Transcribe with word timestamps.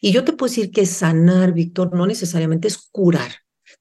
Y 0.00 0.12
yo 0.12 0.24
te 0.24 0.32
puedo 0.32 0.50
decir 0.50 0.70
que 0.70 0.86
sanar, 0.86 1.52
Víctor, 1.52 1.94
no 1.94 2.06
necesariamente 2.06 2.68
es 2.68 2.78
curar. 2.78 3.30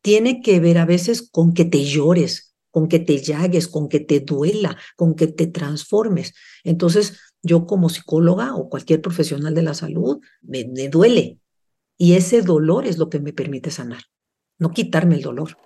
Tiene 0.02 0.42
que 0.42 0.60
ver 0.60 0.78
a 0.78 0.86
veces 0.86 1.30
con 1.30 1.54
que 1.54 1.66
te 1.66 1.84
llores, 1.84 2.56
con 2.72 2.88
que 2.88 3.00
te 3.00 3.22
llagues, 3.22 3.68
con 3.68 3.90
que 3.90 4.00
te 4.00 4.20
duela, 4.20 4.78
con 4.96 5.16
que 5.16 5.28
te 5.28 5.48
transformes. 5.48 6.34
Entonces, 6.64 7.20
yo 7.42 7.66
como 7.66 7.90
psicóloga 7.90 8.56
o 8.56 8.70
cualquier 8.70 9.02
profesional 9.02 9.54
de 9.54 9.64
la 9.64 9.74
salud, 9.74 10.20
me, 10.42 10.66
me 10.66 10.90
duele. 10.90 11.40
Y 11.98 12.14
ese 12.14 12.42
dolor 12.42 12.86
es 12.86 12.98
lo 12.98 13.10
que 13.10 13.20
me 13.20 13.34
permite 13.34 13.72
sanar, 13.72 14.04
no 14.58 14.72
quitarme 14.72 15.16
el 15.16 15.22
dolor. 15.22 15.58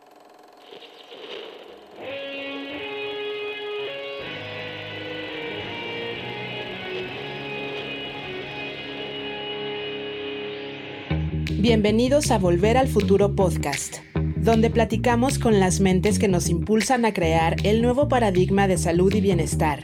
Bienvenidos 11.61 12.31
a 12.31 12.37
Volver 12.37 12.77
al 12.77 12.87
Futuro 12.87 13.35
Podcast, 13.35 13.97
donde 14.37 14.69
platicamos 14.69 15.39
con 15.39 15.59
las 15.59 15.81
mentes 15.81 16.17
que 16.17 16.29
nos 16.29 16.47
impulsan 16.47 17.03
a 17.03 17.13
crear 17.13 17.57
el 17.65 17.81
nuevo 17.81 18.07
paradigma 18.07 18.69
de 18.69 18.77
salud 18.77 19.13
y 19.13 19.19
bienestar, 19.19 19.83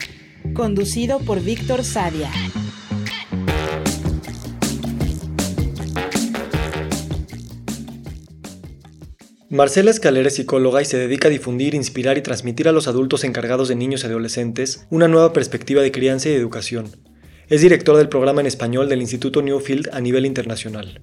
conducido 0.53 1.19
por 1.19 1.41
Víctor 1.41 1.83
Sadia. 1.83 2.31
Marcela 9.49 9.91
Escalera 9.91 10.29
es 10.29 10.35
psicóloga 10.35 10.81
y 10.81 10.85
se 10.85 10.97
dedica 10.97 11.27
a 11.27 11.31
difundir, 11.31 11.75
inspirar 11.75 12.17
y 12.17 12.21
transmitir 12.21 12.69
a 12.69 12.71
los 12.71 12.87
adultos 12.87 13.25
encargados 13.25 13.67
de 13.67 13.75
niños 13.75 14.03
y 14.03 14.07
adolescentes 14.07 14.87
una 14.91 15.09
nueva 15.09 15.33
perspectiva 15.33 15.81
de 15.81 15.91
crianza 15.91 16.29
y 16.29 16.35
educación. 16.35 16.89
Es 17.49 17.59
directora 17.59 17.97
del 17.97 18.07
programa 18.07 18.39
en 18.39 18.47
español 18.47 18.87
del 18.87 19.01
Instituto 19.01 19.41
Newfield 19.41 19.89
a 19.91 19.99
nivel 19.99 20.25
internacional. 20.25 21.01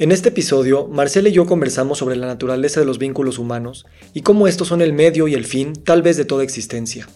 En 0.00 0.12
este 0.12 0.28
episodio, 0.28 0.86
Marcela 0.86 1.28
y 1.28 1.32
yo 1.32 1.44
conversamos 1.44 1.98
sobre 1.98 2.14
la 2.14 2.28
naturaleza 2.28 2.78
de 2.78 2.86
los 2.86 3.00
vínculos 3.00 3.40
humanos 3.40 3.84
y 4.14 4.20
cómo 4.20 4.46
estos 4.46 4.68
son 4.68 4.80
el 4.80 4.92
medio 4.92 5.26
y 5.26 5.34
el 5.34 5.44
fin, 5.44 5.72
tal 5.72 6.02
vez, 6.02 6.16
de 6.16 6.24
toda 6.24 6.44
existencia. 6.44 7.08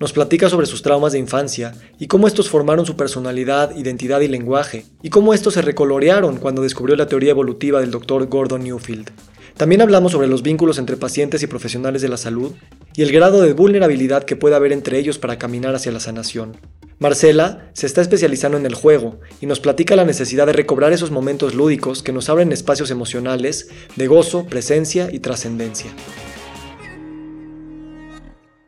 Nos 0.00 0.12
platica 0.12 0.48
sobre 0.48 0.66
sus 0.66 0.82
traumas 0.82 1.12
de 1.12 1.20
infancia 1.20 1.76
y 1.96 2.08
cómo 2.08 2.26
estos 2.26 2.48
formaron 2.48 2.86
su 2.86 2.96
personalidad, 2.96 3.76
identidad 3.76 4.20
y 4.20 4.26
lenguaje, 4.26 4.84
y 5.00 5.10
cómo 5.10 5.32
estos 5.32 5.54
se 5.54 5.62
recolorearon 5.62 6.38
cuando 6.38 6.62
descubrió 6.62 6.96
la 6.96 7.06
teoría 7.06 7.30
evolutiva 7.30 7.80
del 7.80 7.92
Dr. 7.92 8.26
Gordon 8.26 8.64
Newfield. 8.64 9.12
También 9.56 9.82
hablamos 9.82 10.10
sobre 10.10 10.26
los 10.26 10.42
vínculos 10.42 10.78
entre 10.78 10.96
pacientes 10.96 11.42
y 11.44 11.46
profesionales 11.46 12.02
de 12.02 12.08
la 12.08 12.16
salud 12.16 12.52
y 12.96 13.02
el 13.02 13.12
grado 13.12 13.40
de 13.40 13.52
vulnerabilidad 13.52 14.24
que 14.24 14.34
puede 14.34 14.56
haber 14.56 14.72
entre 14.72 14.98
ellos 14.98 15.18
para 15.18 15.38
caminar 15.38 15.76
hacia 15.76 15.92
la 15.92 16.00
sanación. 16.00 16.56
Marcela 16.98 17.70
se 17.72 17.86
está 17.86 18.00
especializando 18.00 18.58
en 18.58 18.66
el 18.66 18.74
juego 18.74 19.20
y 19.40 19.46
nos 19.46 19.60
platica 19.60 19.94
la 19.94 20.04
necesidad 20.04 20.46
de 20.46 20.54
recobrar 20.54 20.92
esos 20.92 21.12
momentos 21.12 21.54
lúdicos 21.54 22.02
que 22.02 22.12
nos 22.12 22.28
abren 22.28 22.50
espacios 22.50 22.90
emocionales 22.90 23.68
de 23.94 24.06
gozo, 24.08 24.46
presencia 24.46 25.08
y 25.12 25.20
trascendencia. 25.20 25.92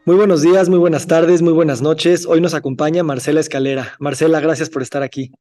Muy 0.05 0.15
buenos 0.15 0.41
días, 0.41 0.69
muy 0.69 0.79
buenas 0.79 1.09
tardes, 1.09 1.43
muy 1.43 1.53
buenas 1.53 1.83
noches. 1.83 2.27
Hoy 2.27 2.41
nos 2.41 2.55
acompaña 2.55 3.03
Marcela 3.03 3.41
Escalera. 3.41 3.97
Marcela, 3.99 4.39
gracias 4.39 4.71
por 4.71 4.83
estar 4.83 5.03
aquí. 5.03 5.33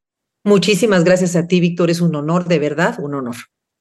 Muchísimas 0.42 1.04
gracias 1.04 1.36
a 1.36 1.46
ti, 1.46 1.60
Víctor. 1.60 1.88
Es 1.90 2.00
un 2.00 2.16
honor, 2.16 2.46
de 2.46 2.58
verdad, 2.58 2.96
un 2.98 3.14
honor. 3.14 3.36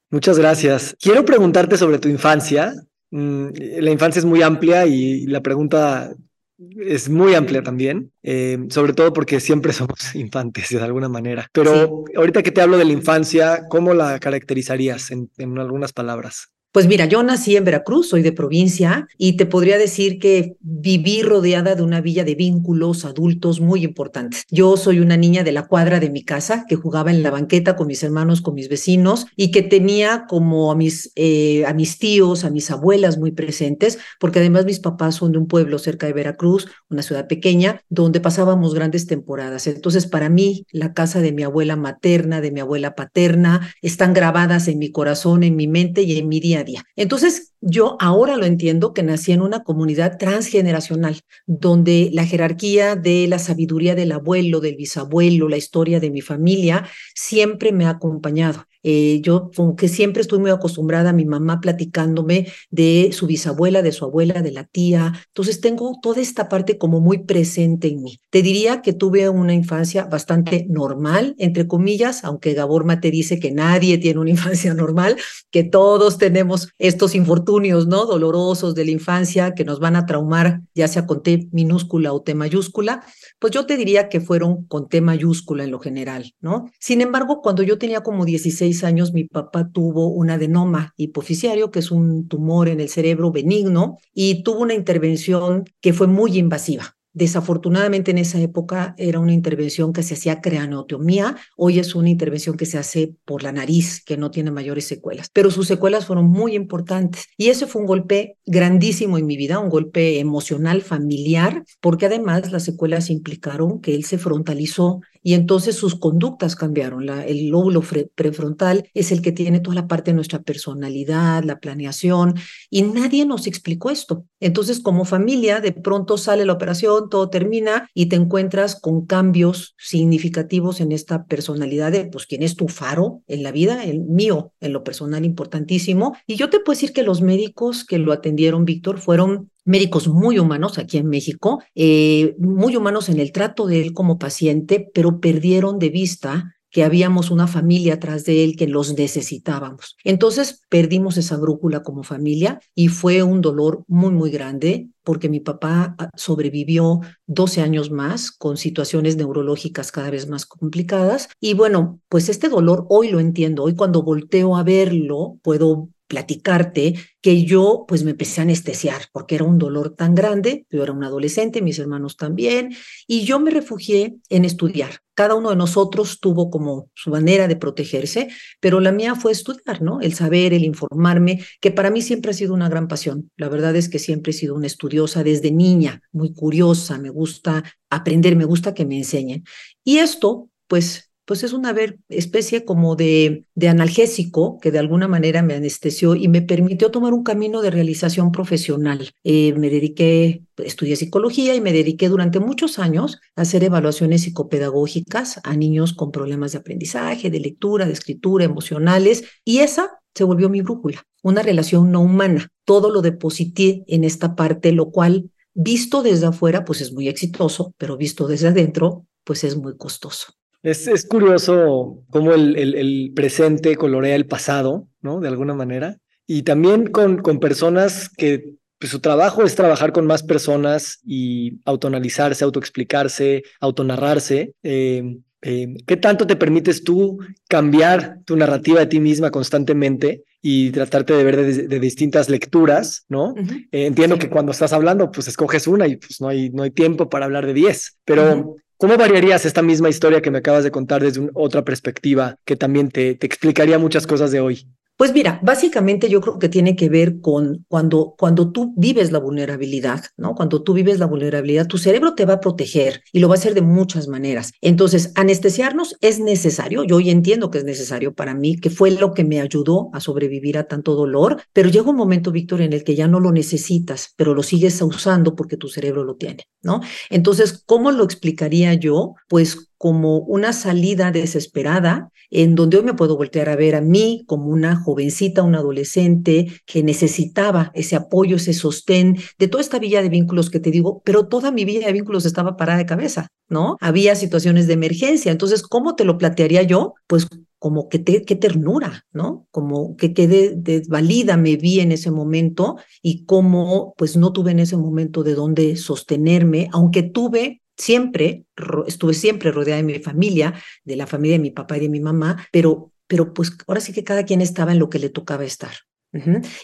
Muchas 0.10 0.38
gracias. 0.40 0.96
Quiero 1.00 1.26
preguntarte 1.26 1.78
sobre 1.78 2.00
tu 2.00 2.10
infancia. 2.10 2.74
Mm, 3.12 3.48
la 3.80 3.92
infancia 3.92 4.20
es 4.20 4.26
muy 4.26 4.42
amplia 4.42 4.86
y 4.86 5.26
la 5.28 5.42
pregunta 5.42 6.14
es 6.58 7.10
muy 7.10 7.34
amplia 7.36 7.62
también, 7.64 8.12
eh, 8.24 8.58
sobre 8.70 8.94
todo 8.94 9.12
porque 9.12 9.40
siempre 9.40 9.74
somos 9.74 10.16
infantes 10.16 10.70
de 10.70 10.82
alguna 10.82 11.10
manera. 11.10 11.50
Pero 11.52 12.06
ahorita 12.16 12.44
que 12.44 12.52
te 12.52 12.62
hablo 12.62 12.78
de 12.78 12.86
la 12.86 12.94
infancia, 12.94 13.64
¿cómo 13.70 13.94
la 13.94 14.20
caracterizarías 14.20 15.12
en, 15.12 15.30
en 15.38 15.58
algunas 15.60 15.94
palabras? 15.94 16.55
Pues 16.76 16.88
mira, 16.88 17.06
yo 17.06 17.24
nací 17.24 17.56
en 17.56 17.64
Veracruz, 17.64 18.10
soy 18.10 18.22
de 18.22 18.34
provincia 18.34 19.08
y 19.18 19.38
te 19.38 19.46
podría 19.46 19.78
decir 19.78 20.20
que 20.20 20.58
viví 20.60 21.22
rodeada 21.22 21.74
de 21.74 21.82
una 21.82 22.02
villa 22.02 22.26
de 22.26 22.36
vínculos 22.36 23.06
adultos 23.06 23.62
muy 23.62 23.86
importantes. 23.86 24.44
Yo 24.52 24.76
soy 24.76 25.00
una 25.00 25.16
niña 25.16 25.46
de 25.46 25.54
la 25.54 25.68
cuadra 25.68 26.02
de 26.02 26.10
mi 26.10 26.26
casa 26.26 26.66
que 26.68 26.76
jugaba 26.76 27.12
en 27.12 27.24
la 27.24 27.32
banqueta 27.32 27.78
con 27.78 27.88
mis 27.88 28.04
hermanos, 28.04 28.42
con 28.42 28.56
mis 28.56 28.68
vecinos 28.68 29.26
y 29.38 29.52
que 29.52 29.62
tenía 29.62 30.26
como 30.28 30.70
a 30.70 30.76
mis, 30.76 31.14
eh, 31.16 31.66
a 31.66 31.74
mis 31.74 31.98
tíos, 31.98 32.44
a 32.44 32.50
mis 32.50 32.70
abuelas 32.70 33.18
muy 33.18 33.32
presentes, 33.32 33.98
porque 34.20 34.40
además 34.40 34.66
mis 34.66 34.82
papás 34.82 35.16
son 35.16 35.32
de 35.32 35.38
un 35.38 35.48
pueblo 35.48 35.80
cerca 35.80 36.08
de 36.08 36.14
Veracruz, 36.14 36.68
una 36.90 37.04
ciudad 37.04 37.28
pequeña, 37.28 37.80
donde 37.88 38.20
pasábamos 38.20 38.74
grandes 38.74 39.08
temporadas. 39.08 39.66
Entonces, 39.68 40.08
para 40.08 40.28
mí, 40.28 40.66
la 40.74 40.94
casa 40.94 41.22
de 41.22 41.32
mi 41.32 41.44
abuela 41.44 41.78
materna, 41.78 42.42
de 42.42 42.52
mi 42.52 42.60
abuela 42.60 42.96
paterna, 42.96 43.74
están 43.82 44.14
grabadas 44.14 44.68
en 44.68 44.78
mi 44.78 44.92
corazón, 44.92 45.44
en 45.44 45.56
mi 45.56 45.70
mente 45.70 46.02
y 46.02 46.18
en 46.18 46.28
mi 46.28 46.42
día 46.42 46.65
entonces, 46.96 47.54
yo 47.68 47.98
ahora 48.00 48.38
lo 48.38 48.46
entiendo 48.46 48.94
que 48.94 49.02
nací 49.02 49.32
en 49.32 49.42
una 49.42 49.64
comunidad 49.64 50.18
transgeneracional, 50.20 51.22
donde 51.48 52.10
la 52.14 52.26
jerarquía 52.26 52.96
de 52.96 53.28
la 53.28 53.40
sabiduría 53.40 53.96
del 53.96 54.12
abuelo, 54.12 54.60
del 54.60 54.76
bisabuelo, 54.76 55.50
la 55.50 55.58
historia 55.58 56.00
de 56.00 56.12
mi 56.12 56.22
familia, 56.22 56.88
siempre 57.16 57.72
me 57.72 57.86
ha 57.86 57.90
acompañado. 57.90 58.66
Eh, 58.88 59.20
yo 59.24 59.50
como 59.56 59.76
que 59.76 59.88
siempre 59.88 60.22
estoy 60.22 60.38
muy 60.38 60.52
acostumbrada 60.52 61.10
a 61.10 61.14
mi 61.14 61.26
mamá 61.26 61.60
platicándome 61.60 62.50
de 62.70 63.10
su 63.14 63.26
bisabuela, 63.26 63.82
de 63.82 63.92
su 63.92 64.06
abuela, 64.06 64.44
de 64.44 64.52
la 64.52 64.66
tía. 64.66 65.12
Entonces 65.26 65.60
tengo 65.60 65.98
toda 66.04 66.22
esta 66.22 66.50
parte 66.50 66.78
como 66.78 67.02
muy 67.02 67.24
presente 67.24 67.88
en 67.88 68.04
mí. 68.04 68.20
Te 68.30 68.44
diría 68.44 68.84
que 68.84 68.94
tuve 68.94 69.28
una 69.28 69.56
infancia 69.56 70.06
bastante 70.06 70.68
normal, 70.70 71.34
entre 71.40 71.66
comillas, 71.66 72.24
aunque 72.24 72.54
Gabor 72.54 72.86
Mate 72.86 73.10
dice 73.10 73.40
que 73.40 73.50
nadie 73.50 73.98
tiene 73.98 74.20
una 74.20 74.30
infancia 74.38 74.76
normal, 74.76 75.16
que 75.50 75.64
todos 75.64 76.20
tenemos 76.20 76.70
estos 76.78 77.16
infortunios, 77.16 77.55
¿no? 77.60 78.06
Dolorosos 78.06 78.76
de 78.76 78.86
la 78.86 78.92
infancia 78.92 79.54
que 79.54 79.64
nos 79.64 79.80
van 79.80 79.96
a 79.96 80.06
traumar, 80.06 80.62
ya 80.74 80.88
sea 80.88 81.06
con 81.06 81.24
T 81.24 81.48
minúscula 81.52 82.14
o 82.14 82.22
T 82.22 82.36
mayúscula. 82.36 83.04
Pues 83.40 83.54
yo 83.54 83.66
te 83.66 83.78
diría 83.78 84.10
que 84.10 84.20
fueron 84.20 84.66
con 84.66 84.90
T 84.90 85.02
mayúscula 85.02 85.64
en 85.64 85.72
lo 85.72 85.80
general, 85.80 86.34
¿no? 86.42 86.70
Sin 86.80 87.02
embargo, 87.02 87.42
cuando 87.42 87.64
yo 87.64 87.78
tenía 87.78 88.02
como 88.02 88.26
16 88.26 88.84
años 88.84 89.14
mi 89.14 89.24
papá 89.24 89.70
tuvo 89.72 90.10
un 90.10 90.30
adenoma 90.30 90.94
hipoficiario, 90.98 91.72
que 91.72 91.80
es 91.80 91.92
un 91.92 92.28
tumor 92.28 92.68
en 92.68 92.80
el 92.80 92.90
cerebro 92.90 93.32
benigno, 93.32 93.98
y 94.14 94.44
tuvo 94.44 94.60
una 94.60 94.74
intervención 94.74 95.64
que 95.82 95.94
fue 95.94 96.08
muy 96.08 96.38
invasiva. 96.38 96.95
Desafortunadamente 97.16 98.12
en 98.12 98.18
esa 98.18 98.42
época 98.42 98.94
era 98.98 99.22
una 99.22 99.32
intervención 99.32 99.94
que 99.94 100.04
se 100.04 100.16
hacía 100.16 100.42
craneotomía, 100.42 101.38
hoy 101.56 101.80
es 101.80 101.96
una 101.96 102.10
intervención 102.10 102.58
que 102.58 102.66
se 102.66 102.78
hace 102.78 103.16
por 103.24 103.42
la 103.42 103.54
nariz, 103.54 104.04
que 104.04 104.18
no 104.18 104.32
tiene 104.32 104.52
mayores 104.52 104.86
secuelas, 104.86 105.30
pero 105.32 105.50
sus 105.50 105.66
secuelas 105.66 106.06
fueron 106.06 106.28
muy 106.28 106.56
importantes 106.56 107.28
y 107.38 107.48
ese 107.48 107.68
fue 107.68 107.84
un 107.84 107.88
golpe 107.88 108.38
grandísimo 108.46 109.18
en 109.18 109.28
mi 109.28 109.38
vida, 109.38 109.60
un 109.60 109.70
golpe 109.70 110.20
emocional, 110.20 110.82
familiar, 110.82 111.64
porque 111.80 112.08
además 112.08 112.52
las 112.52 112.64
secuelas 112.64 113.10
implicaron 113.10 113.80
que 113.80 113.96
él 113.96 114.04
se 114.04 114.18
frontalizó 114.18 115.00
y 115.28 115.34
entonces 115.34 115.76
sus 115.76 115.96
conductas 115.96 116.56
cambiaron. 116.56 117.10
el 117.10 117.48
lóbulo 117.48 117.82
prefrontal 118.14 118.88
es 118.94 119.12
el 119.12 119.24
que 119.24 119.32
tiene 119.32 119.60
toda 119.60 119.74
la 119.74 119.88
parte 119.88 120.12
de 120.12 120.16
nuestra 120.16 120.44
personalidad, 120.44 121.44
la 121.44 121.60
planeación, 121.60 122.36
y 122.70 122.84
nadie 122.84 123.26
nos 123.26 123.48
explicó 123.48 123.90
esto. 123.90 124.26
Entonces, 124.40 124.80
como 124.80 125.04
familia, 125.04 125.62
de 125.62 125.72
pronto 125.72 126.20
sale 126.20 126.46
la 126.46 126.54
operación, 126.54 127.05
todo 127.10 127.30
termina 127.30 127.90
y 127.94 128.08
te 128.08 128.16
encuentras 128.16 128.80
con 128.80 129.06
cambios 129.06 129.76
significativos 129.78 130.82
en 130.82 130.92
esta 130.92 131.26
personalidad 131.26 131.92
de, 131.92 132.06
pues, 132.06 132.26
quién 132.26 132.44
es 132.44 132.56
tu 132.56 132.68
faro 132.68 133.22
en 133.28 133.44
la 133.44 133.52
vida, 133.52 133.84
el 133.84 134.02
mío, 134.02 134.54
en 134.60 134.74
lo 134.74 134.84
personal 134.84 135.26
importantísimo. 135.26 136.16
Y 136.28 136.36
yo 136.36 136.50
te 136.50 136.60
puedo 136.60 136.76
decir 136.76 136.94
que 136.94 137.04
los 137.04 137.22
médicos 137.22 137.86
que 137.86 138.00
lo 138.00 138.12
atendieron, 138.12 138.66
Víctor, 138.66 139.00
fueron 139.00 139.52
médicos 139.66 140.08
muy 140.08 140.40
humanos 140.40 140.78
aquí 140.78 140.98
en 140.98 141.10
México, 141.10 141.62
eh, 141.74 142.36
muy 142.38 142.76
humanos 142.76 143.10
en 143.10 143.20
el 143.20 143.32
trato 143.32 143.66
de 143.66 143.82
él 143.82 143.94
como 143.94 144.20
paciente, 144.20 144.90
pero 144.94 145.20
perdieron 145.20 145.80
de 145.80 145.90
vista 145.90 146.55
que 146.76 146.84
habíamos 146.84 147.32
una 147.32 147.48
familia 147.48 147.94
atrás 147.94 148.26
de 148.26 148.44
él 148.44 148.58
que 148.58 148.68
los 148.68 148.98
necesitábamos. 148.98 149.96
Entonces 150.04 150.62
perdimos 150.68 151.16
esa 151.16 151.38
brújula 151.38 151.84
como 151.84 152.04
familia 152.04 152.60
y 152.76 152.90
fue 152.90 153.24
un 153.24 153.40
dolor 153.40 153.86
muy, 153.88 154.12
muy 154.12 154.30
grande 154.30 154.90
porque 155.02 155.30
mi 155.30 155.40
papá 155.40 155.96
ah, 155.98 156.10
sobrevivió 156.18 157.00
12 157.28 157.62
años 157.62 157.92
más 157.92 158.30
con 158.30 158.58
situaciones 158.58 159.16
neurológicas 159.16 159.94
cada 159.94 160.10
vez 160.10 160.28
más 160.28 160.46
complicadas. 160.46 161.30
Y 161.40 161.54
bueno, 161.54 162.02
pues 162.10 162.28
este 162.28 162.50
dolor 162.50 162.86
hoy 162.90 163.08
lo 163.08 163.22
entiendo. 163.22 163.64
Hoy 163.64 163.76
cuando 163.76 164.04
volteo 164.04 164.58
a 164.58 164.64
verlo, 164.64 165.38
puedo 165.44 165.88
platicarte 166.08 166.96
que 167.22 167.44
yo 167.44 167.86
pues 167.88 168.04
me 168.04 168.12
empecé 168.12 168.42
a 168.42 168.44
anestesiar 168.44 169.04
porque 169.12 169.36
era 169.36 169.44
un 169.44 169.58
dolor 169.58 169.96
tan 169.96 170.14
grande, 170.16 170.66
yo 170.70 170.84
era 170.84 170.92
un 170.92 171.04
adolescente, 171.04 171.62
mis 171.62 171.80
hermanos 171.80 172.18
también, 172.18 172.76
y 173.08 173.26
yo 173.26 173.40
me 173.40 173.52
refugié 173.52 174.18
en 174.30 174.46
estudiar. 174.46 175.00
Cada 175.16 175.36
uno 175.36 175.50
de 175.50 175.56
nosotros 175.56 176.20
tuvo 176.20 176.50
como 176.50 176.90
su 176.94 177.10
manera 177.10 177.48
de 177.48 177.56
protegerse, 177.56 178.28
pero 178.60 178.80
la 178.80 178.92
mía 178.92 179.16
fue 179.16 179.32
estudiar, 179.32 179.82
¿no? 179.82 180.02
El 180.02 180.14
saber, 180.14 180.54
el 180.54 180.66
informarme, 180.66 181.44
que 181.62 181.72
para 181.72 181.90
mí 181.90 182.02
siempre 182.02 182.32
ha 182.32 182.34
sido 182.34 182.54
una 182.54 182.70
gran 182.70 182.88
pasión. 182.88 183.32
La 183.38 183.50
verdad 183.50 183.76
es 183.76 183.88
que 183.90 183.98
siempre 183.98 184.32
he 184.32 184.34
sido 184.34 184.56
una 184.56 184.68
estudiosa 184.68 185.24
desde 185.24 185.52
niña, 185.52 186.02
muy 186.12 186.34
curiosa, 186.34 187.00
me 187.00 187.10
gusta 187.10 187.64
aprender, 187.90 188.36
me 188.36 188.46
gusta 188.46 188.74
que 188.74 188.86
me 188.86 188.98
enseñen. 188.98 189.46
Y 189.84 190.00
esto 190.00 190.50
pues 190.68 191.12
pues 191.26 191.44
es 191.44 191.54
una 191.54 191.76
especie 192.10 192.66
como 192.66 192.96
de, 192.96 193.46
analgésico 193.68 194.60
que 194.60 194.72
de 194.72 194.80
alguna 194.80 195.08
manera 195.08 195.42
me 195.42 195.56
anestesió 195.56 196.16
y 196.16 196.28
me 196.28 196.42
permitió 196.42 196.92
tomar 196.92 197.14
un 197.14 197.24
camino 197.24 197.62
de 197.62 197.72
realización 197.72 198.32
profesional. 198.32 199.12
Eh, 199.24 199.54
me 199.54 199.70
dediqué, 199.70 200.44
estudié 200.58 200.96
psicología 200.96 201.56
y 201.56 201.62
me 201.62 201.74
dediqué 201.74 202.10
durante 202.10 202.40
muchos 202.40 202.78
años 202.80 203.20
a 203.36 203.42
hacer 203.42 203.64
evaluaciones 203.64 204.22
psicopedagógicas 204.22 205.42
a 205.44 205.56
niños 205.56 205.94
con 205.94 206.12
problemas 206.12 206.52
de 206.52 206.60
aprendizaje, 206.60 207.30
de 207.32 207.40
lectura, 207.40 207.86
de 207.86 207.94
escritura, 207.94 208.46
emocionales, 208.46 209.24
y 209.44 209.60
esa 209.60 210.00
se 210.14 210.24
volvió 210.24 210.48
mi 210.50 210.62
brújula, 210.62 211.04
una 211.24 211.42
relación 211.42 211.92
no 211.92 212.02
humana. 212.02 212.48
Todo 212.64 212.90
lo 212.90 213.02
deposité 213.02 213.84
en 213.88 214.04
esta 214.04 214.36
parte, 214.36 214.72
lo 214.72 214.92
cual 214.92 215.32
visto 215.54 216.04
desde 216.04 216.28
afuera, 216.28 216.66
pues 216.66 216.82
es 216.82 216.94
muy 216.94 217.08
exitoso, 217.08 217.74
pero 217.78 217.98
visto 217.98 218.28
desde 218.28 218.50
adentro, 218.50 219.08
pues 219.24 219.44
es 219.44 219.58
muy 219.58 219.76
costoso. 219.76 220.34
Es, 220.66 220.88
es 220.88 221.06
curioso 221.06 222.04
cómo 222.10 222.34
el, 222.34 222.56
el, 222.58 223.12
presente 223.16 223.76
colorea 223.76 224.16
el 224.16 224.26
pasado, 224.26 224.88
¿no? 225.00 225.20
De 225.20 225.28
alguna 225.28 225.54
manera. 225.54 226.00
Y 226.26 226.42
también 226.42 226.88
con, 226.88 227.22
con 227.22 227.40
personas 227.40 228.10
que 228.10 228.56
pues, 228.80 228.90
su 228.90 229.00
trabajo 229.00 229.44
es 229.44 229.54
trabajar 229.54 229.94
con 229.94 230.08
más 230.08 230.24
personas 230.24 231.02
y 231.06 231.60
autonalizarse, 231.66 232.44
autoexplicarse, 232.44 233.44
autonarrarse. 233.60 234.54
Eh, 234.64 235.18
eh, 235.44 235.76
¿Qué 235.86 235.98
tanto 235.98 236.26
te 236.26 236.36
permites 236.36 236.84
tú 236.84 237.20
cambiar 237.48 238.22
tu 238.26 238.36
narrativa 238.36 238.80
de 238.80 238.88
ti 238.88 239.00
misma 239.00 239.30
constantemente 239.30 240.24
y 240.42 240.72
tratarte 240.72 241.14
de 241.14 241.24
ver 241.24 241.68
de, 241.68 241.80
distintas 241.80 242.28
lecturas, 242.28 243.06
¿no? 243.08 243.36
Eh, 243.72 243.86
entiendo 243.86 244.18
que 244.18 244.32
cuando 244.32 244.52
estás 244.52 244.74
hablando, 244.74 245.12
pues 245.12 245.28
escoges 245.28 245.68
una 245.68 245.86
y 245.88 245.98
pues 245.98 246.20
no 246.22 246.28
hay, 246.28 246.50
no 246.50 246.64
hay 246.64 246.72
tiempo 246.72 247.08
para 247.08 247.26
hablar 247.26 247.46
de 247.46 247.54
diez, 247.54 248.00
pero 248.04 248.56
¿cómo 248.78 248.98
variarías 248.98 249.46
esta 249.46 249.62
misma 249.62 249.90
historia 249.90 250.22
que 250.22 250.32
me 250.32 250.40
acabas 250.40 250.64
de 250.64 250.72
contar 250.72 251.02
desde 251.02 251.30
otra 251.34 251.64
perspectiva 251.64 252.38
que 252.46 252.56
también 252.56 252.90
te, 252.90 253.12
explicaría 253.12 253.80
muchas 253.80 254.08
cosas 254.08 254.32
de 254.32 254.40
hoy? 254.40 254.68
Pues 254.98 255.12
mira, 255.12 255.42
básicamente 255.44 256.08
yo 256.08 256.22
creo 256.22 256.40
que 256.40 256.48
tiene 256.48 256.78
que 256.78 256.88
ver 256.88 257.20
con 257.20 257.66
cuando, 257.68 258.16
cuando 258.18 258.54
tú 258.54 258.74
vives 258.78 259.12
la 259.12 259.20
vulnerabilidad, 259.20 260.06
¿no? 260.16 260.36
Cuando 260.36 260.64
tú 260.64 260.72
vives 260.74 261.00
la 261.00 261.06
vulnerabilidad, 261.06 261.68
tu 261.68 261.78
cerebro 261.78 262.16
te 262.16 262.26
va 262.26 262.36
a 262.36 262.40
proteger 262.40 263.04
y 263.12 263.20
lo 263.20 263.28
va 263.28 263.36
a 263.36 263.38
hacer 263.38 263.54
de 263.56 263.62
muchas 263.62 264.08
maneras. 264.08 264.54
Entonces, 264.62 265.12
anestesiarnos 265.16 265.98
es 266.00 266.22
necesario. 266.22 266.86
Yo 266.86 266.96
hoy 266.96 267.10
entiendo 267.10 267.52
que 267.52 267.58
es 267.58 267.66
necesario 267.66 268.14
para 268.14 268.34
mí, 268.36 268.56
que 268.56 268.70
fue 268.70 268.90
lo 268.92 269.14
que 269.14 269.26
me 269.26 269.42
ayudó 269.42 269.90
a 269.92 270.00
sobrevivir 270.00 270.58
a 270.58 270.68
tanto 270.70 270.96
dolor, 270.96 271.42
pero 271.52 271.68
llega 271.68 271.90
un 271.90 271.98
momento, 271.98 272.32
Víctor, 272.32 272.62
en 272.62 272.72
el 272.72 272.86
que 272.86 272.96
ya 272.96 273.10
no 273.10 273.20
lo 273.20 273.34
necesitas, 273.34 274.14
pero 274.16 274.34
lo 274.34 274.44
sigues 274.44 274.82
usando 274.82 275.36
porque 275.36 275.58
tu 275.58 275.68
cerebro 275.68 276.06
lo 276.06 276.16
tiene, 276.16 276.48
¿no? 276.64 276.80
Entonces, 277.10 277.62
¿cómo 277.66 277.92
lo 277.92 278.06
explicaría 278.06 278.74
yo? 278.76 279.16
Pues 279.28 279.72
como 279.78 280.20
una 280.20 280.54
salida 280.54 281.12
desesperada 281.12 282.12
en 282.36 282.54
donde 282.56 282.78
hoy 282.78 282.84
me 282.84 282.94
puedo 282.94 283.16
voltear 283.16 283.48
a 283.48 283.56
ver 283.56 283.76
a 283.76 283.82
mí 283.82 284.26
como 284.28 284.48
una 284.48 284.76
jovencita, 284.76 285.42
una 285.42 285.60
adolescente 285.60 286.48
que 286.66 286.84
necesitaba 286.84 287.72
ese 287.74 287.96
apoyo, 287.96 288.36
ese 288.36 288.52
sostén 288.52 289.18
de 289.40 289.48
toda 289.48 289.62
esta 289.62 289.80
villa 289.80 290.02
de 290.02 290.10
vínculos 290.10 290.50
que 290.50 290.60
te 290.60 290.70
digo, 290.70 291.02
pero 291.06 291.28
toda 291.28 291.52
mi 291.52 291.64
villa 291.64 291.88
de 291.88 291.94
vínculos 291.94 292.26
estaba 292.26 292.58
parada 292.58 292.80
de 292.80 292.86
cabeza, 292.86 293.30
¿no? 293.48 293.78
Había 293.80 294.16
situaciones 294.16 294.68
de 294.68 294.74
emergencia. 294.74 295.32
Entonces, 295.32 295.64
¿cómo 295.64 295.96
te 295.96 296.04
lo 296.04 296.18
plantearía 296.18 296.64
yo? 296.64 296.96
Pues 297.08 297.26
como 297.58 297.88
que 297.88 298.00
te, 298.00 298.24
qué 298.24 298.36
ternura, 298.36 299.06
¿no? 299.14 299.48
Como 299.50 299.96
que 299.96 300.14
qué 300.14 300.28
desvalida 300.28 301.38
me 301.38 301.56
vi 301.56 301.80
en 301.80 301.94
ese 301.94 302.12
momento 302.12 302.76
y 303.02 303.24
cómo 303.24 303.94
pues 303.98 304.18
no 304.18 304.34
tuve 304.34 304.52
en 304.52 304.60
ese 304.60 304.76
momento 304.76 305.24
de 305.24 305.36
dónde 305.36 305.78
sostenerme, 305.78 306.68
aunque 306.74 307.02
tuve 307.02 307.62
siempre, 307.78 308.46
estuve 308.88 309.14
siempre 309.14 309.52
rodeada 309.52 309.78
de 309.78 309.84
mi 309.84 310.00
familia, 310.00 310.54
de 310.84 310.96
la 310.96 311.08
familia 311.08 311.38
de 311.38 311.44
mi 311.44 311.52
papá 311.52 311.78
y 311.78 311.82
de 311.82 311.90
mi 311.90 312.00
mamá, 312.00 312.48
pero, 312.52 312.92
pero 313.08 313.34
pues 313.34 313.52
ahora 313.68 313.82
sí 313.82 313.94
que 313.94 314.04
cada 314.04 314.24
quien 314.24 314.42
estaba 314.42 314.72
en 314.72 314.80
lo 314.80 314.90
que 314.90 315.00
le 315.00 315.10
tocaba 315.10 315.44
estar. 315.44 315.72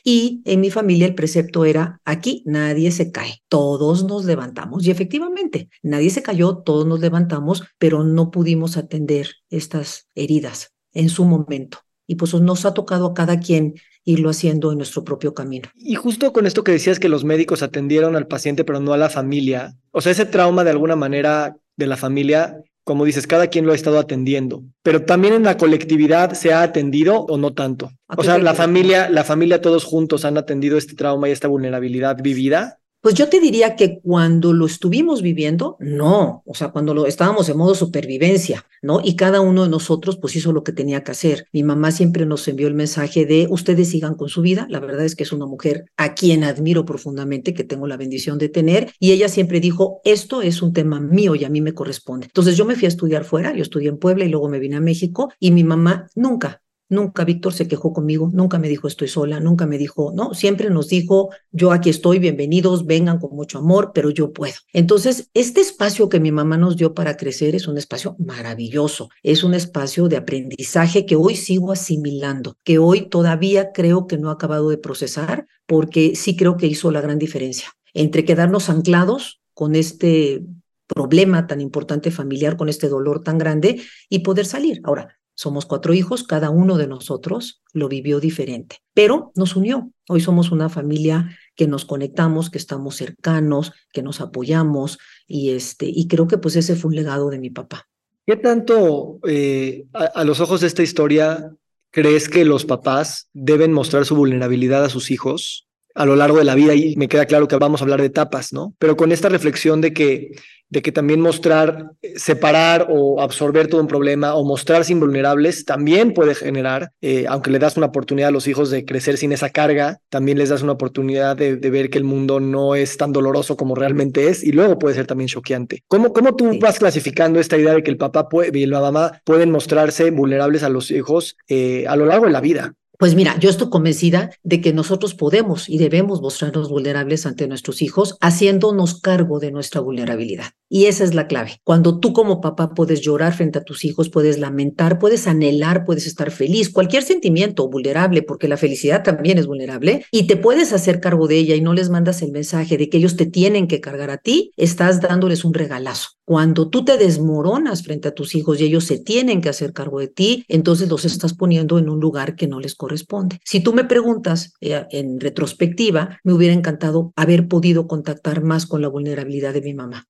Y 0.03 0.41
en 0.45 0.61
mi 0.61 0.71
familia 0.71 1.05
el 1.05 1.15
precepto 1.15 1.65
era, 1.65 1.99
aquí 2.05 2.43
nadie 2.45 2.91
se 2.91 3.11
cae, 3.11 3.43
todos 3.49 4.05
nos 4.05 4.25
levantamos. 4.25 4.85
Y 4.85 4.91
efectivamente, 4.91 5.69
nadie 5.83 6.09
se 6.09 6.23
cayó, 6.23 6.59
todos 6.59 6.85
nos 6.85 7.01
levantamos, 7.01 7.63
pero 7.77 8.03
no 8.03 8.31
pudimos 8.31 8.77
atender 8.77 9.29
estas 9.49 10.07
heridas 10.15 10.73
en 10.93 11.09
su 11.09 11.25
momento. 11.25 11.79
Y 12.07 12.15
pues 12.15 12.33
nos 12.33 12.65
ha 12.65 12.73
tocado 12.73 13.07
a 13.07 13.13
cada 13.13 13.39
quien 13.39 13.75
irlo 14.03 14.29
haciendo 14.29 14.71
en 14.71 14.77
nuestro 14.77 15.03
propio 15.03 15.33
camino. 15.33 15.69
Y 15.75 15.95
justo 15.95 16.33
con 16.33 16.45
esto 16.45 16.63
que 16.63 16.71
decías 16.71 16.99
que 16.99 17.09
los 17.09 17.23
médicos 17.23 17.61
atendieron 17.61 18.15
al 18.15 18.27
paciente 18.27 18.63
pero 18.63 18.79
no 18.79 18.93
a 18.93 18.97
la 18.97 19.09
familia, 19.09 19.75
o 19.91 20.01
sea, 20.01 20.11
ese 20.11 20.25
trauma 20.25 20.63
de 20.63 20.71
alguna 20.71 20.95
manera 20.95 21.55
de 21.77 21.87
la 21.87 21.97
familia, 21.97 22.61
como 22.83 23.05
dices, 23.05 23.27
cada 23.27 23.47
quien 23.47 23.65
lo 23.65 23.71
ha 23.71 23.75
estado 23.75 23.99
atendiendo, 23.99 24.63
pero 24.83 25.03
también 25.05 25.33
en 25.33 25.43
la 25.43 25.57
colectividad 25.57 26.33
se 26.33 26.53
ha 26.53 26.63
atendido 26.63 27.21
o 27.21 27.37
no 27.37 27.53
tanto. 27.53 27.91
O 28.07 28.23
sea, 28.23 28.37
la 28.37 28.53
familia, 28.53 29.09
la 29.09 29.23
familia 29.23 29.61
todos 29.61 29.83
juntos 29.83 30.25
han 30.25 30.37
atendido 30.37 30.77
este 30.77 30.95
trauma 30.95 31.29
y 31.29 31.31
esta 31.31 31.47
vulnerabilidad 31.47 32.17
vivida. 32.21 32.79
Pues 33.01 33.15
yo 33.15 33.29
te 33.29 33.39
diría 33.39 33.75
que 33.75 33.99
cuando 33.99 34.53
lo 34.53 34.67
estuvimos 34.67 35.23
viviendo, 35.23 35.75
no, 35.79 36.43
o 36.45 36.53
sea, 36.53 36.69
cuando 36.69 36.93
lo 36.93 37.07
estábamos 37.07 37.49
en 37.49 37.57
modo 37.57 37.73
supervivencia, 37.73 38.67
¿no? 38.83 39.01
Y 39.03 39.15
cada 39.15 39.41
uno 39.41 39.63
de 39.63 39.69
nosotros 39.69 40.19
pues 40.21 40.35
hizo 40.35 40.53
lo 40.53 40.63
que 40.63 40.71
tenía 40.71 41.03
que 41.03 41.09
hacer. 41.09 41.47
Mi 41.51 41.63
mamá 41.63 41.91
siempre 41.91 42.27
nos 42.27 42.47
envió 42.47 42.67
el 42.67 42.75
mensaje 42.75 43.25
de 43.25 43.47
ustedes 43.49 43.89
sigan 43.89 44.13
con 44.13 44.29
su 44.29 44.43
vida. 44.43 44.67
La 44.69 44.79
verdad 44.79 45.03
es 45.03 45.15
que 45.15 45.23
es 45.23 45.31
una 45.31 45.47
mujer 45.47 45.85
a 45.97 46.13
quien 46.13 46.43
admiro 46.43 46.85
profundamente, 46.85 47.55
que 47.55 47.63
tengo 47.63 47.87
la 47.87 47.97
bendición 47.97 48.37
de 48.37 48.49
tener, 48.49 48.93
y 48.99 49.13
ella 49.13 49.29
siempre 49.29 49.59
dijo, 49.59 49.99
esto 50.03 50.43
es 50.43 50.61
un 50.61 50.71
tema 50.71 50.99
mío 50.99 51.33
y 51.33 51.43
a 51.43 51.49
mí 51.49 51.59
me 51.59 51.73
corresponde. 51.73 52.27
Entonces 52.27 52.55
yo 52.55 52.65
me 52.65 52.75
fui 52.75 52.85
a 52.85 52.89
estudiar 52.89 53.23
fuera, 53.23 53.51
yo 53.55 53.63
estudié 53.63 53.89
en 53.89 53.97
Puebla 53.97 54.25
y 54.25 54.29
luego 54.29 54.47
me 54.47 54.59
vine 54.59 54.75
a 54.75 54.81
México 54.81 55.33
y 55.39 55.49
mi 55.49 55.63
mamá 55.63 56.07
nunca 56.13 56.61
Nunca 56.91 57.23
Víctor 57.23 57.53
se 57.53 57.69
quejó 57.69 57.93
conmigo, 57.93 58.29
nunca 58.33 58.59
me 58.59 58.67
dijo 58.67 58.85
estoy 58.85 59.07
sola, 59.07 59.39
nunca 59.39 59.65
me 59.65 59.77
dijo, 59.77 60.11
no, 60.13 60.33
siempre 60.33 60.69
nos 60.69 60.89
dijo 60.89 61.29
yo 61.49 61.71
aquí 61.71 61.89
estoy, 61.89 62.19
bienvenidos, 62.19 62.85
vengan 62.85 63.17
con 63.17 63.33
mucho 63.33 63.59
amor, 63.59 63.91
pero 63.93 64.09
yo 64.09 64.33
puedo. 64.33 64.55
Entonces, 64.73 65.29
este 65.33 65.61
espacio 65.61 66.09
que 66.09 66.19
mi 66.19 66.33
mamá 66.33 66.57
nos 66.57 66.75
dio 66.75 66.93
para 66.93 67.15
crecer 67.15 67.55
es 67.55 67.69
un 67.69 67.77
espacio 67.77 68.17
maravilloso, 68.19 69.07
es 69.23 69.45
un 69.45 69.53
espacio 69.53 70.09
de 70.09 70.17
aprendizaje 70.17 71.05
que 71.05 71.15
hoy 71.15 71.37
sigo 71.37 71.71
asimilando, 71.71 72.57
que 72.65 72.77
hoy 72.77 73.07
todavía 73.07 73.71
creo 73.71 74.05
que 74.05 74.17
no 74.17 74.29
he 74.29 74.33
acabado 74.33 74.69
de 74.69 74.77
procesar, 74.77 75.47
porque 75.65 76.17
sí 76.17 76.35
creo 76.35 76.57
que 76.57 76.67
hizo 76.67 76.91
la 76.91 76.99
gran 76.99 77.19
diferencia 77.19 77.69
entre 77.93 78.25
quedarnos 78.25 78.69
anclados 78.69 79.41
con 79.53 79.75
este 79.75 80.43
problema 80.87 81.47
tan 81.47 81.61
importante 81.61 82.11
familiar, 82.11 82.57
con 82.57 82.67
este 82.67 82.89
dolor 82.89 83.23
tan 83.23 83.37
grande 83.37 83.81
y 84.09 84.19
poder 84.19 84.45
salir. 84.45 84.81
Ahora, 84.83 85.20
somos 85.41 85.65
cuatro 85.65 85.95
hijos, 85.95 86.23
cada 86.23 86.51
uno 86.51 86.77
de 86.77 86.85
nosotros 86.85 87.63
lo 87.73 87.89
vivió 87.89 88.19
diferente, 88.19 88.77
pero 88.93 89.31
nos 89.33 89.55
unió. 89.55 89.91
Hoy 90.07 90.21
somos 90.21 90.51
una 90.51 90.69
familia 90.69 91.35
que 91.55 91.65
nos 91.65 91.83
conectamos, 91.83 92.51
que 92.51 92.59
estamos 92.59 92.97
cercanos, 92.97 93.73
que 93.91 94.03
nos 94.03 94.21
apoyamos 94.21 94.99
y 95.25 95.49
este 95.49 95.87
y 95.87 96.07
creo 96.07 96.27
que 96.27 96.37
pues 96.37 96.55
ese 96.57 96.75
fue 96.75 96.89
un 96.89 96.95
legado 96.95 97.31
de 97.31 97.39
mi 97.39 97.49
papá. 97.49 97.89
¿Qué 98.27 98.35
tanto 98.35 99.17
eh, 99.27 99.85
a, 99.93 100.23
los 100.25 100.41
ojos 100.41 100.61
de 100.61 100.67
esta 100.67 100.83
historia 100.83 101.51
crees 101.89 102.29
que 102.29 102.45
los 102.45 102.65
papás 102.65 103.27
deben 103.33 103.73
mostrar 103.73 104.05
su 104.05 104.15
vulnerabilidad 104.15 104.85
a 104.85 104.89
sus 104.89 105.09
hijos 105.09 105.67
a 105.95 106.05
lo 106.05 106.15
largo 106.15 106.37
de 106.37 106.45
la 106.45 106.55
vida? 106.55 106.73
Y 106.73 106.95
me 106.95 107.07
queda 107.07 107.25
claro 107.25 107.47
que 107.47 107.55
vamos 107.57 107.81
a 107.81 107.83
hablar 107.83 108.01
de 108.01 108.07
etapas, 108.07 108.53
¿no? 108.53 108.73
Pero 108.79 108.95
con 108.95 109.11
esta 109.11 109.29
reflexión 109.29 109.81
de 109.81 109.93
que 109.93 110.31
de 110.71 110.81
que 110.81 110.91
también 110.91 111.19
mostrar, 111.19 111.91
separar 112.15 112.87
o 112.89 113.21
absorber 113.21 113.67
todo 113.67 113.81
un 113.81 113.87
problema 113.87 114.35
o 114.35 114.45
mostrarse 114.45 114.93
invulnerables 114.93 115.65
también 115.65 116.13
puede 116.13 116.33
generar, 116.33 116.93
eh, 117.01 117.25
aunque 117.27 117.51
le 117.51 117.59
das 117.59 117.75
una 117.75 117.87
oportunidad 117.87 118.29
a 118.29 118.31
los 118.31 118.47
hijos 118.47 118.71
de 118.71 118.85
crecer 118.85 119.17
sin 119.17 119.33
esa 119.33 119.49
carga, 119.49 119.99
también 120.09 120.37
les 120.37 120.47
das 120.47 120.61
una 120.63 120.71
oportunidad 120.71 121.35
de, 121.35 121.57
ver 121.57 121.89
que 121.89 121.97
el 121.97 122.05
mundo 122.05 122.39
no 122.39 122.75
es 122.75 122.95
tan 122.97 123.11
doloroso 123.11 123.57
como 123.57 123.75
realmente 123.75 124.29
es 124.29 124.43
y 124.43 124.53
luego 124.53 124.79
puede 124.79 124.95
ser 124.95 125.07
también 125.07 125.27
choqueante. 125.27 125.83
¿Cómo, 125.89 126.13
cómo 126.13 126.35
tú 126.35 126.57
vas 126.59 126.79
clasificando 126.79 127.39
esta 127.39 127.57
idea 127.57 127.73
de 127.73 127.83
que 127.83 127.91
el 127.91 127.97
papá 127.97 128.27
y 128.53 128.65
la 128.65 128.79
mamá 128.79 129.21
pueden 129.25 129.51
mostrarse 129.51 130.09
vulnerables 130.11 130.63
a 130.63 130.69
los 130.69 130.89
hijos 130.89 131.35
eh, 131.49 131.85
a 131.87 131.97
lo 131.97 132.05
largo 132.05 132.25
de 132.25 132.31
la 132.31 132.41
vida? 132.41 132.73
Pues 133.01 133.15
mira, 133.15 133.35
yo 133.39 133.49
estoy 133.49 133.71
convencida 133.71 134.29
de 134.43 134.61
que 134.61 134.73
nosotros 134.73 135.15
podemos 135.15 135.67
y 135.67 135.79
debemos 135.79 136.21
mostrarnos 136.21 136.69
vulnerables 136.69 137.25
ante 137.25 137.47
nuestros 137.47 137.81
hijos 137.81 138.15
haciéndonos 138.21 139.01
cargo 139.01 139.39
de 139.39 139.51
nuestra 139.51 139.81
vulnerabilidad. 139.81 140.51
Y 140.69 140.85
esa 140.85 141.03
es 141.03 141.15
la 141.15 141.27
clave. 141.27 141.59
Cuando 141.63 141.99
tú 141.99 142.13
como 142.13 142.39
papá 142.41 142.75
puedes 142.75 143.01
llorar 143.01 143.33
frente 143.33 143.57
a 143.57 143.63
tus 143.63 143.83
hijos, 143.85 144.09
puedes 144.09 144.39
lamentar, 144.39 144.99
puedes 144.99 145.27
anhelar, 145.27 145.83
puedes 145.83 146.05
estar 146.05 146.29
feliz, 146.31 146.69
cualquier 146.69 147.01
sentimiento 147.03 147.67
vulnerable, 147.67 148.21
porque 148.21 148.47
la 148.47 148.55
felicidad 148.55 149.03
también 149.03 149.37
es 149.37 149.47
vulnerable, 149.47 150.05
y 150.11 150.27
te 150.27 150.37
puedes 150.37 150.71
hacer 150.71 151.01
cargo 151.01 151.27
de 151.27 151.39
ella 151.39 151.55
y 151.55 151.61
no 151.61 151.73
les 151.73 151.89
mandas 151.89 152.21
el 152.21 152.31
mensaje 152.31 152.77
de 152.77 152.87
que 152.87 152.97
ellos 152.99 153.17
te 153.17 153.25
tienen 153.25 153.67
que 153.67 153.81
cargar 153.81 154.11
a 154.11 154.19
ti, 154.19 154.53
estás 154.55 155.01
dándoles 155.01 155.43
un 155.43 155.53
regalazo. 155.53 156.11
Cuando 156.23 156.69
tú 156.69 156.85
te 156.85 156.97
desmoronas 156.97 157.83
frente 157.83 158.07
a 158.07 158.13
tus 158.13 158.35
hijos 158.35 158.61
y 158.61 158.63
ellos 158.63 158.85
se 158.85 158.97
tienen 158.97 159.41
que 159.41 159.49
hacer 159.49 159.73
cargo 159.73 159.99
de 159.99 160.07
ti, 160.07 160.45
entonces 160.47 160.87
los 160.87 161.03
estás 161.03 161.33
poniendo 161.33 161.79
en 161.79 161.89
un 161.89 161.99
lugar 161.99 162.37
que 162.37 162.47
no 162.47 162.61
les 162.61 162.75
corresponde 162.75 162.90
corresponde. 162.91 163.39
Si 163.45 163.61
tú 163.61 163.73
me 163.73 163.85
preguntas 163.85 164.53
eh, 164.59 164.85
en 164.91 165.19
retrospectiva, 165.19 166.19
me 166.23 166.33
hubiera 166.33 166.53
encantado 166.53 167.13
haber 167.15 167.47
podido 167.47 167.87
contactar 167.87 168.43
más 168.43 168.65
con 168.65 168.81
la 168.81 168.89
vulnerabilidad 168.89 169.53
de 169.53 169.61
mi 169.61 169.73
mamá, 169.73 170.07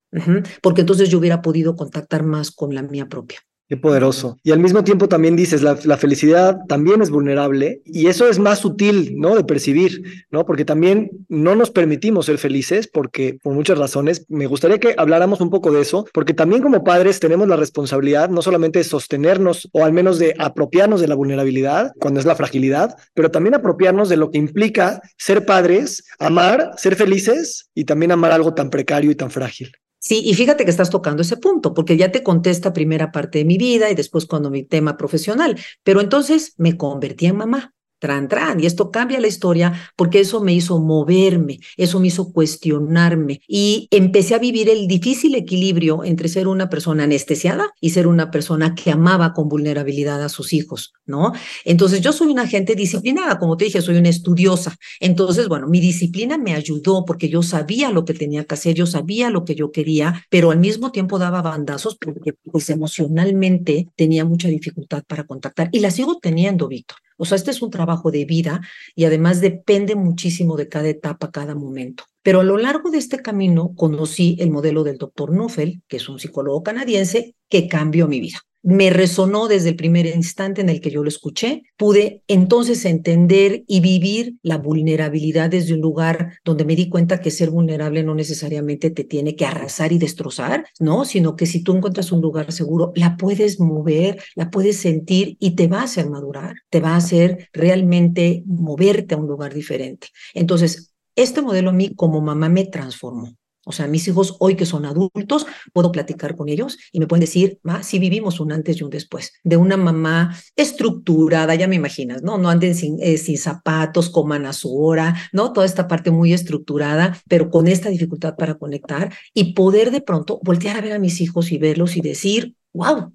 porque 0.60 0.80
entonces 0.80 1.08
yo 1.08 1.18
hubiera 1.18 1.42
podido 1.42 1.76
contactar 1.76 2.24
más 2.24 2.50
con 2.50 2.74
la 2.74 2.82
mía 2.82 3.06
propia. 3.08 3.40
Qué 3.68 3.76
poderoso. 3.78 4.38
Y 4.42 4.50
al 4.50 4.58
mismo 4.58 4.84
tiempo 4.84 5.08
también 5.08 5.34
dices, 5.34 5.62
la, 5.62 5.96
felicidad 5.96 6.58
también 6.68 7.00
es 7.00 7.10
vulnerable 7.10 7.80
y 7.86 8.08
eso 8.08 8.28
es 8.28 8.38
más 8.38 8.58
sutil, 8.58 9.14
¿no? 9.16 9.34
De 9.34 9.44
percibir, 9.44 10.26
¿no? 10.30 10.44
Porque 10.44 10.66
también 10.66 11.10
no 11.28 11.54
nos 11.54 11.70
permitimos 11.70 12.26
ser 12.26 12.36
felices 12.36 12.86
porque 12.86 13.38
por 13.42 13.54
muchas 13.54 13.78
razones. 13.78 14.26
Me 14.28 14.46
gustaría 14.46 14.78
que 14.78 14.94
habláramos 14.98 15.40
un 15.40 15.48
poco 15.48 15.72
de 15.72 15.80
eso, 15.80 16.04
porque 16.12 16.34
también 16.34 16.60
como 16.60 16.84
padres 16.84 17.18
tenemos 17.18 17.48
la 17.48 17.56
responsabilidad 17.56 18.28
no 18.28 18.42
solamente 18.42 18.80
de 18.80 18.84
sostenernos 18.84 19.68
o 19.72 19.84
al 19.84 19.92
menos 19.92 20.18
de 20.18 20.34
apropiarnos 20.38 21.00
de 21.00 21.08
la 21.08 21.14
vulnerabilidad 21.14 21.92
cuando 21.98 22.20
es 22.20 22.26
la 22.26 22.36
fragilidad, 22.36 22.94
pero 23.14 23.30
también 23.30 23.54
apropiarnos 23.54 24.08
de 24.08 24.18
lo 24.18 24.30
que 24.30 24.38
implica 24.38 25.00
ser 25.16 25.46
padres, 25.46 26.04
amar, 26.18 26.72
ser 26.76 26.96
felices 26.96 27.70
y 27.74 27.84
también 27.84 28.12
amar 28.12 28.32
algo 28.32 28.52
tan 28.52 28.68
precario 28.68 29.10
y 29.10 29.14
tan 29.14 29.30
frágil. 29.30 29.72
Sí, 30.04 30.20
y 30.24 30.34
fíjate 30.34 30.64
que 30.64 30.70
estás 30.72 30.90
tocando 30.90 31.22
ese 31.22 31.36
punto, 31.36 31.74
porque 31.74 31.96
ya 31.96 32.10
te 32.10 32.24
contesta 32.24 32.72
primera 32.72 33.12
parte 33.12 33.38
de 33.38 33.44
mi 33.44 33.56
vida 33.56 33.88
y 33.88 33.94
después 33.94 34.26
cuando 34.26 34.50
mi 34.50 34.64
tema 34.64 34.96
profesional, 34.96 35.56
pero 35.84 36.00
entonces 36.00 36.54
me 36.56 36.76
convertí 36.76 37.26
en 37.26 37.36
mamá 37.36 37.72
tran, 38.02 38.26
tran. 38.26 38.58
Y 38.58 38.66
esto 38.66 38.90
cambia 38.90 39.20
la 39.20 39.28
historia 39.28 39.72
porque 39.94 40.18
eso 40.18 40.40
me 40.40 40.52
hizo 40.52 40.80
moverme, 40.80 41.60
eso 41.76 42.00
me 42.00 42.08
hizo 42.08 42.32
cuestionarme 42.32 43.40
y 43.46 43.86
empecé 43.92 44.34
a 44.34 44.40
vivir 44.40 44.68
el 44.68 44.88
difícil 44.88 45.36
equilibrio 45.36 46.02
entre 46.02 46.28
ser 46.28 46.48
una 46.48 46.68
persona 46.68 47.04
anestesiada 47.04 47.70
y 47.80 47.90
ser 47.90 48.08
una 48.08 48.32
persona 48.32 48.74
que 48.74 48.90
amaba 48.90 49.32
con 49.32 49.48
vulnerabilidad 49.48 50.20
a 50.20 50.28
sus 50.28 50.52
hijos, 50.52 50.94
¿no? 51.06 51.32
Entonces 51.64 52.00
yo 52.00 52.12
soy 52.12 52.26
una 52.26 52.48
gente 52.48 52.74
disciplinada, 52.74 53.38
como 53.38 53.56
te 53.56 53.66
dije, 53.66 53.80
soy 53.80 53.96
una 53.98 54.08
estudiosa. 54.08 54.74
Entonces, 54.98 55.46
bueno, 55.46 55.68
mi 55.68 55.78
disciplina 55.78 56.38
me 56.38 56.54
ayudó 56.54 57.04
porque 57.04 57.28
yo 57.28 57.42
sabía 57.44 57.92
lo 57.92 58.04
que 58.04 58.14
tenía 58.14 58.42
que 58.42 58.54
hacer, 58.54 58.74
yo 58.74 58.86
sabía 58.86 59.30
lo 59.30 59.44
que 59.44 59.54
yo 59.54 59.70
quería, 59.70 60.26
pero 60.28 60.50
al 60.50 60.58
mismo 60.58 60.90
tiempo 60.90 61.20
daba 61.20 61.40
bandazos 61.40 61.96
porque 61.98 62.32
pues 62.50 62.68
emocionalmente 62.68 63.86
tenía 63.94 64.24
mucha 64.24 64.48
dificultad 64.48 65.04
para 65.06 65.22
contactar 65.22 65.68
y 65.70 65.78
la 65.78 65.92
sigo 65.92 66.18
teniendo, 66.18 66.66
Víctor. 66.66 66.98
O 67.22 67.24
sea, 67.24 67.36
este 67.36 67.52
es 67.52 67.62
un 67.62 67.70
trabajo 67.70 68.10
de 68.10 68.24
vida 68.24 68.62
y 68.96 69.04
además 69.04 69.40
depende 69.40 69.94
muchísimo 69.94 70.56
de 70.56 70.68
cada 70.68 70.88
etapa, 70.88 71.30
cada 71.30 71.54
momento. 71.54 72.02
Pero 72.20 72.40
a 72.40 72.42
lo 72.42 72.58
largo 72.58 72.90
de 72.90 72.98
este 72.98 73.22
camino 73.22 73.76
conocí 73.76 74.36
el 74.40 74.50
modelo 74.50 74.82
del 74.82 74.98
doctor 74.98 75.30
Nuffel, 75.30 75.82
que 75.86 75.98
es 75.98 76.08
un 76.08 76.18
psicólogo 76.18 76.64
canadiense, 76.64 77.36
que 77.48 77.68
cambió 77.68 78.08
mi 78.08 78.18
vida 78.18 78.40
me 78.62 78.90
resonó 78.90 79.48
desde 79.48 79.70
el 79.70 79.76
primer 79.76 80.06
instante 80.06 80.60
en 80.60 80.68
el 80.68 80.80
que 80.80 80.90
yo 80.90 81.02
lo 81.02 81.08
escuché. 81.08 81.62
Pude 81.76 82.22
entonces 82.28 82.84
entender 82.84 83.64
y 83.66 83.80
vivir 83.80 84.36
la 84.42 84.58
vulnerabilidad 84.58 85.50
desde 85.50 85.74
un 85.74 85.80
lugar 85.80 86.38
donde 86.44 86.64
me 86.64 86.76
di 86.76 86.88
cuenta 86.88 87.20
que 87.20 87.30
ser 87.30 87.50
vulnerable 87.50 88.02
no 88.02 88.14
necesariamente 88.14 88.90
te 88.90 89.04
tiene 89.04 89.36
que 89.36 89.46
arrasar 89.46 89.92
y 89.92 89.98
destrozar, 89.98 90.64
¿no? 90.78 91.04
Sino 91.04 91.36
que 91.36 91.46
si 91.46 91.62
tú 91.62 91.76
encuentras 91.76 92.12
un 92.12 92.20
lugar 92.20 92.52
seguro, 92.52 92.92
la 92.94 93.16
puedes 93.16 93.58
mover, 93.60 94.22
la 94.34 94.50
puedes 94.50 94.76
sentir 94.76 95.36
y 95.40 95.56
te 95.56 95.66
va 95.66 95.80
a 95.80 95.84
hacer 95.84 96.08
madurar, 96.08 96.54
te 96.70 96.80
va 96.80 96.90
a 96.90 96.96
hacer 96.96 97.48
realmente 97.52 98.42
moverte 98.46 99.14
a 99.14 99.18
un 99.18 99.26
lugar 99.26 99.54
diferente. 99.54 100.08
Entonces, 100.34 100.92
este 101.16 101.42
modelo 101.42 101.70
a 101.70 101.74
mí 101.74 101.94
como 101.94 102.20
mamá 102.20 102.48
me 102.48 102.64
transformó. 102.64 103.36
O 103.64 103.72
sea, 103.72 103.86
mis 103.86 104.08
hijos 104.08 104.36
hoy 104.40 104.56
que 104.56 104.66
son 104.66 104.84
adultos, 104.84 105.46
puedo 105.72 105.92
platicar 105.92 106.36
con 106.36 106.48
ellos 106.48 106.78
y 106.90 106.98
me 106.98 107.06
pueden 107.06 107.20
decir, 107.20 107.58
ma, 107.62 107.82
sí 107.82 107.98
vivimos 107.98 108.40
un 108.40 108.52
antes 108.52 108.80
y 108.80 108.84
un 108.84 108.90
después, 108.90 109.32
de 109.44 109.56
una 109.56 109.76
mamá 109.76 110.36
estructurada, 110.56 111.54
ya 111.54 111.68
me 111.68 111.76
imaginas, 111.76 112.22
¿no? 112.22 112.38
No 112.38 112.48
anden 112.48 112.74
sin, 112.74 112.96
eh, 113.00 113.18
sin 113.18 113.38
zapatos, 113.38 114.10
coman 114.10 114.46
a 114.46 114.52
su 114.52 114.76
hora, 114.76 115.14
¿no? 115.32 115.52
Toda 115.52 115.66
esta 115.66 115.86
parte 115.86 116.10
muy 116.10 116.32
estructurada, 116.32 117.16
pero 117.28 117.50
con 117.50 117.68
esta 117.68 117.88
dificultad 117.88 118.34
para 118.36 118.54
conectar 118.54 119.12
y 119.32 119.54
poder 119.54 119.92
de 119.92 120.00
pronto 120.00 120.40
voltear 120.42 120.76
a 120.76 120.80
ver 120.80 120.92
a 120.92 120.98
mis 120.98 121.20
hijos 121.20 121.52
y 121.52 121.58
verlos 121.58 121.96
y 121.96 122.00
decir, 122.00 122.56
wow, 122.72 123.14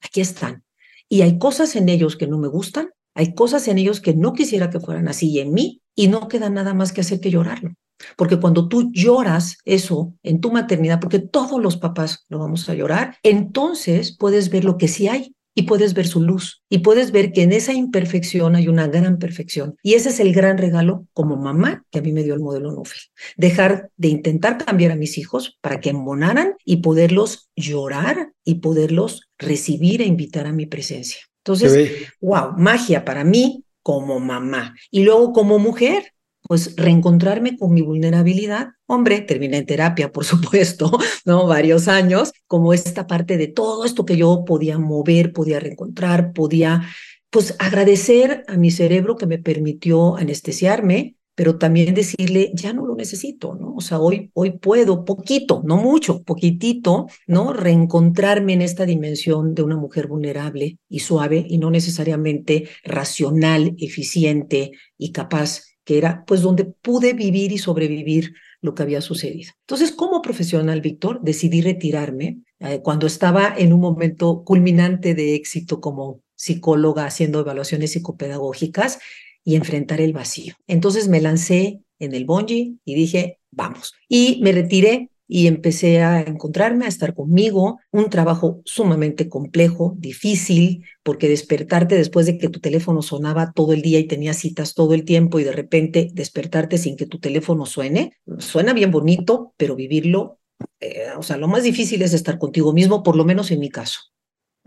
aquí 0.00 0.20
están. 0.20 0.64
Y 1.08 1.22
hay 1.22 1.38
cosas 1.38 1.76
en 1.76 1.88
ellos 1.88 2.16
que 2.16 2.26
no 2.26 2.38
me 2.38 2.48
gustan, 2.48 2.90
hay 3.14 3.34
cosas 3.34 3.68
en 3.68 3.78
ellos 3.78 4.00
que 4.00 4.14
no 4.14 4.32
quisiera 4.32 4.70
que 4.70 4.80
fueran 4.80 5.06
así 5.06 5.30
y 5.30 5.38
en 5.38 5.52
mí, 5.52 5.82
y 5.94 6.08
no 6.08 6.26
queda 6.26 6.50
nada 6.50 6.74
más 6.74 6.92
que 6.92 7.02
hacer 7.02 7.20
que 7.20 7.30
llorarlo. 7.30 7.74
Porque 8.16 8.38
cuando 8.38 8.68
tú 8.68 8.90
lloras 8.92 9.58
eso 9.64 10.14
en 10.22 10.40
tu 10.40 10.50
maternidad, 10.52 11.00
porque 11.00 11.18
todos 11.18 11.62
los 11.62 11.76
papás 11.76 12.24
lo 12.28 12.38
vamos 12.38 12.68
a 12.68 12.74
llorar, 12.74 13.16
entonces 13.22 14.16
puedes 14.16 14.50
ver 14.50 14.64
lo 14.64 14.76
que 14.78 14.88
sí 14.88 15.08
hay 15.08 15.34
y 15.54 15.62
puedes 15.62 15.94
ver 15.94 16.06
su 16.06 16.20
luz 16.20 16.62
y 16.68 16.78
puedes 16.78 17.12
ver 17.12 17.32
que 17.32 17.42
en 17.42 17.52
esa 17.52 17.72
imperfección 17.72 18.56
hay 18.56 18.68
una 18.68 18.88
gran 18.88 19.18
perfección. 19.18 19.76
Y 19.82 19.94
ese 19.94 20.08
es 20.08 20.20
el 20.20 20.32
gran 20.32 20.58
regalo 20.58 21.06
como 21.12 21.36
mamá 21.36 21.84
que 21.90 22.00
a 22.00 22.02
mí 22.02 22.12
me 22.12 22.24
dio 22.24 22.34
el 22.34 22.40
modelo 22.40 22.72
Nufel. 22.72 23.00
Dejar 23.36 23.90
de 23.96 24.08
intentar 24.08 24.58
cambiar 24.58 24.92
a 24.92 24.96
mis 24.96 25.16
hijos 25.16 25.56
para 25.60 25.80
que 25.80 25.90
embonaran 25.90 26.54
y 26.64 26.78
poderlos 26.78 27.50
llorar 27.54 28.32
y 28.44 28.56
poderlos 28.56 29.28
recibir 29.38 30.02
e 30.02 30.06
invitar 30.06 30.46
a 30.46 30.52
mi 30.52 30.66
presencia. 30.66 31.20
Entonces, 31.44 32.08
wow, 32.20 32.52
magia 32.56 33.04
para 33.04 33.22
mí 33.22 33.64
como 33.82 34.18
mamá. 34.18 34.74
Y 34.90 35.04
luego 35.04 35.32
como 35.32 35.58
mujer, 35.58 36.13
pues 36.46 36.76
reencontrarme 36.76 37.56
con 37.56 37.72
mi 37.72 37.82
vulnerabilidad. 37.82 38.68
Hombre, 38.86 39.20
terminé 39.22 39.58
en 39.58 39.66
terapia, 39.66 40.12
por 40.12 40.24
supuesto, 40.24 40.90
¿no? 41.24 41.46
Varios 41.46 41.88
años, 41.88 42.32
como 42.46 42.72
esta 42.72 43.06
parte 43.06 43.36
de 43.36 43.48
todo 43.48 43.84
esto 43.84 44.04
que 44.04 44.16
yo 44.16 44.44
podía 44.44 44.78
mover, 44.78 45.32
podía 45.32 45.60
reencontrar, 45.60 46.32
podía, 46.32 46.82
pues 47.30 47.56
agradecer 47.58 48.44
a 48.46 48.56
mi 48.56 48.70
cerebro 48.70 49.16
que 49.16 49.26
me 49.26 49.38
permitió 49.38 50.16
anestesiarme, 50.16 51.16
pero 51.34 51.58
también 51.58 51.94
decirle, 51.94 52.52
ya 52.54 52.72
no 52.72 52.86
lo 52.86 52.94
necesito, 52.94 53.56
¿no? 53.56 53.74
O 53.74 53.80
sea, 53.80 53.98
hoy, 53.98 54.30
hoy 54.34 54.52
puedo, 54.52 55.04
poquito, 55.04 55.62
no 55.64 55.78
mucho, 55.78 56.22
poquitito, 56.22 57.06
¿no? 57.26 57.52
Reencontrarme 57.52 58.52
en 58.52 58.62
esta 58.62 58.86
dimensión 58.86 59.54
de 59.54 59.62
una 59.62 59.76
mujer 59.76 60.06
vulnerable 60.06 60.78
y 60.88 61.00
suave 61.00 61.44
y 61.48 61.58
no 61.58 61.70
necesariamente 61.70 62.68
racional, 62.84 63.74
eficiente 63.78 64.72
y 64.96 65.10
capaz 65.10 65.62
que 65.84 65.98
era 65.98 66.24
pues 66.26 66.42
donde 66.42 66.64
pude 66.64 67.12
vivir 67.12 67.52
y 67.52 67.58
sobrevivir 67.58 68.34
lo 68.60 68.74
que 68.74 68.82
había 68.82 69.00
sucedido. 69.00 69.52
Entonces, 69.60 69.92
como 69.92 70.22
profesional, 70.22 70.80
Víctor, 70.80 71.20
decidí 71.22 71.60
retirarme 71.60 72.40
eh, 72.60 72.80
cuando 72.82 73.06
estaba 73.06 73.54
en 73.56 73.72
un 73.72 73.80
momento 73.80 74.42
culminante 74.44 75.14
de 75.14 75.34
éxito 75.34 75.80
como 75.80 76.22
psicóloga 76.34 77.04
haciendo 77.04 77.40
evaluaciones 77.40 77.92
psicopedagógicas 77.92 78.98
y 79.44 79.56
enfrentar 79.56 80.00
el 80.00 80.12
vacío. 80.12 80.54
Entonces 80.66 81.08
me 81.08 81.20
lancé 81.20 81.80
en 81.98 82.14
el 82.14 82.24
bungee 82.24 82.76
y 82.84 82.94
dije, 82.94 83.38
vamos. 83.50 83.94
Y 84.08 84.40
me 84.42 84.52
retiré 84.52 85.10
y 85.26 85.46
empecé 85.46 86.02
a 86.02 86.20
encontrarme, 86.20 86.84
a 86.84 86.88
estar 86.88 87.14
conmigo, 87.14 87.78
un 87.90 88.10
trabajo 88.10 88.60
sumamente 88.64 89.28
complejo, 89.28 89.94
difícil, 89.98 90.84
porque 91.02 91.28
despertarte 91.28 91.96
después 91.96 92.26
de 92.26 92.38
que 92.38 92.48
tu 92.48 92.60
teléfono 92.60 93.02
sonaba 93.02 93.52
todo 93.52 93.72
el 93.72 93.82
día 93.82 93.98
y 93.98 94.06
tenías 94.06 94.38
citas 94.38 94.74
todo 94.74 94.94
el 94.94 95.04
tiempo 95.04 95.38
y 95.38 95.44
de 95.44 95.52
repente 95.52 96.10
despertarte 96.12 96.78
sin 96.78 96.96
que 96.96 97.06
tu 97.06 97.18
teléfono 97.18 97.66
suene, 97.66 98.16
suena 98.38 98.72
bien 98.72 98.90
bonito, 98.90 99.54
pero 99.56 99.76
vivirlo, 99.76 100.38
eh, 100.80 101.08
o 101.16 101.22
sea, 101.22 101.36
lo 101.36 101.48
más 101.48 101.62
difícil 101.62 102.02
es 102.02 102.12
estar 102.12 102.38
contigo 102.38 102.72
mismo, 102.72 103.02
por 103.02 103.16
lo 103.16 103.24
menos 103.24 103.50
en 103.50 103.60
mi 103.60 103.70
caso 103.70 104.00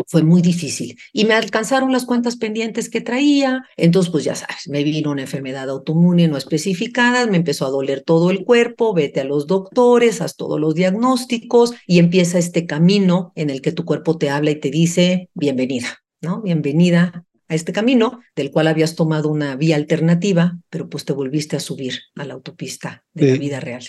fue 0.06 0.24
muy 0.24 0.42
difícil. 0.42 0.98
Y 1.14 1.26
me 1.26 1.34
alcanzaron 1.34 1.92
las 1.92 2.06
cuentas 2.06 2.36
pendientes 2.38 2.90
que 2.90 3.02
traía. 3.02 3.64
Entonces, 3.76 4.12
pues 4.12 4.24
ya 4.24 4.36
sabes, 4.36 4.68
me 4.68 4.84
vino 4.84 5.12
una 5.12 5.24
enfermedad 5.24 5.70
autoinmune 5.70 6.28
no 6.28 6.38
especificada, 6.38 7.26
me 7.28 7.38
empezó 7.38 7.66
a 7.66 7.70
doler 7.72 8.02
todo 8.02 8.30
el 8.30 8.44
cuerpo, 8.44 8.94
vete 8.94 9.22
a 9.22 9.26
los 9.26 9.48
doctores, 9.48 10.22
haz 10.22 10.36
todos 10.36 10.60
los 10.60 10.76
diagnósticos 10.76 11.74
y 11.88 12.00
empieza 12.00 12.38
este 12.38 12.66
camino 12.66 13.32
en 13.36 13.50
el 13.50 13.62
que 13.62 13.72
tu 13.72 13.86
cuerpo 13.86 14.18
te 14.18 14.30
habla 14.30 14.52
y 14.52 14.60
te 14.60 14.70
dice, 14.70 15.30
bienvenida, 15.34 16.04
¿no? 16.22 16.42
Bienvenida 16.42 17.26
a 17.50 17.56
este 17.56 17.72
camino 17.72 18.20
del 18.36 18.52
cual 18.52 18.68
habías 18.68 18.96
tomado 18.96 19.30
una 19.30 19.56
vía 19.56 19.78
alternativa, 19.78 20.58
pero 20.70 20.90
pues 20.90 21.06
te 21.06 21.14
volviste 21.14 21.56
a 21.56 21.62
subir 21.62 22.00
a 22.16 22.26
la 22.26 22.34
autopista 22.34 23.06
de 23.14 23.32
la 23.32 23.38
vida 23.38 23.60
real 23.60 23.86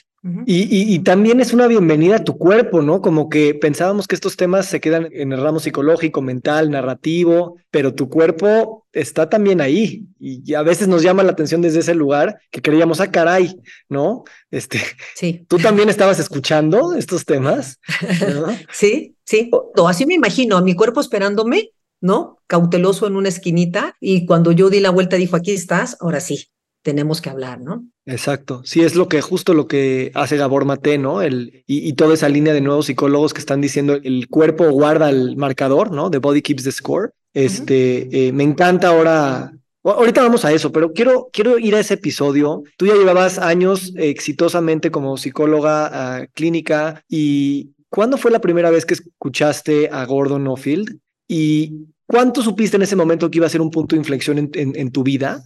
y, 0.46 0.98
también 1.00 1.40
es 1.40 1.52
una 1.52 1.66
bienvenida 1.66 2.16
a 2.16 2.24
tu 2.24 2.36
cuerpo, 2.36 2.82
¿no? 2.82 3.00
Como 3.00 3.28
que 3.28 3.54
pensábamos 3.54 4.06
que 4.06 4.14
estos 4.14 4.36
temas 4.36 4.66
se 4.66 4.80
quedan 4.80 5.08
en 5.12 5.32
el 5.32 5.40
ramo 5.40 5.60
psicológico, 5.60 6.22
mental, 6.22 6.70
narrativo, 6.70 7.56
pero 7.70 7.94
tu 7.94 8.08
cuerpo 8.08 8.86
está 8.92 9.28
también 9.28 9.60
ahí 9.60 10.06
y 10.18 10.54
a 10.54 10.62
veces 10.62 10.88
nos 10.88 11.02
llama 11.02 11.22
la 11.22 11.32
atención 11.32 11.62
desde 11.62 11.80
ese 11.80 11.94
lugar 11.94 12.40
que 12.50 12.62
creíamos, 12.62 13.00
ah, 13.00 13.10
caray, 13.10 13.54
¿no? 13.88 14.24
Este, 14.50 14.80
sí. 15.14 15.44
¿Tú 15.48 15.58
también 15.58 15.88
estabas 15.88 16.18
escuchando 16.18 16.94
estos 16.94 17.24
temas? 17.24 17.78
sí, 18.72 19.16
sí. 19.24 19.50
Así 19.86 20.06
me 20.06 20.14
imagino, 20.14 20.56
a 20.56 20.62
mi 20.62 20.74
cuerpo 20.74 21.00
esperándome, 21.00 21.70
¿no? 22.00 22.38
Cauteloso 22.46 23.06
en 23.06 23.16
una 23.16 23.28
esquinita 23.28 23.96
y 24.00 24.26
cuando 24.26 24.52
yo 24.52 24.70
di 24.70 24.80
la 24.80 24.90
vuelta 24.90 25.16
dijo, 25.16 25.36
aquí 25.36 25.52
estás, 25.52 25.96
ahora 26.00 26.20
sí, 26.20 26.48
tenemos 26.82 27.20
que 27.20 27.30
hablar, 27.30 27.60
¿no? 27.60 27.84
Exacto. 28.06 28.62
Sí, 28.64 28.80
es 28.80 28.94
lo 28.94 29.08
que, 29.08 29.20
justo 29.20 29.54
lo 29.54 29.66
que 29.66 30.10
hace 30.14 30.36
Gabor 30.36 30.64
Mate, 30.64 30.98
¿no? 30.98 31.22
El, 31.22 31.64
y, 31.66 31.92
toda 31.92 32.14
esa 32.14 32.28
línea 32.28 32.54
de 32.54 32.60
nuevos 32.60 32.86
psicólogos 32.86 33.34
que 33.34 33.40
están 33.40 33.60
diciendo 33.60 33.98
el 34.02 34.28
cuerpo 34.28 34.70
guarda 34.70 35.10
el 35.10 35.36
marcador, 35.36 35.90
¿no? 35.92 36.10
The 36.10 36.18
body 36.18 36.42
keeps 36.42 36.64
the 36.64 36.72
score. 36.72 37.12
Este, 37.34 38.28
eh, 38.28 38.32
me 38.32 38.44
encanta 38.44 38.88
ahora. 38.88 39.52
Ahorita 39.84 40.22
vamos 40.22 40.44
a 40.44 40.52
eso, 40.52 40.72
pero 40.72 40.92
quiero, 40.92 41.28
quiero 41.32 41.58
ir 41.58 41.74
a 41.74 41.80
ese 41.80 41.94
episodio. 41.94 42.62
Tú 42.76 42.86
ya 42.86 42.94
llevabas 42.94 43.38
años 43.38 43.92
exitosamente 43.96 44.90
como 44.90 45.16
psicóloga 45.16 46.26
clínica 46.34 47.02
y 47.08 47.72
¿cuándo 47.88 48.18
fue 48.18 48.30
la 48.30 48.40
primera 48.40 48.70
vez 48.70 48.84
que 48.84 48.94
escuchaste 48.94 49.88
a 49.90 50.04
Gordon 50.04 50.46
O'Field? 50.48 50.98
¿Y 51.26 51.86
cuánto 52.06 52.42
supiste 52.42 52.76
en 52.76 52.82
ese 52.82 52.96
momento 52.96 53.30
que 53.30 53.38
iba 53.38 53.46
a 53.46 53.50
ser 53.50 53.60
un 53.60 53.70
punto 53.70 53.94
de 53.94 54.00
inflexión 54.00 54.50
en, 54.52 54.90
tu 54.90 55.02
vida? 55.02 55.44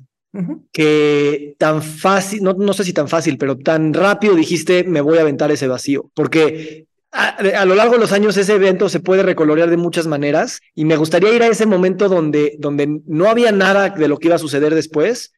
Que 0.73 1.57
tan 1.59 1.83
fácil, 1.83 2.43
no, 2.43 2.55
no 2.55 2.73
sé 2.73 2.85
si 2.85 2.93
tan 2.93 3.09
fácil, 3.09 3.37
pero 3.37 3.59
tan 3.59 3.93
rápido 3.93 4.35
dijiste, 4.35 4.85
me 4.85 5.03
voy 5.03 5.19
a 5.19 5.23
aventar 5.23 5.51
ese 5.51 5.69
vacío. 5.69 6.11
Porque 6.15 6.87
a, 7.13 7.65
lo 7.67 7.75
largo 7.75 7.95
de 7.95 8.01
los 8.01 8.13
años 8.13 8.37
ese 8.37 8.55
evento 8.55 8.89
se 8.89 9.01
puede 9.01 9.23
recolorear 9.23 9.69
de 9.69 9.77
muchas 9.77 10.07
maneras 10.07 10.61
y 10.75 10.87
me 10.87 10.97
gustaría 10.97 11.35
ir 11.35 11.43
a 11.43 11.49
ese 11.49 11.67
momento 11.67 12.09
donde, 12.09 12.57
donde 12.59 13.01
no 13.07 13.29
había 13.29 13.53
nada 13.53 13.91
de 13.91 14.09
lo 14.09 14.19
que 14.19 14.29
iba 14.29 14.37
a 14.37 14.39
suceder 14.39 14.75
después 14.75 15.35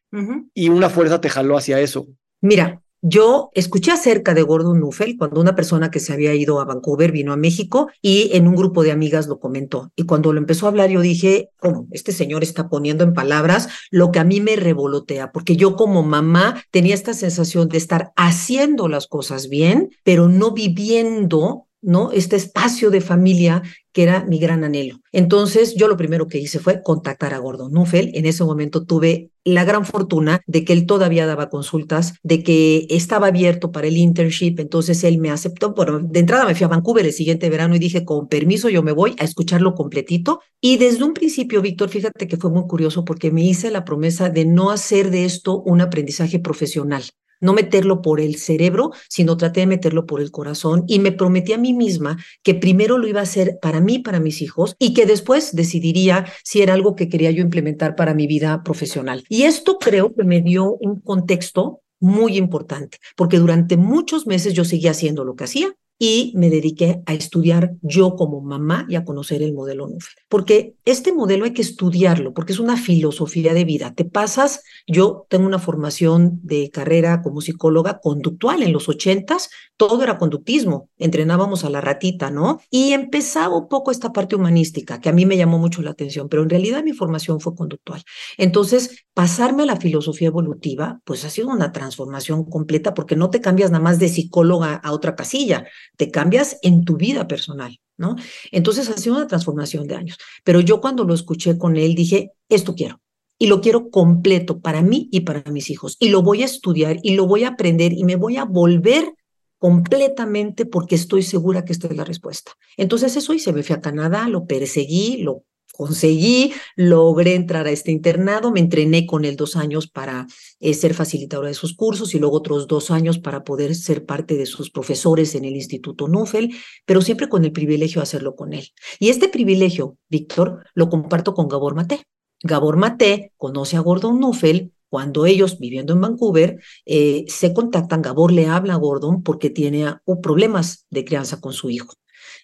y 0.54 0.68
una 0.68 0.88
fuerza 0.88 1.20
te 1.20 1.28
jaló 1.28 1.56
hacia 1.56 1.80
eso. 1.80 2.06
Mira, 2.40 2.80
yo 3.06 3.50
escuché 3.52 3.92
acerca 3.92 4.32
de 4.32 4.40
Gordon 4.40 4.80
Nuffel 4.80 5.18
cuando 5.18 5.38
una 5.38 5.54
persona 5.54 5.90
que 5.90 6.00
se 6.00 6.14
había 6.14 6.34
ido 6.34 6.58
a 6.58 6.64
Vancouver 6.64 7.12
vino 7.12 7.34
a 7.34 7.36
México 7.36 7.88
y 8.00 8.30
en 8.32 8.48
un 8.48 8.56
grupo 8.56 8.82
de 8.82 8.92
amigas 8.92 9.26
lo 9.26 9.38
comentó. 9.38 9.92
Y 9.94 10.04
cuando 10.04 10.32
lo 10.32 10.38
empezó 10.38 10.64
a 10.64 10.70
hablar, 10.70 10.88
yo 10.88 11.02
dije, 11.02 11.50
¿cómo? 11.58 11.86
Este 11.90 12.12
señor 12.12 12.42
está 12.42 12.70
poniendo 12.70 13.04
en 13.04 13.12
palabras 13.12 13.68
lo 13.90 14.10
que 14.10 14.20
a 14.20 14.24
mí 14.24 14.40
me 14.40 14.56
revolotea, 14.56 15.32
porque 15.32 15.54
yo 15.54 15.76
como 15.76 16.02
mamá 16.02 16.64
tenía 16.70 16.94
esta 16.94 17.12
sensación 17.12 17.68
de 17.68 17.76
estar 17.76 18.12
haciendo 18.16 18.88
las 18.88 19.06
cosas 19.06 19.50
bien, 19.50 19.90
pero 20.02 20.26
no 20.28 20.52
viviendo 20.52 21.66
¿no? 21.84 22.10
Este 22.12 22.36
espacio 22.36 22.90
de 22.90 23.00
familia 23.00 23.62
que 23.94 24.02
era 24.02 24.24
mi 24.24 24.38
gran 24.38 24.64
anhelo. 24.64 25.00
Entonces, 25.12 25.76
yo 25.76 25.86
lo 25.86 25.96
primero 25.96 26.26
que 26.26 26.38
hice 26.38 26.58
fue 26.58 26.82
contactar 26.82 27.32
a 27.32 27.38
Gordon 27.38 27.70
Nuffel. 27.70 28.10
En 28.14 28.26
ese 28.26 28.42
momento 28.42 28.84
tuve 28.84 29.30
la 29.44 29.64
gran 29.64 29.84
fortuna 29.84 30.40
de 30.48 30.64
que 30.64 30.72
él 30.72 30.84
todavía 30.84 31.26
daba 31.26 31.48
consultas, 31.48 32.14
de 32.24 32.42
que 32.42 32.86
estaba 32.90 33.28
abierto 33.28 33.70
para 33.70 33.86
el 33.86 33.96
internship, 33.96 34.58
entonces 34.58 35.04
él 35.04 35.18
me 35.18 35.30
aceptó. 35.30 35.74
Bueno, 35.74 36.00
de 36.00 36.18
entrada 36.18 36.44
me 36.44 36.56
fui 36.56 36.64
a 36.64 36.68
Vancouver 36.68 37.06
el 37.06 37.12
siguiente 37.12 37.48
verano 37.48 37.76
y 37.76 37.78
dije, 37.78 38.04
con 38.04 38.26
permiso, 38.26 38.68
yo 38.68 38.82
me 38.82 38.92
voy 38.92 39.14
a 39.20 39.24
escucharlo 39.24 39.74
completito. 39.74 40.40
Y 40.60 40.78
desde 40.78 41.04
un 41.04 41.14
principio, 41.14 41.62
Víctor, 41.62 41.88
fíjate 41.88 42.26
que 42.26 42.36
fue 42.36 42.50
muy 42.50 42.66
curioso 42.66 43.04
porque 43.04 43.30
me 43.30 43.44
hice 43.44 43.70
la 43.70 43.84
promesa 43.84 44.28
de 44.28 44.44
no 44.44 44.70
hacer 44.72 45.12
de 45.12 45.24
esto 45.24 45.62
un 45.62 45.80
aprendizaje 45.80 46.40
profesional 46.40 47.04
no 47.44 47.52
meterlo 47.52 48.02
por 48.02 48.20
el 48.20 48.36
cerebro, 48.36 48.90
sino 49.08 49.36
traté 49.36 49.60
de 49.60 49.66
meterlo 49.66 50.06
por 50.06 50.20
el 50.20 50.30
corazón 50.30 50.84
y 50.88 50.98
me 50.98 51.12
prometí 51.12 51.52
a 51.52 51.58
mí 51.58 51.74
misma 51.74 52.16
que 52.42 52.54
primero 52.54 52.98
lo 52.98 53.06
iba 53.06 53.20
a 53.20 53.24
hacer 53.24 53.58
para 53.60 53.80
mí, 53.80 53.98
para 53.98 54.18
mis 54.18 54.42
hijos 54.42 54.74
y 54.78 54.94
que 54.94 55.06
después 55.06 55.54
decidiría 55.54 56.26
si 56.42 56.62
era 56.62 56.74
algo 56.74 56.96
que 56.96 57.08
quería 57.08 57.30
yo 57.30 57.42
implementar 57.42 57.96
para 57.96 58.14
mi 58.14 58.26
vida 58.26 58.62
profesional. 58.64 59.24
Y 59.28 59.42
esto 59.42 59.78
creo 59.78 60.14
que 60.14 60.24
me 60.24 60.40
dio 60.40 60.76
un 60.80 61.00
contexto 61.00 61.82
muy 62.00 62.36
importante, 62.36 62.98
porque 63.16 63.38
durante 63.38 63.76
muchos 63.76 64.26
meses 64.26 64.54
yo 64.54 64.64
seguía 64.64 64.90
haciendo 64.90 65.24
lo 65.24 65.36
que 65.36 65.44
hacía, 65.44 65.74
y 65.98 66.32
me 66.34 66.50
dediqué 66.50 67.02
a 67.06 67.14
estudiar 67.14 67.72
yo 67.82 68.16
como 68.16 68.40
mamá 68.40 68.86
y 68.88 68.96
a 68.96 69.04
conocer 69.04 69.42
el 69.42 69.54
modelo 69.54 69.86
Nuffel. 69.86 70.14
Porque 70.28 70.74
este 70.84 71.12
modelo 71.12 71.44
hay 71.44 71.52
que 71.52 71.62
estudiarlo, 71.62 72.34
porque 72.34 72.52
es 72.52 72.58
una 72.58 72.76
filosofía 72.76 73.54
de 73.54 73.64
vida. 73.64 73.94
Te 73.94 74.04
pasas, 74.04 74.62
yo 74.86 75.26
tengo 75.28 75.46
una 75.46 75.58
formación 75.58 76.40
de 76.42 76.70
carrera 76.70 77.22
como 77.22 77.40
psicóloga 77.40 78.00
conductual 78.00 78.62
en 78.62 78.72
los 78.72 78.88
ochentas, 78.88 79.50
todo 79.76 80.02
era 80.02 80.18
conductismo, 80.18 80.90
entrenábamos 80.98 81.64
a 81.64 81.70
la 81.70 81.80
ratita, 81.80 82.30
¿no? 82.30 82.60
Y 82.70 82.92
empezaba 82.92 83.56
un 83.56 83.68
poco 83.68 83.90
esta 83.90 84.12
parte 84.12 84.36
humanística, 84.36 85.00
que 85.00 85.08
a 85.08 85.12
mí 85.12 85.26
me 85.26 85.36
llamó 85.36 85.58
mucho 85.58 85.82
la 85.82 85.90
atención, 85.90 86.28
pero 86.28 86.42
en 86.42 86.50
realidad 86.50 86.82
mi 86.82 86.92
formación 86.92 87.40
fue 87.40 87.54
conductual. 87.54 88.02
Entonces, 88.36 89.04
pasarme 89.14 89.62
a 89.62 89.66
la 89.66 89.76
filosofía 89.76 90.28
evolutiva, 90.28 91.00
pues 91.04 91.24
ha 91.24 91.30
sido 91.30 91.48
una 91.48 91.72
transformación 91.72 92.44
completa, 92.44 92.94
porque 92.94 93.16
no 93.16 93.30
te 93.30 93.40
cambias 93.40 93.70
nada 93.70 93.82
más 93.82 93.98
de 93.98 94.08
psicóloga 94.08 94.74
a 94.74 94.92
otra 94.92 95.14
casilla 95.14 95.64
te 95.96 96.10
cambias 96.10 96.58
en 96.62 96.84
tu 96.84 96.96
vida 96.96 97.26
personal, 97.26 97.80
¿no? 97.96 98.16
Entonces 98.52 98.88
ha 98.88 98.96
sido 98.96 99.16
una 99.16 99.26
transformación 99.26 99.86
de 99.86 99.96
años. 99.96 100.18
Pero 100.44 100.60
yo 100.60 100.80
cuando 100.80 101.04
lo 101.04 101.14
escuché 101.14 101.58
con 101.58 101.76
él 101.76 101.94
dije, 101.94 102.32
esto 102.48 102.74
quiero. 102.74 103.00
Y 103.38 103.48
lo 103.48 103.60
quiero 103.60 103.90
completo 103.90 104.60
para 104.60 104.80
mí 104.82 105.08
y 105.10 105.20
para 105.20 105.50
mis 105.50 105.70
hijos. 105.70 105.96
Y 105.98 106.08
lo 106.08 106.22
voy 106.22 106.42
a 106.42 106.46
estudiar 106.46 106.98
y 107.02 107.14
lo 107.14 107.26
voy 107.26 107.44
a 107.44 107.48
aprender 107.48 107.92
y 107.92 108.04
me 108.04 108.16
voy 108.16 108.36
a 108.36 108.44
volver 108.44 109.12
completamente 109.58 110.66
porque 110.66 110.94
estoy 110.94 111.22
segura 111.22 111.64
que 111.64 111.72
esta 111.72 111.88
es 111.88 111.96
la 111.96 112.04
respuesta. 112.04 112.52
Entonces 112.76 113.16
eso 113.16 113.32
hice, 113.32 113.52
me 113.52 113.62
fui 113.62 113.74
a 113.74 113.80
Canadá, 113.80 114.28
lo 114.28 114.46
perseguí, 114.46 115.18
lo 115.22 115.44
conseguí, 115.72 116.52
logré 116.76 117.34
entrar 117.34 117.66
a 117.66 117.70
este 117.70 117.90
internado, 117.90 118.52
me 118.52 118.60
entrené 118.60 119.06
con 119.06 119.24
él 119.24 119.36
dos 119.36 119.56
años 119.56 119.88
para 119.88 120.26
eh, 120.60 120.74
ser 120.74 120.94
facilitadora 120.94 121.48
de 121.48 121.54
sus 121.54 121.74
cursos 121.74 122.14
y 122.14 122.18
luego 122.18 122.36
otros 122.36 122.68
dos 122.68 122.90
años 122.90 123.18
para 123.18 123.42
poder 123.42 123.74
ser 123.74 124.04
parte 124.04 124.36
de 124.36 124.46
sus 124.46 124.70
profesores 124.70 125.34
en 125.34 125.44
el 125.44 125.56
Instituto 125.56 126.06
Nuffel, 126.06 126.54
pero 126.84 127.00
siempre 127.00 127.28
con 127.28 127.44
el 127.44 127.52
privilegio 127.52 128.00
de 128.00 128.04
hacerlo 128.04 128.36
con 128.36 128.52
él. 128.52 128.72
Y 129.00 129.08
este 129.08 129.28
privilegio, 129.28 129.98
Víctor, 130.08 130.64
lo 130.74 130.88
comparto 130.88 131.34
con 131.34 131.48
Gabor 131.48 131.74
Mate. 131.74 132.04
Gabor 132.42 132.76
Mate 132.76 133.32
conoce 133.36 133.76
a 133.76 133.80
Gordon 133.80 134.20
Nuffel 134.20 134.72
cuando 134.94 135.26
ellos, 135.26 135.58
viviendo 135.58 135.92
en 135.92 136.00
Vancouver, 136.00 136.60
eh, 136.86 137.24
se 137.26 137.52
contactan, 137.52 138.00
Gabor 138.00 138.30
le 138.30 138.46
habla 138.46 138.74
a 138.74 138.76
Gordon 138.76 139.24
porque 139.24 139.50
tiene 139.50 139.92
uh, 140.04 140.20
problemas 140.20 140.86
de 140.88 141.04
crianza 141.04 141.40
con 141.40 141.52
su 141.52 141.68
hijo. 141.68 141.94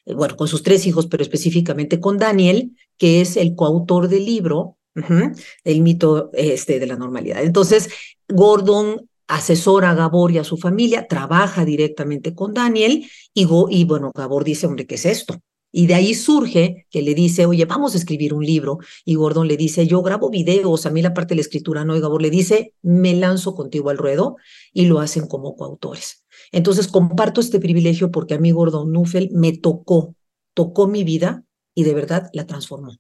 Eh, 0.04 0.14
bueno, 0.14 0.34
con 0.34 0.48
sus 0.48 0.64
tres 0.64 0.84
hijos, 0.86 1.06
pero 1.06 1.22
específicamente 1.22 2.00
con 2.00 2.18
Daniel, 2.18 2.72
que 3.00 3.22
es 3.22 3.38
el 3.38 3.54
coautor 3.56 4.08
del 4.08 4.26
libro, 4.26 4.76
El 5.64 5.80
mito 5.80 6.30
este, 6.34 6.78
de 6.78 6.86
la 6.86 6.96
normalidad. 6.96 7.42
Entonces, 7.42 7.88
Gordon 8.28 9.08
asesora 9.26 9.90
a 9.90 9.94
Gabor 9.94 10.32
y 10.32 10.38
a 10.38 10.44
su 10.44 10.58
familia, 10.58 11.06
trabaja 11.08 11.64
directamente 11.64 12.34
con 12.34 12.52
Daniel 12.52 13.06
y, 13.32 13.48
y 13.70 13.84
bueno, 13.84 14.12
Gabor 14.14 14.44
dice, 14.44 14.66
hombre, 14.66 14.86
¿qué 14.86 14.96
es 14.96 15.06
esto? 15.06 15.40
Y 15.72 15.86
de 15.86 15.94
ahí 15.94 16.12
surge 16.12 16.86
que 16.90 17.00
le 17.00 17.14
dice, 17.14 17.46
oye, 17.46 17.64
vamos 17.64 17.94
a 17.94 17.96
escribir 17.96 18.34
un 18.34 18.44
libro. 18.44 18.78
Y 19.06 19.14
Gordon 19.14 19.48
le 19.48 19.56
dice, 19.56 19.86
yo 19.86 20.02
grabo 20.02 20.28
videos, 20.28 20.84
a 20.84 20.90
mí 20.90 21.00
la 21.00 21.14
parte 21.14 21.30
de 21.30 21.36
la 21.36 21.42
escritura 21.42 21.86
no. 21.86 21.96
Y 21.96 22.00
Gabor 22.00 22.20
le 22.20 22.28
dice, 22.28 22.74
me 22.82 23.14
lanzo 23.14 23.54
contigo 23.54 23.88
al 23.88 23.96
ruedo 23.96 24.36
y 24.74 24.86
lo 24.86 24.98
hacen 24.98 25.26
como 25.26 25.56
coautores. 25.56 26.26
Entonces 26.52 26.88
comparto 26.88 27.40
este 27.40 27.60
privilegio 27.60 28.10
porque 28.10 28.34
a 28.34 28.38
mí 28.38 28.50
Gordon 28.50 28.92
Nuffel 28.92 29.30
me 29.32 29.56
tocó, 29.56 30.16
tocó 30.52 30.86
mi 30.86 31.04
vida 31.04 31.44
y 31.80 31.84
de 31.84 31.94
verdad 31.94 32.28
la 32.34 32.46
transformó. 32.46 32.94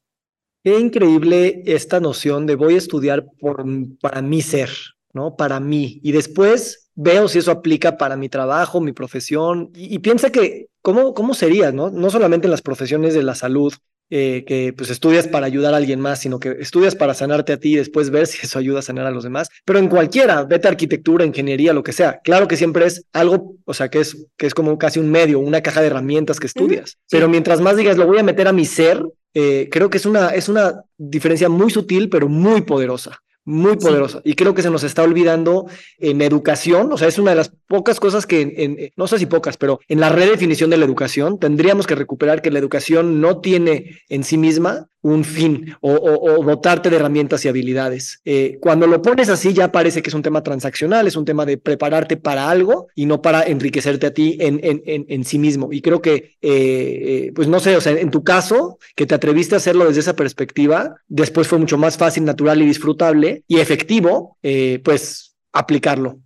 Qué 0.64 0.78
increíble 0.78 1.62
esta 1.66 2.00
noción 2.00 2.46
de 2.46 2.54
voy 2.54 2.74
a 2.76 2.78
estudiar 2.78 3.26
por, 3.38 3.62
para 4.00 4.22
mi 4.22 4.40
ser, 4.40 4.70
¿no? 5.12 5.36
Para 5.36 5.60
mí. 5.60 6.00
Y 6.02 6.12
después 6.12 6.90
veo 6.94 7.28
si 7.28 7.40
eso 7.40 7.50
aplica 7.50 7.98
para 7.98 8.16
mi 8.16 8.30
trabajo, 8.30 8.80
mi 8.80 8.92
profesión. 8.92 9.70
Y, 9.74 9.98
piensa 9.98 10.30
que, 10.30 10.68
¿cómo, 10.80 11.12
¿cómo 11.12 11.34
sería, 11.34 11.72
no? 11.72 11.90
No 11.90 12.08
solamente 12.08 12.46
en 12.46 12.52
las 12.52 12.62
profesiones 12.62 13.12
de 13.12 13.22
la 13.22 13.34
salud, 13.34 13.74
eh, 14.10 14.44
que 14.46 14.72
pues 14.76 14.90
estudias 14.90 15.28
para 15.28 15.46
ayudar 15.46 15.72
a 15.72 15.76
alguien 15.76 16.00
más, 16.00 16.20
sino 16.20 16.40
que 16.40 16.56
estudias 16.58 16.94
para 16.96 17.14
sanarte 17.14 17.52
a 17.52 17.56
ti 17.58 17.74
y 17.74 17.76
después 17.76 18.10
ver 18.10 18.26
si 18.26 18.44
eso 18.44 18.58
ayuda 18.58 18.80
a 18.80 18.82
sanar 18.82 19.06
a 19.06 19.10
los 19.10 19.24
demás. 19.24 19.48
Pero 19.64 19.78
en 19.78 19.88
cualquiera, 19.88 20.42
vete 20.42 20.66
a 20.66 20.70
arquitectura, 20.72 21.24
ingeniería, 21.24 21.72
lo 21.72 21.82
que 21.82 21.92
sea. 21.92 22.20
Claro 22.24 22.48
que 22.48 22.56
siempre 22.56 22.86
es 22.86 23.04
algo, 23.12 23.56
o 23.64 23.74
sea, 23.74 23.88
que 23.88 24.00
es, 24.00 24.26
que 24.36 24.46
es 24.46 24.54
como 24.54 24.76
casi 24.78 24.98
un 24.98 25.10
medio, 25.10 25.38
una 25.38 25.62
caja 25.62 25.80
de 25.80 25.86
herramientas 25.86 26.40
que 26.40 26.46
estudias. 26.46 26.98
Pero 27.10 27.28
mientras 27.28 27.60
más 27.60 27.76
digas, 27.76 27.96
lo 27.96 28.06
voy 28.06 28.18
a 28.18 28.24
meter 28.24 28.48
a 28.48 28.52
mi 28.52 28.64
ser, 28.64 29.02
eh, 29.34 29.68
creo 29.70 29.90
que 29.90 29.98
es 29.98 30.06
una, 30.06 30.30
es 30.30 30.48
una 30.48 30.82
diferencia 30.98 31.48
muy 31.48 31.70
sutil, 31.70 32.08
pero 32.08 32.28
muy 32.28 32.62
poderosa 32.62 33.20
muy 33.44 33.76
poderosa. 33.76 34.20
Y 34.24 34.34
creo 34.34 34.54
que 34.54 34.62
se 34.62 34.70
nos 34.70 34.84
está 34.84 35.02
olvidando 35.02 35.66
en 35.98 36.20
educación, 36.22 36.92
o 36.92 36.98
sea, 36.98 37.08
es 37.08 37.18
una 37.18 37.30
de 37.30 37.36
las 37.36 37.52
pocas 37.66 37.98
cosas 38.00 38.26
que, 38.26 38.54
en, 38.56 38.92
no 38.96 39.06
sé 39.06 39.18
si 39.18 39.26
pocas, 39.26 39.56
pero 39.56 39.80
en 39.88 40.00
la 40.00 40.08
redefinición 40.08 40.70
de 40.70 40.76
la 40.76 40.84
educación 40.84 41.38
tendríamos 41.38 41.86
que 41.86 41.94
recuperar 41.94 42.42
que 42.42 42.50
la 42.50 42.58
educación 42.58 43.20
no 43.20 43.40
tiene 43.40 44.00
en 44.08 44.24
sí 44.24 44.36
misma 44.36 44.88
un 45.02 45.24
fin 45.24 45.74
o, 45.80 46.44
dotarte 46.44 46.90
de 46.90 46.96
herramientas 46.96 47.44
y 47.44 47.48
habilidades. 47.48 48.20
Eh, 48.24 48.58
cuando 48.60 48.86
lo 48.86 49.00
pones 49.00 49.28
así 49.28 49.52
ya 49.52 49.72
parece 49.72 50.02
que 50.02 50.10
es 50.10 50.14
un 50.14 50.22
tema 50.22 50.42
transaccional, 50.42 51.06
es 51.06 51.16
un 51.16 51.24
tema 51.24 51.46
de 51.46 51.56
prepararte 51.58 52.16
para 52.16 52.50
algo 52.50 52.88
y 52.94 53.06
no 53.06 53.22
para 53.22 53.42
enriquecerte 53.42 54.06
a 54.06 54.14
ti 54.14 54.36
en, 54.40 54.60
en, 54.62 54.82
en, 54.84 55.24
sí 55.24 55.38
mismo. 55.38 55.72
Y 55.72 55.80
creo 55.80 56.02
que, 56.02 56.14
eh, 56.14 56.36
eh, 56.42 57.32
pues 57.34 57.48
no 57.48 57.60
sé, 57.60 57.76
o 57.76 57.80
sea, 57.80 57.92
en 57.92 58.10
tu 58.10 58.24
caso, 58.24 58.78
que 58.94 59.06
te 59.06 59.14
atreviste 59.14 59.54
a 59.54 59.58
hacerlo 59.58 59.86
desde 59.86 60.00
esa 60.00 60.16
perspectiva, 60.16 60.96
después 61.08 61.48
fue 61.48 61.58
mucho 61.58 61.78
más 61.78 61.96
fácil, 61.96 62.24
natural 62.24 62.60
y 62.62 62.66
disfrutable 62.66 63.44
y 63.48 63.58
efectivo, 63.58 64.36
pues 64.84 65.34
aplicarlo. 65.52 66.20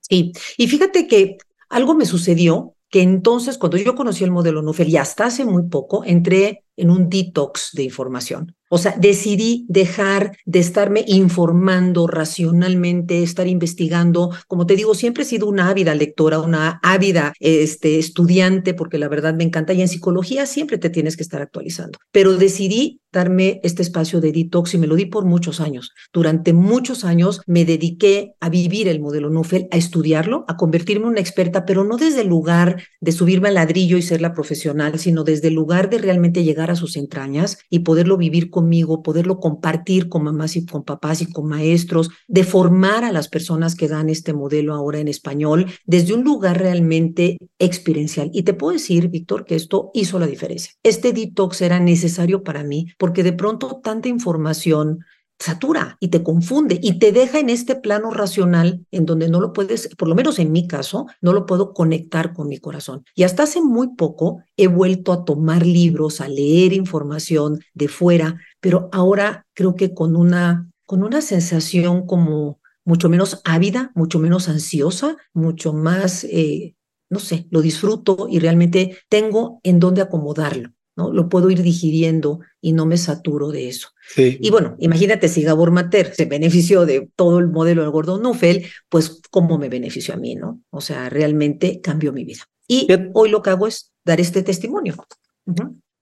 Sí, 0.00 0.32
y 0.56 0.68
fíjate 0.68 1.06
que 1.06 1.38
algo 1.68 1.94
me 1.94 2.06
sucedió 2.06 2.74
que 2.92 3.00
entonces 3.00 3.56
cuando 3.56 3.78
yo 3.78 3.94
conocí 3.94 4.22
el 4.22 4.30
modelo 4.30 4.60
Nuffel 4.60 4.90
y 4.90 4.98
hasta 4.98 5.24
hace 5.24 5.46
muy 5.46 5.62
poco 5.62 6.04
entré 6.04 6.66
en 6.76 6.90
un 6.90 7.08
detox 7.08 7.70
de 7.72 7.84
información. 7.84 8.54
O 8.74 8.78
sea, 8.78 8.94
decidí 8.98 9.66
dejar 9.68 10.38
de 10.46 10.58
estarme 10.58 11.04
informando 11.06 12.06
racionalmente, 12.06 13.22
estar 13.22 13.46
investigando. 13.46 14.30
Como 14.48 14.64
te 14.64 14.76
digo, 14.76 14.94
siempre 14.94 15.24
he 15.24 15.26
sido 15.26 15.46
una 15.46 15.68
ávida 15.68 15.94
lectora, 15.94 16.40
una 16.40 16.80
ávida 16.82 17.34
este, 17.38 17.98
estudiante, 17.98 18.72
porque 18.72 18.96
la 18.96 19.08
verdad 19.08 19.34
me 19.34 19.44
encanta. 19.44 19.74
Y 19.74 19.82
en 19.82 19.88
psicología 19.88 20.46
siempre 20.46 20.78
te 20.78 20.88
tienes 20.88 21.18
que 21.18 21.22
estar 21.22 21.42
actualizando. 21.42 21.98
Pero 22.12 22.34
decidí 22.38 23.02
darme 23.12 23.60
este 23.62 23.82
espacio 23.82 24.20
de 24.20 24.32
detox 24.32 24.74
y 24.74 24.78
me 24.78 24.86
lo 24.86 24.96
di 24.96 25.06
por 25.06 25.24
muchos 25.24 25.60
años. 25.60 25.92
Durante 26.12 26.52
muchos 26.52 27.04
años 27.04 27.42
me 27.46 27.64
dediqué 27.64 28.34
a 28.40 28.48
vivir 28.48 28.88
el 28.88 29.00
modelo 29.00 29.28
Nuffel, 29.28 29.68
a 29.70 29.76
estudiarlo, 29.76 30.44
a 30.48 30.56
convertirme 30.56 31.04
en 31.04 31.12
una 31.12 31.20
experta, 31.20 31.66
pero 31.66 31.84
no 31.84 31.98
desde 31.98 32.22
el 32.22 32.28
lugar 32.28 32.82
de 33.00 33.12
subirme 33.12 33.48
al 33.48 33.54
ladrillo 33.54 33.98
y 33.98 34.02
ser 34.02 34.22
la 34.22 34.32
profesional, 34.32 34.98
sino 34.98 35.24
desde 35.24 35.48
el 35.48 35.54
lugar 35.54 35.90
de 35.90 35.98
realmente 35.98 36.42
llegar 36.42 36.70
a 36.70 36.76
sus 36.76 36.96
entrañas 36.96 37.58
y 37.68 37.80
poderlo 37.80 38.16
vivir 38.16 38.48
conmigo, 38.62 39.02
poderlo 39.02 39.40
compartir 39.40 40.08
con 40.08 40.22
mamás 40.22 40.54
y 40.56 40.64
con 40.64 40.84
papás 40.84 41.20
y 41.20 41.32
con 41.32 41.48
maestros, 41.48 42.10
de 42.28 42.44
formar 42.44 43.04
a 43.04 43.10
las 43.10 43.28
personas 43.28 43.74
que 43.74 43.88
dan 43.88 44.08
este 44.08 44.32
modelo 44.32 44.74
ahora 44.74 45.00
en 45.00 45.08
español 45.08 45.66
desde 45.84 46.14
un 46.14 46.22
lugar 46.22 46.58
realmente 46.58 47.38
experiencial. 47.58 48.30
Y 48.32 48.44
te 48.44 48.54
puedo 48.54 48.72
decir, 48.72 49.08
Víctor, 49.08 49.44
que 49.44 49.56
esto 49.56 49.90
hizo 49.94 50.20
la 50.20 50.28
diferencia. 50.28 50.72
Este 50.84 51.12
detox 51.12 51.60
era 51.60 51.80
necesario 51.80 52.44
para 52.44 52.62
mí 52.62 52.86
porque 52.98 53.24
de 53.24 53.32
pronto 53.32 53.80
tanta 53.82 54.08
información 54.08 55.00
satura 55.42 55.96
y 56.00 56.08
te 56.08 56.22
confunde 56.22 56.78
y 56.80 56.98
te 56.98 57.12
deja 57.12 57.38
en 57.38 57.50
este 57.50 57.74
plano 57.74 58.10
racional 58.10 58.86
en 58.90 59.06
donde 59.06 59.28
no 59.28 59.40
lo 59.40 59.52
puedes, 59.52 59.88
por 59.96 60.08
lo 60.08 60.14
menos 60.14 60.38
en 60.38 60.52
mi 60.52 60.66
caso, 60.66 61.06
no 61.20 61.32
lo 61.32 61.46
puedo 61.46 61.74
conectar 61.74 62.32
con 62.32 62.48
mi 62.48 62.58
corazón. 62.58 63.04
Y 63.14 63.24
hasta 63.24 63.42
hace 63.42 63.60
muy 63.60 63.94
poco 63.96 64.42
he 64.56 64.68
vuelto 64.68 65.12
a 65.12 65.24
tomar 65.24 65.66
libros, 65.66 66.20
a 66.20 66.28
leer 66.28 66.72
información 66.72 67.60
de 67.74 67.88
fuera, 67.88 68.38
pero 68.60 68.88
ahora 68.92 69.46
creo 69.54 69.74
que 69.74 69.92
con 69.94 70.16
una, 70.16 70.70
con 70.86 71.02
una 71.02 71.20
sensación 71.20 72.06
como 72.06 72.60
mucho 72.84 73.08
menos 73.08 73.40
ávida, 73.44 73.90
mucho 73.94 74.18
menos 74.18 74.48
ansiosa, 74.48 75.16
mucho 75.32 75.72
más, 75.72 76.24
eh, 76.24 76.74
no 77.10 77.18
sé, 77.18 77.46
lo 77.50 77.62
disfruto 77.62 78.26
y 78.30 78.38
realmente 78.38 78.98
tengo 79.08 79.60
en 79.62 79.80
dónde 79.80 80.02
acomodarlo. 80.02 80.70
¿No? 80.96 81.12
Lo 81.12 81.28
puedo 81.28 81.50
ir 81.50 81.62
digiriendo 81.62 82.40
y 82.60 82.72
no 82.72 82.86
me 82.86 82.96
saturo 82.96 83.50
de 83.50 83.68
eso. 83.68 83.88
Y 84.16 84.50
bueno, 84.50 84.76
imagínate 84.78 85.28
si 85.28 85.42
Gabor 85.42 85.70
Mater 85.70 86.14
se 86.14 86.26
benefició 86.26 86.84
de 86.86 87.08
todo 87.16 87.38
el 87.38 87.48
modelo 87.48 87.82
del 87.82 87.90
gordo 87.90 88.18
Nufel, 88.18 88.66
pues 88.88 89.20
cómo 89.30 89.58
me 89.58 89.68
benefició 89.68 90.14
a 90.14 90.18
mí, 90.18 90.34
¿no? 90.34 90.60
O 90.70 90.80
sea, 90.80 91.08
realmente 91.08 91.80
cambió 91.80 92.12
mi 92.12 92.24
vida. 92.24 92.42
Y 92.68 92.86
hoy 93.14 93.30
lo 93.30 93.42
que 93.42 93.50
hago 93.50 93.66
es 93.66 93.92
dar 94.04 94.20
este 94.20 94.42
testimonio. 94.42 94.94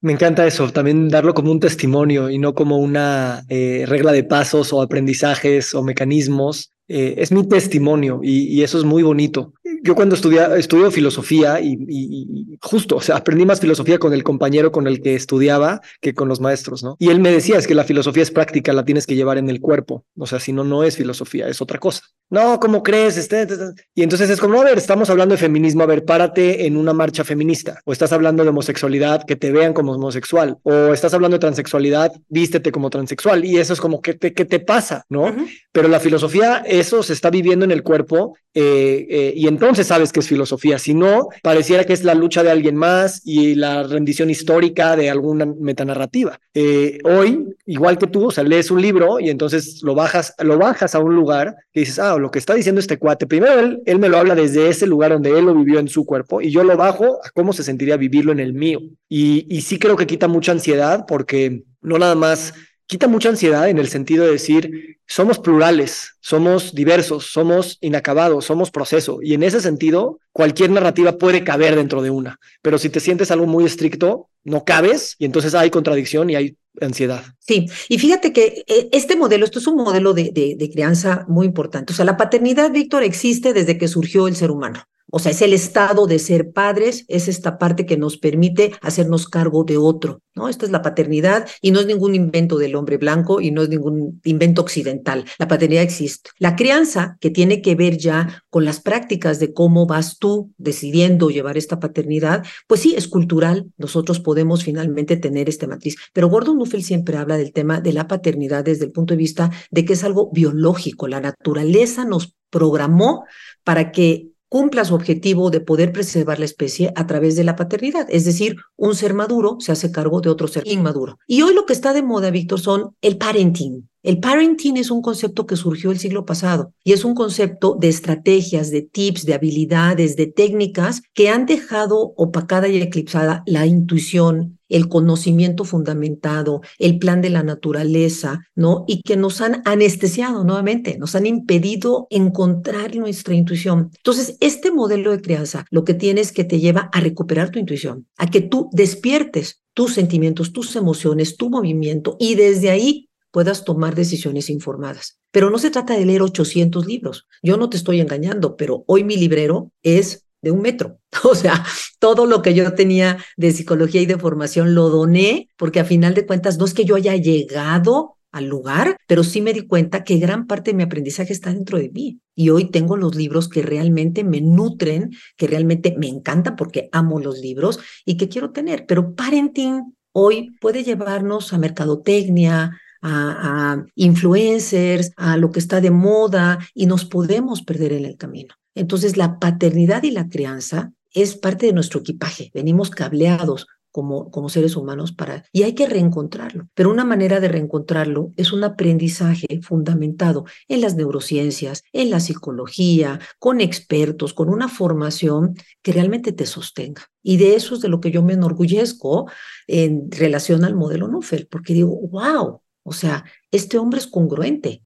Me 0.03 0.13
encanta 0.13 0.47
eso, 0.47 0.71
también 0.73 1.09
darlo 1.09 1.35
como 1.35 1.53
un 1.53 1.61
testimonio 1.61 2.31
y 2.31 2.39
no 2.39 2.55
como 2.55 2.79
una 2.79 3.45
eh, 3.49 3.85
regla 3.87 4.13
de 4.13 4.25
pasos 4.25 4.73
o 4.73 4.81
aprendizajes 4.81 5.75
o 5.75 5.83
mecanismos. 5.83 6.73
Eh, 6.93 7.15
es 7.19 7.31
mi 7.31 7.47
testimonio 7.47 8.19
y, 8.21 8.63
eso 8.65 8.77
es 8.77 8.83
muy 8.83 9.05
bonito 9.05 9.53
yo 9.83 9.95
cuando 9.95 10.15
estudié, 10.15 10.41
estudio 10.59 10.91
filosofía 10.91 11.61
y, 11.61 12.59
justo, 12.61 12.97
o 12.97 13.01
sea, 13.01 13.17
aprendí 13.17 13.45
más 13.45 13.61
filosofía 13.61 13.99
con 13.99 14.13
el 14.13 14.23
compañero 14.23 14.73
con 14.73 14.87
el 14.87 15.01
que 15.01 15.15
estudiaba 15.15 15.81
que 16.01 16.15
con 16.15 16.29
los 16.29 16.41
maestros, 16.41 16.83
¿no? 16.83 16.97
Y 16.99 17.09
él 17.09 17.21
me 17.21 17.33
decía, 17.33 17.57
es 17.57 17.67
que 17.67 17.75
la 17.75 17.85
filosofía 17.85 18.23
es 18.23 18.31
práctica, 18.31 18.73
la 18.73 18.85
tienes 18.85 19.07
que 19.07 19.15
llevar 19.15 19.39
en 19.39 19.49
el 19.49 19.61
cuerpo, 19.61 20.05
o 20.17 20.27
sea, 20.27 20.41
si 20.41 20.53
no, 20.53 20.65
no 20.65 20.85
es 20.85 20.97
filosofía, 20.97 21.49
es 21.49 21.61
otra 21.61 21.79
cosa. 21.79 22.03
No, 22.29 22.61
¿cómo 22.61 22.83
crees? 22.83 23.17
Este, 23.17 23.43
este, 23.43 23.55
este. 23.55 23.89
Y 23.95 24.03
entonces 24.03 24.31
es 24.31 24.41
como, 24.41 24.61
a 24.61 24.65
ver, 24.65 24.79
estamos 24.79 25.11
hablando 25.11 25.35
de 25.35 25.41
feminismo, 25.41 25.83
a 25.83 25.87
ver, 25.87 26.05
párate 26.05 26.67
en 26.67 26.77
una 26.77 26.93
marcha 26.93 27.25
feminista, 27.25 27.81
o 27.85 27.93
estás 27.93 28.13
hablando 28.13 28.43
de 28.43 28.51
homosexualidad, 28.51 29.25
que 29.25 29.37
te 29.37 29.51
vean 29.51 29.73
como 29.73 29.93
homosexual, 29.93 30.59
o 30.63 30.93
estás 30.93 31.15
hablando 31.15 31.37
de 31.37 31.41
transexualidad, 31.41 32.13
vístete 32.29 32.71
como 32.71 32.91
transexual, 32.91 33.45
y 33.45 33.59
eso 33.59 33.73
es 33.73 33.81
como, 33.81 34.01
¿qué 34.01 34.15
te, 34.15 34.33
qué 34.33 34.45
te 34.45 34.61
pasa? 34.61 35.05
¿No? 35.09 35.35
Pero 35.73 35.89
la 35.89 36.01
filosofía, 36.01 36.63
eso 36.81 37.03
se 37.03 37.13
está 37.13 37.31
viviendo 37.31 37.65
en 37.65 37.71
el 37.71 37.83
cuerpo, 37.83 38.37
eh, 38.53 39.07
eh, 39.09 39.33
y 39.37 39.47
entonces 39.47 39.87
sabes 39.87 40.13
que 40.13 40.21
es 40.21 40.29
filosofía. 40.29 40.79
Si 40.79 40.95
no, 40.95 41.29
pareciera 41.43 41.85
que 41.85 41.93
es 41.93 42.03
la 42.03 42.15
lucha 42.15 42.43
de 42.43 42.51
alguien 42.51 42.77
más 42.77 43.23
y 43.25 43.55
la 43.55 43.85
rendición 43.85 44.31
histórica 44.31 44.97
de 44.97 45.11
alguna 45.11 45.47
metanarrativa. 45.47 46.39
Eh, 46.55 46.99
hoy, 47.05 47.55
igual 47.67 47.99
que 47.99 48.07
tú, 48.07 48.27
o 48.27 48.31
sea, 48.31 48.45
lees 48.45 48.71
un 48.71 48.83
libro 48.83 49.21
y 49.21 49.31
entonces 49.31 49.83
lo 49.83 49.95
bajas, 49.95 50.35
lo 50.39 50.59
bajas 50.59 50.95
a 50.95 50.99
un 50.99 51.15
lugar 51.15 51.55
y 51.73 51.81
dices, 51.81 51.99
ah, 51.99 52.17
lo 52.19 52.31
que 52.31 52.39
está 52.39 52.55
diciendo 52.55 52.81
este 52.81 52.99
cuate, 52.99 53.27
primero 53.27 53.59
él, 53.61 53.83
él 53.87 53.99
me 53.99 54.09
lo 54.09 54.19
habla 54.19 54.35
desde 54.35 54.69
ese 54.69 54.87
lugar 54.87 55.13
donde 55.13 55.31
él 55.39 55.45
lo 55.45 55.55
vivió 55.55 55.79
en 55.79 55.89
su 55.89 56.05
cuerpo 56.05 56.41
y 56.41 56.51
yo 56.51 56.65
lo 56.65 56.77
bajo 56.77 57.19
a 57.25 57.31
cómo 57.31 57.53
se 57.53 57.63
sentiría 57.63 57.97
vivirlo 57.97 58.33
en 58.33 58.41
el 58.41 58.53
mío. 58.53 58.81
Y, 59.09 59.47
y 59.49 59.61
sí 59.63 59.79
creo 59.79 59.97
que 59.97 60.07
quita 60.07 60.29
mucha 60.29 60.53
ansiedad 60.53 61.05
porque 61.07 61.63
no 61.83 61.99
nada 61.99 62.15
más 62.15 62.53
quita 62.91 63.07
mucha 63.07 63.29
ansiedad 63.29 63.69
en 63.69 63.79
el 63.79 63.87
sentido 63.87 64.25
de 64.25 64.33
decir, 64.33 64.99
somos 65.07 65.39
plurales, 65.39 66.17
somos 66.19 66.75
diversos, 66.75 67.27
somos 67.27 67.79
inacabados, 67.81 68.47
somos 68.47 68.73
proceso. 68.73 69.21
Y 69.23 69.35
en 69.35 69.45
ese 69.45 69.61
sentido, 69.61 70.19
cualquier 70.33 70.71
narrativa 70.71 71.17
puede 71.17 71.45
caber 71.45 71.77
dentro 71.77 72.03
de 72.03 72.11
una. 72.11 72.41
Pero 72.63 72.79
si 72.79 72.91
te 72.91 72.99
sientes 72.99 73.31
algo 73.31 73.47
muy 73.47 73.65
estricto, 73.65 74.29
no 74.43 74.65
cabes 74.65 75.15
y 75.21 75.25
entonces 75.25 75.55
hay 75.55 75.71
contradicción 75.71 76.31
y 76.31 76.35
hay 76.35 76.57
ansiedad. 76.81 77.23
Sí, 77.39 77.69
y 77.89 77.99
fíjate 78.01 78.33
que 78.33 78.65
eh, 78.67 78.89
este 78.91 79.15
modelo, 79.15 79.45
esto 79.45 79.61
es 79.61 79.69
un 79.69 79.77
modelo 79.77 80.13
de, 80.13 80.33
de 80.33 80.71
crianza 80.71 81.25
muy 81.29 81.47
importante. 81.47 81.93
O 81.93 81.97
sea, 81.97 82.05
la 82.05 82.17
paternidad, 82.17 82.73
Víctor, 82.73 83.05
existe 83.05 83.53
desde 83.53 83.79
que 83.79 83.87
surgió 83.87 84.27
el 84.27 84.35
ser 84.35 84.51
humano. 84.51 84.83
O 85.11 85.19
sea, 85.19 85.33
es 85.33 85.43
el 85.43 85.53
estado 85.53 86.07
de 86.07 86.19
ser 86.19 86.53
padres, 86.53 87.05
es 87.09 87.29
esta 87.29 87.59
parte 87.59 87.87
que 87.87 87.97
nos 87.97 88.17
permite 88.17 88.73
hacernos 88.81 89.29
cargo 89.29 89.65
de 89.65 89.77
otro, 89.77 90.23
¿no? 90.35 90.49
Esta 90.49 90.67
es 90.67 90.71
la 90.71 90.83
paternidad 90.83 91.49
y 91.61 91.71
no 91.71 91.81
es 91.81 91.87
ningún 91.87 92.15
invento 92.15 92.59
del 92.59 92.77
hombre 92.77 92.97
blanco 92.97 93.41
y 93.41 93.51
no 93.51 93.63
es 93.63 93.69
ningún 93.69 94.21
invento 94.25 94.63
occidental. 94.63 95.25
La 95.39 95.49
paternidad 95.49 95.83
existe. 95.83 96.31
La 96.39 96.57
crianza, 96.57 97.17
que 97.21 97.31
tiene 97.31 97.63
que 97.63 97.75
ver 97.75 97.99
ya 97.99 98.43
con 98.51 98.65
las 98.65 98.81
prácticas 98.81 99.41
de 99.41 99.53
cómo 99.53 99.87
vas 99.87 100.19
tú 100.19 100.53
decidiendo 100.59 101.31
llevar 101.31 101.57
esta 101.57 101.81
paternidad, 101.81 102.45
pues 102.67 102.81
sí, 102.81 102.95
es 102.97 103.09
cultural. 103.09 103.67
Nosotros 103.79 104.21
podemos 104.21 104.65
finalmente 104.65 105.17
tener 105.17 105.49
este 105.49 105.67
matriz. 105.67 105.97
Pero 106.13 106.29
Gordon 106.29 106.59
Nuffel 106.59 106.85
siempre 106.85 107.17
habla 107.17 107.37
del 107.37 107.53
tema 107.53 107.81
de 107.81 107.93
la 107.93 108.09
paternidad 108.09 108.65
desde 108.65 108.85
el 108.85 108.93
punto 108.93 109.15
de 109.15 109.19
vista 109.19 109.51
de 109.71 109.85
que 109.85 109.95
es 109.95 110.05
algo 110.05 110.31
biológico. 110.33 111.09
La 111.09 111.21
naturaleza 111.21 112.05
nos 112.05 112.35
programó 112.51 113.25
para 113.65 113.93
que 113.93 114.30
cumpla 114.51 114.85
su 114.85 114.95
objetivo 114.95 115.51
de 115.51 115.61
poder 115.61 115.93
preservar 115.93 116.41
la 116.41 116.45
especie 116.45 116.93
a 116.97 117.07
través 117.07 117.37
de 117.37 117.45
la 117.45 117.57
paternidad. 117.57 118.07
Es 118.11 118.25
decir, 118.27 118.57
un 118.77 118.95
ser 118.95 119.15
maduro 119.15 119.57
se 119.61 119.73
hace 119.73 119.93
cargo 119.93 120.21
de 120.21 120.29
otro 120.29 120.49
ser 120.49 120.67
inmaduro. 120.67 121.19
Y 121.27 121.41
hoy 121.43 121.55
lo 121.55 121.65
que 121.65 121.73
está 121.73 121.95
de 121.95 122.03
moda, 122.03 122.31
Víctor, 122.31 122.61
son 122.61 122.97
el 123.01 123.17
parenting. 123.17 123.89
El 124.03 124.19
parenting 124.19 124.77
es 124.77 124.91
un 124.91 125.03
concepto 125.03 125.47
que 125.47 125.57
surgió 125.57 125.93
el 125.93 125.99
siglo 125.99 126.27
pasado 126.27 126.73
y 126.83 126.93
es 126.93 127.05
un 127.05 127.15
concepto 127.15 127.77
de 127.79 127.89
estrategias, 127.89 128.71
de 128.71 128.83
tips, 128.83 129.25
de 129.25 129.35
habilidades, 129.35 130.17
de 130.17 130.27
técnicas 130.27 131.03
que 131.15 131.29
han 131.29 131.47
dejado 131.47 132.13
opacada 132.17 132.67
y 132.67 132.81
eclipsada 132.81 133.43
la 133.47 133.67
intuición, 133.67 134.59
el 134.71 134.89
conocimiento 134.89 135.65
fundamentado, 135.65 136.63
el 136.79 136.99
plan 136.99 137.21
de 137.21 137.29
la 137.29 137.43
naturaleza, 137.43 138.47
¿no? 138.55 138.85
Y 138.89 139.03
que 139.03 139.17
nos 139.17 139.41
han 139.43 139.63
anestesiado 139.67 140.45
nuevamente, 140.45 140.97
nos 140.99 141.15
han 141.15 141.27
impedido 141.27 142.07
encontrar 142.09 142.97
nuestra 142.97 143.35
intuición. 143.35 143.91
Entonces, 143.97 144.37
este 144.41 144.71
modelo 144.71 145.11
de 145.11 145.21
crianza 145.21 145.67
lo 145.71 145.85
que 145.85 145.95
tiene 145.95 146.23
es 146.23 146.33
que 146.33 146.45
te 146.45 146.61
lleva 146.61 146.89
a 146.93 147.01
recuperar 147.01 147.51
tu 147.51 147.59
intuición, 147.59 148.07
a 148.17 148.31
que 148.31 148.41
tú 148.41 148.71
despiertes 148.73 149.63
tus 149.75 149.95
sentimientos, 149.95 150.53
tus 150.53 150.75
emociones, 150.77 151.37
tu 151.37 151.51
movimiento 151.51 152.17
y 152.19 152.35
desde 152.35 152.71
ahí 152.71 153.09
puedas 153.31 153.65
tomar 153.65 153.95
decisiones 153.95 154.51
informadas. 154.51 155.19
Pero 155.31 155.51
no 155.51 155.59
se 155.59 155.71
trata 155.71 155.97
de 155.97 156.07
leer 156.07 156.23
800 156.23 156.87
libros. 156.87 157.27
Yo 157.43 157.57
no 157.57 157.71
te 157.71 157.77
estoy 157.77 158.01
engañando, 158.01 158.57
pero 158.57 158.85
hoy 158.87 159.05
mi 159.05 159.17
librero 159.17 159.73
es 159.83 160.27
de 160.43 160.51
un 160.51 160.63
metro. 160.63 160.99
O 161.25 161.35
sea, 161.35 161.65
todo 161.99 162.25
lo 162.27 162.41
que 162.41 162.55
yo 162.55 162.73
tenía 162.75 163.19
de 163.37 163.53
psicología 163.53 164.01
y 164.01 164.07
de 164.07 164.19
formación 164.19 164.75
lo 164.75 164.89
doné 164.89 165.49
porque 165.57 165.81
a 165.81 165.85
final 165.85 166.15
de 166.15 166.27
cuentas 166.27 166.59
no 166.59 166.65
es 166.65 166.75
que 166.75 166.85
yo 166.85 166.97
haya 166.97 167.15
llegado 167.17 168.17
al 168.33 168.47
lugar, 168.47 168.97
pero 169.07 169.25
sí 169.25 169.41
me 169.41 169.53
di 169.53 169.67
cuenta 169.67 170.05
que 170.05 170.19
gran 170.19 170.47
parte 170.47 170.71
de 170.71 170.77
mi 170.77 170.83
aprendizaje 170.85 171.33
está 171.33 171.53
dentro 171.53 171.79
de 171.79 171.91
mí. 171.91 172.21
Y 172.35 172.51
hoy 172.51 172.71
tengo 172.71 172.97
los 172.97 173.17
libros 173.17 173.49
que 173.49 173.63
realmente 173.63 174.25
me 174.25 174.41
nutren, 174.41 175.11
que 175.37 175.47
realmente 175.47 175.95
me 175.99 176.07
encantan 176.09 176.57
porque 176.57 176.89
amo 176.93 177.19
los 177.19 177.39
libros 177.39 177.81
y 178.05 178.17
que 178.17 178.29
quiero 178.29 178.51
tener. 178.51 178.87
Pero 178.87 179.15
parenting 179.15 179.95
hoy 180.13 180.57
puede 180.61 180.85
llevarnos 180.85 181.53
a 181.53 181.59
mercadotecnia, 181.59 182.79
a, 183.03 183.83
influencers, 183.95 185.13
a 185.17 185.37
lo 185.37 185.51
que 185.51 185.59
está 185.59 185.81
de 185.81 185.91
moda 185.91 186.59
y 186.75 186.87
nos 186.87 187.05
podemos 187.05 187.63
perder 187.63 187.93
en 187.93 188.05
el 188.05 188.17
camino. 188.17 188.55
Entonces, 188.81 189.19
la 189.19 189.39
paternidad 189.39 190.03
y 190.05 190.11
la 190.11 190.31
crianza 190.31 190.93
es 191.13 191.37
parte 191.37 191.67
de 191.67 191.75
nuestro 191.75 192.01
equipaje. 192.01 192.51
Venimos 192.55 192.89
cableados 192.89 193.67
como, 193.91 194.31
como 194.31 194.49
seres 194.49 194.75
humanos 194.75 195.13
para... 195.13 195.45
Y 195.53 195.65
hay 195.65 195.75
que 195.75 195.87
reencontrarlo. 195.87 196.69
Pero 196.75 196.91
una 196.91 197.05
manera 197.05 197.41
de 197.41 197.49
reencontrarlo 197.49 198.33
es 198.37 198.55
un 198.55 198.65
aprendizaje 198.65 199.61
fundamentado 199.63 200.47
en 200.67 200.81
las 200.81 200.95
neurociencias, 200.97 201.83
en 201.93 202.09
la 202.09 202.21
psicología, 202.21 203.21
con 203.39 203.61
expertos, 203.61 204.33
con 204.33 204.49
una 204.49 204.69
formación 204.69 205.57
que 205.83 205.93
realmente 205.93 206.33
te 206.33 206.47
sostenga. 206.47 207.03
Y 207.23 207.37
de 207.37 207.57
eso 207.57 207.75
es 207.75 207.83
de 207.83 207.89
lo 207.89 208.01
que 208.01 208.11
yo 208.11 208.23
me 208.23 208.33
enorgullezco 208.33 209.31
en 209.67 210.11
relación 210.11 210.65
al 210.65 210.75
modelo 210.75 211.07
Nufel, 211.07 211.49
porque 211.51 211.75
digo, 211.75 212.01
wow, 212.09 212.63
o 212.83 212.93
sea, 212.93 213.25
este 213.51 213.77
hombre 213.77 214.01
es 214.01 214.07
congruente. 214.07 214.83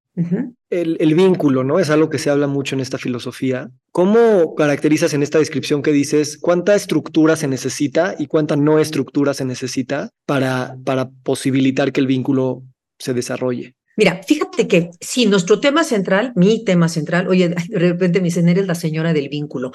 El, 0.81 1.15
vínculo, 1.15 1.65
¿no? 1.65 1.79
Es 1.79 1.91
algo 1.91 2.11
que 2.11 2.19
se 2.19 2.31
habla 2.31 2.47
mucho 2.47 2.75
en 2.75 2.81
esta 2.81 2.99
filosofía. 2.99 3.71
¿Cómo 3.93 4.55
caracterizas 4.55 5.15
en 5.15 5.23
esta 5.23 5.39
descripción 5.39 5.83
que 5.83 5.93
dices 5.93 6.39
cuánta 6.39 6.75
estructura 6.75 7.37
se 7.37 7.49
necesita 7.49 8.15
y 8.19 8.27
cuánta 8.27 8.57
no 8.57 8.79
estructura 8.79 9.35
se 9.35 9.45
necesita 9.45 10.11
para, 10.27 10.77
para 10.85 11.11
posibilitar 11.23 11.93
que 11.93 12.01
el 12.01 12.07
vínculo 12.07 12.63
se 12.99 13.15
desarrolle? 13.15 13.75
Mira, 13.97 14.21
fíjate 14.27 14.67
que 14.67 14.91
si 15.01 15.27
nuestro 15.27 15.61
tema 15.61 15.85
central, 15.85 16.33
mi 16.35 16.65
tema 16.65 16.89
central, 16.89 17.29
oye, 17.29 17.49
de 17.69 17.79
repente 17.79 18.21
me 18.21 18.27
dicen, 18.27 18.49
eres 18.49 18.67
la 18.67 18.75
señora 18.75 19.13
del 19.13 19.29
vínculo. 19.29 19.73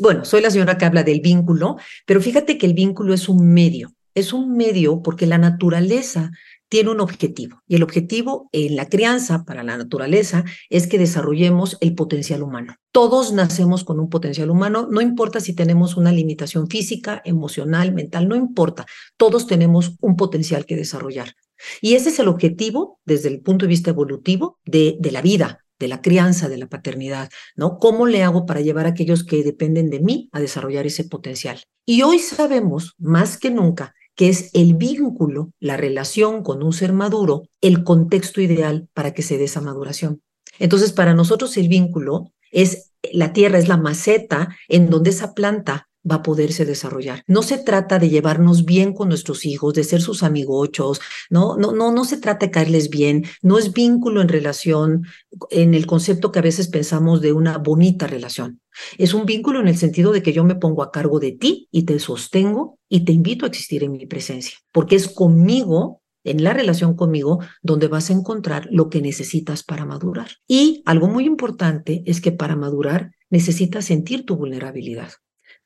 Bueno, 0.00 0.24
soy 0.24 0.42
la 0.42 0.50
señora 0.50 0.78
que 0.78 0.84
habla 0.84 1.02
del 1.02 1.20
vínculo, 1.20 1.76
pero 2.06 2.20
fíjate 2.20 2.58
que 2.58 2.66
el 2.66 2.74
vínculo 2.74 3.14
es 3.14 3.28
un 3.28 3.52
medio 3.52 3.94
es 4.14 4.32
un 4.32 4.56
medio 4.56 5.02
porque 5.02 5.26
la 5.26 5.38
naturaleza 5.38 6.30
tiene 6.70 6.90
un 6.90 7.00
objetivo 7.00 7.62
y 7.66 7.74
el 7.74 7.82
objetivo 7.82 8.48
en 8.52 8.76
la 8.76 8.88
crianza 8.88 9.44
para 9.44 9.64
la 9.64 9.76
naturaleza 9.76 10.44
es 10.70 10.86
que 10.86 10.98
desarrollemos 10.98 11.76
el 11.80 11.94
potencial 11.94 12.42
humano. 12.42 12.76
Todos 12.92 13.32
nacemos 13.32 13.84
con 13.84 13.98
un 14.00 14.08
potencial 14.08 14.50
humano, 14.50 14.88
no 14.90 15.00
importa 15.00 15.40
si 15.40 15.52
tenemos 15.52 15.96
una 15.96 16.12
limitación 16.12 16.68
física, 16.68 17.20
emocional, 17.24 17.92
mental, 17.92 18.28
no 18.28 18.36
importa, 18.36 18.86
todos 19.16 19.48
tenemos 19.48 19.96
un 20.00 20.16
potencial 20.16 20.64
que 20.64 20.76
desarrollar. 20.76 21.34
Y 21.82 21.94
ese 21.94 22.10
es 22.10 22.18
el 22.20 22.28
objetivo 22.28 23.00
desde 23.04 23.28
el 23.28 23.40
punto 23.40 23.66
de 23.66 23.70
vista 23.70 23.90
evolutivo 23.90 24.58
de, 24.64 24.96
la 25.10 25.22
vida, 25.22 25.64
de 25.78 25.88
la 25.88 26.00
crianza, 26.00 26.48
de 26.48 26.56
la 26.56 26.68
paternidad, 26.68 27.30
¿no? 27.56 27.78
¿Cómo 27.78 28.06
le 28.06 28.22
hago 28.22 28.46
para 28.46 28.60
llevar 28.60 28.86
a 28.86 28.90
aquellos 28.90 29.24
que 29.24 29.42
dependen 29.42 29.90
de 29.90 30.00
mí 30.00 30.28
a 30.32 30.40
desarrollar 30.40 30.86
ese 30.86 31.04
potencial? 31.04 31.60
Y 31.84 32.02
hoy 32.02 32.20
sabemos 32.20 32.94
más 32.96 33.36
que 33.36 33.50
nunca 33.50 33.92
que 34.20 34.28
es 34.28 34.50
el 34.52 34.74
vínculo, 34.74 35.54
la 35.60 35.78
relación 35.78 36.42
con 36.42 36.62
un 36.62 36.74
ser 36.74 36.92
maduro, 36.92 37.44
el 37.62 37.84
contexto 37.84 38.42
ideal 38.42 38.86
para 38.92 39.14
que 39.14 39.22
se 39.22 39.38
dé 39.38 39.44
esa 39.44 39.62
maduración. 39.62 40.20
Entonces, 40.58 40.92
para 40.92 41.14
nosotros 41.14 41.56
el 41.56 41.68
vínculo 41.68 42.30
es 42.50 42.92
la 43.14 43.32
tierra, 43.32 43.56
es 43.56 43.66
la 43.66 43.78
maceta 43.78 44.54
en 44.68 44.90
donde 44.90 45.08
esa 45.08 45.32
planta 45.32 45.88
va 46.08 46.16
a 46.16 46.22
poderse 46.22 46.64
desarrollar. 46.64 47.22
No 47.26 47.42
se 47.42 47.58
trata 47.58 47.98
de 47.98 48.08
llevarnos 48.08 48.64
bien 48.64 48.92
con 48.92 49.08
nuestros 49.08 49.44
hijos, 49.44 49.74
de 49.74 49.84
ser 49.84 50.00
sus 50.00 50.22
amigochos, 50.22 51.00
no, 51.28 51.56
no, 51.56 51.72
no, 51.72 51.92
no 51.92 52.04
se 52.04 52.16
trata 52.16 52.46
de 52.46 52.52
caerles 52.52 52.90
bien, 52.90 53.24
no 53.42 53.58
es 53.58 53.72
vínculo 53.72 54.20
en 54.20 54.28
relación 54.28 55.04
en 55.50 55.74
el 55.74 55.86
concepto 55.86 56.32
que 56.32 56.38
a 56.38 56.42
veces 56.42 56.68
pensamos 56.68 57.20
de 57.20 57.32
una 57.32 57.58
bonita 57.58 58.06
relación. 58.06 58.60
Es 58.98 59.14
un 59.14 59.26
vínculo 59.26 59.60
en 59.60 59.68
el 59.68 59.76
sentido 59.76 60.12
de 60.12 60.22
que 60.22 60.32
yo 60.32 60.44
me 60.44 60.54
pongo 60.54 60.82
a 60.82 60.90
cargo 60.90 61.20
de 61.20 61.32
ti 61.32 61.68
y 61.70 61.82
te 61.82 61.98
sostengo 61.98 62.78
y 62.88 63.04
te 63.04 63.12
invito 63.12 63.44
a 63.44 63.48
existir 63.48 63.84
en 63.84 63.92
mi 63.92 64.06
presencia, 64.06 64.58
porque 64.72 64.96
es 64.96 65.08
conmigo 65.08 66.00
en 66.24 66.44
la 66.44 66.52
relación 66.52 66.94
conmigo 66.96 67.40
donde 67.62 67.88
vas 67.88 68.10
a 68.10 68.12
encontrar 68.12 68.68
lo 68.70 68.90
que 68.90 69.00
necesitas 69.00 69.62
para 69.62 69.86
madurar. 69.86 70.28
Y 70.46 70.82
algo 70.84 71.08
muy 71.08 71.24
importante 71.24 72.02
es 72.06 72.20
que 72.20 72.32
para 72.32 72.56
madurar 72.56 73.12
necesitas 73.30 73.86
sentir 73.86 74.26
tu 74.26 74.36
vulnerabilidad. 74.36 75.12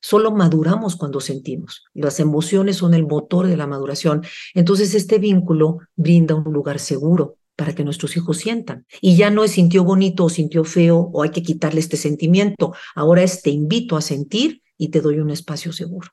Solo 0.06 0.32
maduramos 0.32 0.96
cuando 0.96 1.18
sentimos. 1.18 1.82
Las 1.94 2.20
emociones 2.20 2.76
son 2.76 2.92
el 2.92 3.06
motor 3.06 3.46
de 3.46 3.56
la 3.56 3.66
maduración. 3.66 4.22
Entonces 4.52 4.94
este 4.94 5.18
vínculo 5.18 5.78
brinda 5.96 6.34
un 6.34 6.52
lugar 6.52 6.78
seguro 6.78 7.38
para 7.56 7.74
que 7.74 7.84
nuestros 7.84 8.14
hijos 8.14 8.36
sientan. 8.36 8.84
Y 9.00 9.16
ya 9.16 9.30
no 9.30 9.44
es 9.44 9.52
sintió 9.52 9.82
bonito 9.82 10.26
o 10.26 10.28
sintió 10.28 10.62
feo 10.64 11.08
o 11.10 11.22
hay 11.22 11.30
que 11.30 11.42
quitarle 11.42 11.80
este 11.80 11.96
sentimiento. 11.96 12.74
Ahora 12.94 13.22
es 13.22 13.40
te 13.40 13.48
invito 13.48 13.96
a 13.96 14.02
sentir 14.02 14.60
y 14.76 14.88
te 14.88 15.00
doy 15.00 15.20
un 15.20 15.30
espacio 15.30 15.72
seguro. 15.72 16.10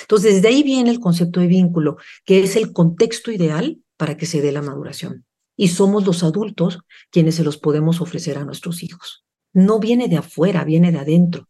Entonces, 0.00 0.36
desde 0.36 0.48
ahí 0.48 0.62
viene 0.62 0.88
el 0.88 0.98
concepto 0.98 1.40
de 1.40 1.46
vínculo, 1.46 1.98
que 2.24 2.42
es 2.42 2.56
el 2.56 2.72
contexto 2.72 3.30
ideal 3.30 3.82
para 3.98 4.16
que 4.16 4.24
se 4.24 4.40
dé 4.40 4.50
la 4.50 4.62
maduración. 4.62 5.26
Y 5.56 5.68
somos 5.68 6.06
los 6.06 6.22
adultos 6.22 6.78
quienes 7.10 7.34
se 7.34 7.44
los 7.44 7.58
podemos 7.58 8.00
ofrecer 8.00 8.38
a 8.38 8.46
nuestros 8.46 8.82
hijos. 8.82 9.26
No 9.52 9.78
viene 9.78 10.08
de 10.08 10.16
afuera, 10.16 10.64
viene 10.64 10.90
de 10.90 11.00
adentro. 11.00 11.46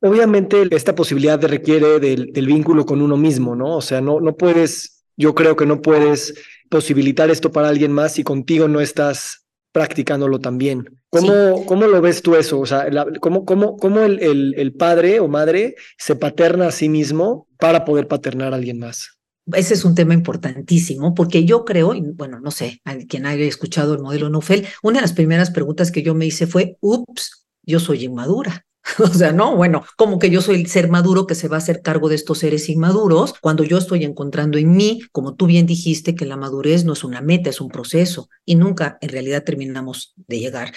Obviamente 0.00 0.66
esta 0.70 0.94
posibilidad 0.94 1.42
requiere 1.42 1.98
del, 1.98 2.46
vínculo 2.46 2.84
con 2.84 3.00
uno 3.00 3.16
mismo, 3.16 3.56
¿no? 3.56 3.76
O 3.76 3.80
sea, 3.80 4.00
no, 4.00 4.20
no 4.20 4.36
puedes, 4.36 5.04
yo 5.16 5.34
creo 5.34 5.56
que 5.56 5.66
no 5.66 5.80
puedes 5.80 6.34
posibilitar 6.68 7.30
esto 7.30 7.50
para 7.50 7.68
alguien 7.68 7.92
más 7.92 8.14
si 8.14 8.24
contigo 8.24 8.68
no 8.68 8.80
estás 8.80 9.46
practicándolo 9.72 10.38
también. 10.38 10.86
¿Cómo, 11.10 11.64
¿cómo 11.66 11.86
lo 11.86 12.00
ves 12.00 12.22
tú 12.22 12.34
eso? 12.34 12.60
O 12.60 12.66
sea, 12.66 12.86
¿cómo, 13.20 13.44
cómo, 13.44 13.76
cómo 13.76 14.00
el, 14.00 14.20
el, 14.20 14.54
el, 14.56 14.72
padre 14.72 15.20
o 15.20 15.28
madre 15.28 15.76
se 15.98 16.16
paterna 16.16 16.68
a 16.68 16.72
sí 16.72 16.88
mismo 16.88 17.46
para 17.58 17.84
poder 17.84 18.08
paternar 18.08 18.52
a 18.52 18.56
alguien 18.56 18.78
más? 18.78 19.18
Ese 19.52 19.74
es 19.74 19.84
un 19.84 19.94
tema 19.94 20.12
importantísimo 20.12 21.14
porque 21.14 21.44
yo 21.44 21.64
creo, 21.64 21.94
y 21.94 22.00
bueno, 22.00 22.40
no 22.40 22.50
sé, 22.50 22.80
a 22.84 22.96
quien 22.96 23.26
haya 23.26 23.44
escuchado 23.44 23.94
el 23.94 24.02
modelo 24.02 24.28
Nufel, 24.28 24.66
una 24.82 24.98
de 24.98 25.02
las 25.02 25.12
primeras 25.12 25.50
preguntas 25.50 25.92
que 25.92 26.02
yo 26.02 26.14
me 26.14 26.26
hice 26.26 26.46
fue, 26.46 26.76
ups, 26.80 27.46
yo 27.62 27.78
soy 27.78 28.04
inmadura. 28.04 28.66
O 28.98 29.08
sea, 29.08 29.32
no, 29.32 29.56
bueno, 29.56 29.84
como 29.96 30.18
que 30.18 30.30
yo 30.30 30.40
soy 30.40 30.56
el 30.56 30.66
ser 30.66 30.88
maduro 30.88 31.26
que 31.26 31.34
se 31.34 31.48
va 31.48 31.56
a 31.56 31.58
hacer 31.58 31.82
cargo 31.82 32.08
de 32.08 32.14
estos 32.14 32.38
seres 32.38 32.68
inmaduros 32.68 33.34
cuando 33.40 33.64
yo 33.64 33.78
estoy 33.78 34.04
encontrando 34.04 34.58
en 34.58 34.76
mí, 34.76 35.00
como 35.12 35.34
tú 35.34 35.46
bien 35.46 35.66
dijiste, 35.66 36.14
que 36.14 36.26
la 36.26 36.36
madurez 36.36 36.84
no 36.84 36.92
es 36.92 37.04
una 37.04 37.20
meta, 37.20 37.50
es 37.50 37.60
un 37.60 37.68
proceso 37.68 38.28
y 38.44 38.54
nunca 38.54 38.98
en 39.00 39.08
realidad 39.08 39.44
terminamos 39.44 40.14
de 40.16 40.38
llegar. 40.38 40.72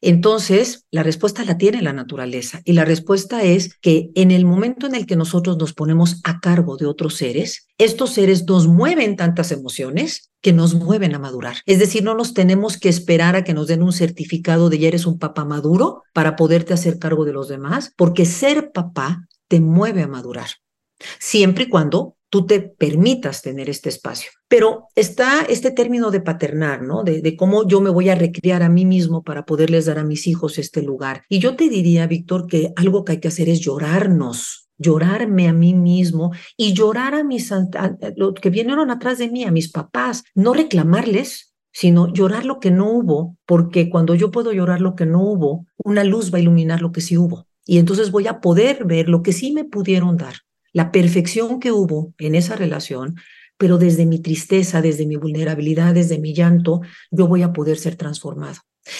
Entonces, 0.00 0.86
la 0.90 1.02
respuesta 1.02 1.44
la 1.44 1.58
tiene 1.58 1.82
la 1.82 1.92
naturaleza 1.92 2.60
y 2.64 2.72
la 2.72 2.84
respuesta 2.84 3.42
es 3.42 3.76
que 3.78 4.10
en 4.14 4.30
el 4.30 4.44
momento 4.44 4.86
en 4.86 4.94
el 4.94 5.06
que 5.06 5.16
nosotros 5.16 5.56
nos 5.56 5.72
ponemos 5.72 6.20
a 6.24 6.40
cargo 6.40 6.76
de 6.76 6.86
otros 6.86 7.16
seres, 7.16 7.68
estos 7.78 8.10
seres 8.10 8.44
nos 8.46 8.66
mueven 8.66 9.16
tantas 9.16 9.52
emociones 9.52 10.31
que 10.42 10.52
nos 10.52 10.74
mueven 10.74 11.14
a 11.14 11.18
madurar. 11.18 11.56
Es 11.66 11.78
decir, 11.78 12.02
no 12.02 12.14
nos 12.14 12.34
tenemos 12.34 12.76
que 12.76 12.88
esperar 12.88 13.36
a 13.36 13.44
que 13.44 13.54
nos 13.54 13.68
den 13.68 13.82
un 13.82 13.92
certificado 13.92 14.68
de 14.68 14.78
ya 14.78 14.88
eres 14.88 15.06
un 15.06 15.18
papá 15.18 15.44
maduro 15.44 16.02
para 16.12 16.36
poderte 16.36 16.74
hacer 16.74 16.98
cargo 16.98 17.24
de 17.24 17.32
los 17.32 17.48
demás, 17.48 17.92
porque 17.96 18.26
ser 18.26 18.72
papá 18.72 19.26
te 19.48 19.60
mueve 19.60 20.02
a 20.02 20.08
madurar. 20.08 20.48
Siempre 21.18 21.64
y 21.64 21.68
cuando 21.68 22.16
tú 22.32 22.46
te 22.46 22.60
permitas 22.60 23.42
tener 23.42 23.68
este 23.68 23.90
espacio. 23.90 24.30
Pero 24.48 24.88
está 24.94 25.42
este 25.42 25.70
término 25.70 26.10
de 26.10 26.22
paternar, 26.22 26.80
¿no? 26.80 27.02
De, 27.04 27.36
cómo 27.36 27.68
yo 27.68 27.82
me 27.82 27.90
voy 27.90 28.08
a 28.08 28.14
recriar 28.14 28.62
a 28.62 28.70
mí 28.70 28.86
mismo 28.86 29.22
para 29.22 29.44
poderles 29.44 29.84
dar 29.84 29.98
a 29.98 30.04
mis 30.04 30.26
hijos 30.26 30.58
este 30.58 30.80
lugar. 30.80 31.24
Y 31.28 31.40
yo 31.40 31.56
te 31.56 31.68
diría, 31.68 32.06
Víctor, 32.06 32.46
que 32.46 32.72
algo 32.76 33.04
que 33.04 33.12
hay 33.12 33.20
que 33.20 33.28
hacer 33.28 33.50
es 33.50 33.60
llorarnos 33.60 34.61
llorarme 34.82 35.48
a 35.48 35.52
mí 35.52 35.72
mismo 35.72 36.32
y 36.56 36.74
llorar 36.74 37.14
a 37.14 37.24
mis 37.24 37.50
los 38.16 38.34
que 38.34 38.50
vinieron 38.50 38.90
atrás 38.90 39.18
de 39.18 39.30
mí, 39.30 39.44
a 39.44 39.50
mis 39.50 39.70
papás, 39.70 40.24
no 40.34 40.52
reclamarles, 40.52 41.54
sino 41.72 42.12
llorar 42.12 42.44
lo 42.44 42.60
que 42.60 42.70
no 42.70 42.90
hubo, 42.90 43.36
porque 43.46 43.88
cuando 43.88 44.14
yo 44.14 44.30
puedo 44.30 44.52
llorar 44.52 44.80
lo 44.80 44.94
que 44.94 45.06
no 45.06 45.22
hubo, 45.22 45.66
una 45.82 46.04
luz 46.04 46.32
va 46.32 46.38
a 46.38 46.42
iluminar 46.42 46.82
lo 46.82 46.92
que 46.92 47.00
sí 47.00 47.16
hubo. 47.16 47.46
Y 47.64 47.78
entonces 47.78 48.10
voy 48.10 48.26
a 48.26 48.40
poder 48.40 48.84
ver 48.84 49.08
lo 49.08 49.22
que 49.22 49.32
sí 49.32 49.52
me 49.52 49.64
pudieron 49.64 50.16
dar, 50.16 50.34
la 50.72 50.92
perfección 50.92 51.60
que 51.60 51.72
hubo 51.72 52.12
en 52.18 52.34
esa 52.34 52.56
relación, 52.56 53.16
pero 53.56 53.78
desde 53.78 54.06
mi 54.06 54.18
tristeza, 54.18 54.82
desde 54.82 55.06
mi 55.06 55.16
vulnerabilidad, 55.16 55.94
desde 55.94 56.18
mi 56.18 56.34
llanto, 56.34 56.80
yo 57.10 57.28
voy 57.28 57.42
a 57.42 57.52
poder 57.52 57.78
ser 57.78 57.96
transformado. 57.96 58.58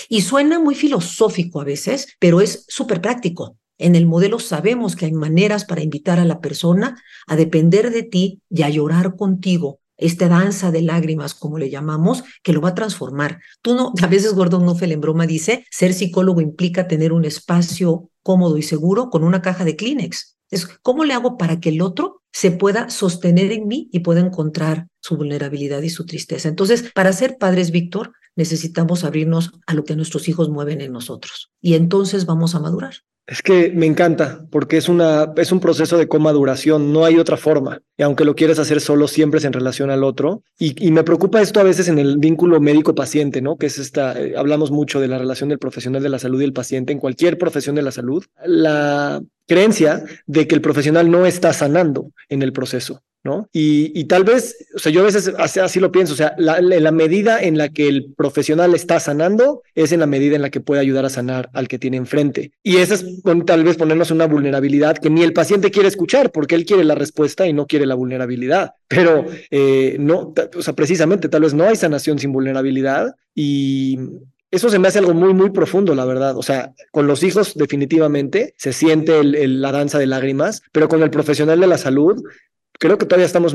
Y 0.09 0.23
suena 0.23 0.61
muy 0.61 0.75
filosófico 0.75 1.61
a 1.61 1.65
veces, 1.65 2.15
pero 2.21 2.41
es 2.41 2.65
súper 2.69 3.01
práctico. 3.01 3.57
En 3.83 3.97
el 3.97 4.07
modelo 4.07 4.39
sabemos 4.39 4.95
que 4.95 5.07
hay 5.07 5.13
maneras 5.13 5.65
para 5.65 5.83
invitar 5.83 6.21
a 6.21 6.25
la 6.25 6.41
persona 6.41 7.03
a 7.27 7.35
depender 7.35 7.91
de 7.91 8.05
ti 8.05 8.41
y 8.49 8.63
a 8.63 8.69
llorar 8.69 9.17
contigo. 9.17 9.81
Esta 9.97 10.29
danza 10.29 10.71
de 10.71 10.83
lágrimas, 10.83 11.35
como 11.35 11.59
le 11.59 11.69
llamamos, 11.69 12.23
que 12.45 12.53
lo 12.53 12.61
va 12.61 12.71
a 12.71 12.75
transformar. 12.77 13.41
Tú 13.61 13.75
no, 13.75 13.93
a 14.03 14.07
veces 14.07 14.35
Gordon 14.35 14.65
Nuffel 14.65 14.93
en 14.93 15.01
broma 15.01 15.27
dice, 15.27 15.67
ser 15.69 15.95
psicólogo 15.95 16.41
implica 16.41 16.87
tener 16.87 17.13
un 17.13 17.25
espacio 17.25 18.09
cómodo 18.23 18.57
y 18.57 18.63
seguro 18.63 19.11
con 19.11 19.25
una 19.25 19.43
caja 19.43 19.65
de 19.65 19.75
Kleenex. 19.75 20.39
Es 20.49 20.67
cómo 20.83 21.05
le 21.05 21.15
hago 21.15 21.37
para 21.37 21.59
que 21.59 21.71
el 21.71 21.83
otro 21.83 22.23
se 22.31 22.53
pueda 22.53 22.89
sostener 22.89 23.51
en 23.51 23.67
mí 23.67 23.89
y 23.91 24.01
pueda 24.01 24.21
encontrar 24.21 24.87
su 25.01 25.17
vulnerabilidad 25.17 25.83
y 25.83 25.91
su 25.91 26.07
tristeza. 26.07 26.49
Entonces, 26.49 26.93
para 26.95 27.13
ser 27.13 27.37
padres, 27.37 27.73
Víctor, 27.73 28.13
necesitamos 28.37 29.03
abrirnos 29.03 29.51
a 29.67 29.75
lo 29.75 29.83
que 29.83 29.97
nuestros 29.97 30.29
hijos 30.29 30.51
mueven 30.51 30.81
en 30.81 30.93
nosotros. 30.93 31.51
Y 31.61 31.75
entonces 31.75 32.27
vamos 32.27 32.55
a 32.55 32.61
madurar. 32.61 32.95
Es 33.27 33.41
que 33.41 33.71
me 33.71 33.87
encanta, 33.87 34.47
porque 34.51 34.77
es, 34.77 34.89
una, 34.89 35.33
es 35.37 35.53
un 35.53 35.61
proceso 35.61 35.97
de 35.97 36.09
comaduración, 36.09 36.93
no 36.93 37.05
hay 37.05 37.19
otra 37.19 37.37
forma. 37.37 37.81
Y 37.97 38.03
aunque 38.03 38.25
lo 38.25 38.35
quieras 38.35 38.59
hacer 38.59 38.81
solo, 38.81 39.07
siempre 39.07 39.39
es 39.39 39.45
en 39.45 39.53
relación 39.53 39.91
al 39.91 40.03
otro. 40.03 40.43
Y, 40.59 40.91
me 40.91 41.05
preocupa 41.05 41.41
esto 41.41 41.61
a 41.61 41.63
veces 41.63 41.87
en 41.87 42.01
el 42.01 42.19
vínculo 42.19 42.61
médico-paciente, 42.61 43.41
¿no? 43.41 43.57
Que 43.57 43.67
es 43.67 43.79
esta, 43.79 44.21
eh, 44.21 44.35
hablamos 44.37 44.73
mucho 44.73 45.01
de 45.01 45.07
la 45.07 45.19
relación 45.19 45.51
del 45.51 45.61
profesional 45.61 46.03
de 46.03 46.09
la 46.09 46.19
salud 46.19 46.41
y 46.41 46.45
el 46.45 46.53
paciente 46.53 46.93
en 46.93 46.99
cualquier 46.99 47.39
profesión 47.39 47.77
de 47.77 47.83
la 47.83 47.93
salud. 47.93 48.25
La 48.45 49.23
creencia 49.47 50.03
de 50.27 50.49
que 50.49 50.57
el 50.57 50.61
profesional 50.61 51.09
no 51.09 51.25
está 51.25 51.53
sanando 51.53 52.11
en 52.29 52.43
el 52.43 52.53
proceso. 52.53 53.03
¿No? 53.25 53.49
Y, 53.53 54.05
tal 54.05 54.25
vez, 54.25 54.67
o 54.75 54.79
sea, 54.79 54.91
yo 54.91 55.01
a 55.01 55.05
veces 55.05 55.33
así, 55.39 55.79
lo 55.79 55.93
pienso, 55.93 56.15
o 56.15 56.17
sea, 56.17 56.35
la, 56.39 56.61
la, 56.61 56.91
medida 56.91 57.41
en 57.41 57.57
la 57.57 57.69
que 57.69 57.89
el 57.89 58.13
profesional 58.17 58.75
está 58.75 58.99
sanando 58.99 59.63
es 59.75 59.93
en 59.93 60.01
la 60.01 60.07
medida 60.07 60.35
en 60.35 60.43
la 60.43 60.51
que 60.51 60.61
puede 60.61 60.81
ayudar 60.81 61.05
a 61.05 61.11
sanar 61.11 61.49
al 61.53 61.69
que 61.69 61.79
tiene 61.79 61.97
enfrente. 61.97 62.53
Y 62.63 62.79
esa 62.79 62.95
es 62.95 63.05
tal 63.47 63.65
vez 63.65 63.77
ponernos 63.77 64.11
una 64.11 64.27
vulnerabilidad 64.27 64.99
que 64.99 65.11
ni 65.11 65.23
el 65.23 65.33
paciente 65.33 65.71
quiere 65.71 65.89
escuchar 65.89 66.33
porque 66.33 66.57
él 66.57 66.67
quiere 66.67 66.85
la 66.85 66.97
respuesta 66.97 67.47
y 67.47 67.53
no 67.53 67.67
quiere 67.67 67.87
la 67.87 67.95
vulnerabilidad. 67.95 68.73
Pero 68.89 69.25
eh, 69.51 69.97
no, 70.01 70.35
o 70.57 70.63
sea, 70.63 70.75
precisamente 70.75 71.29
tal 71.29 71.43
vez 71.43 71.55
no 71.55 71.65
hay 71.65 71.77
sanación 71.77 72.19
sin 72.19 72.33
vulnerabilidad 72.33 73.15
y 73.35 73.99
eso 74.51 74.69
se 74.69 74.79
me 74.79 74.89
hace 74.89 74.99
algo 74.99 75.15
muy, 75.15 75.33
muy 75.33 75.51
profundo, 75.51 75.95
la 75.95 76.05
verdad. 76.05 76.37
O 76.37 76.43
sea, 76.43 76.75
con 76.91 77.07
los 77.07 77.23
hijos 77.23 77.55
definitivamente 77.55 78.55
se 78.59 78.75
siente 78.75 79.25
la 79.25 79.73
danza 79.73 79.99
de 79.99 80.07
lágrimas, 80.07 80.63
pero 80.73 80.89
con 80.89 81.03
el 81.03 81.11
profesional 81.11 81.59
de 81.59 81.67
la 81.67 81.79
salud 81.79 82.23
creo 82.79 82.99
que 82.99 83.07
todavía 83.07 83.27
estamos 83.27 83.55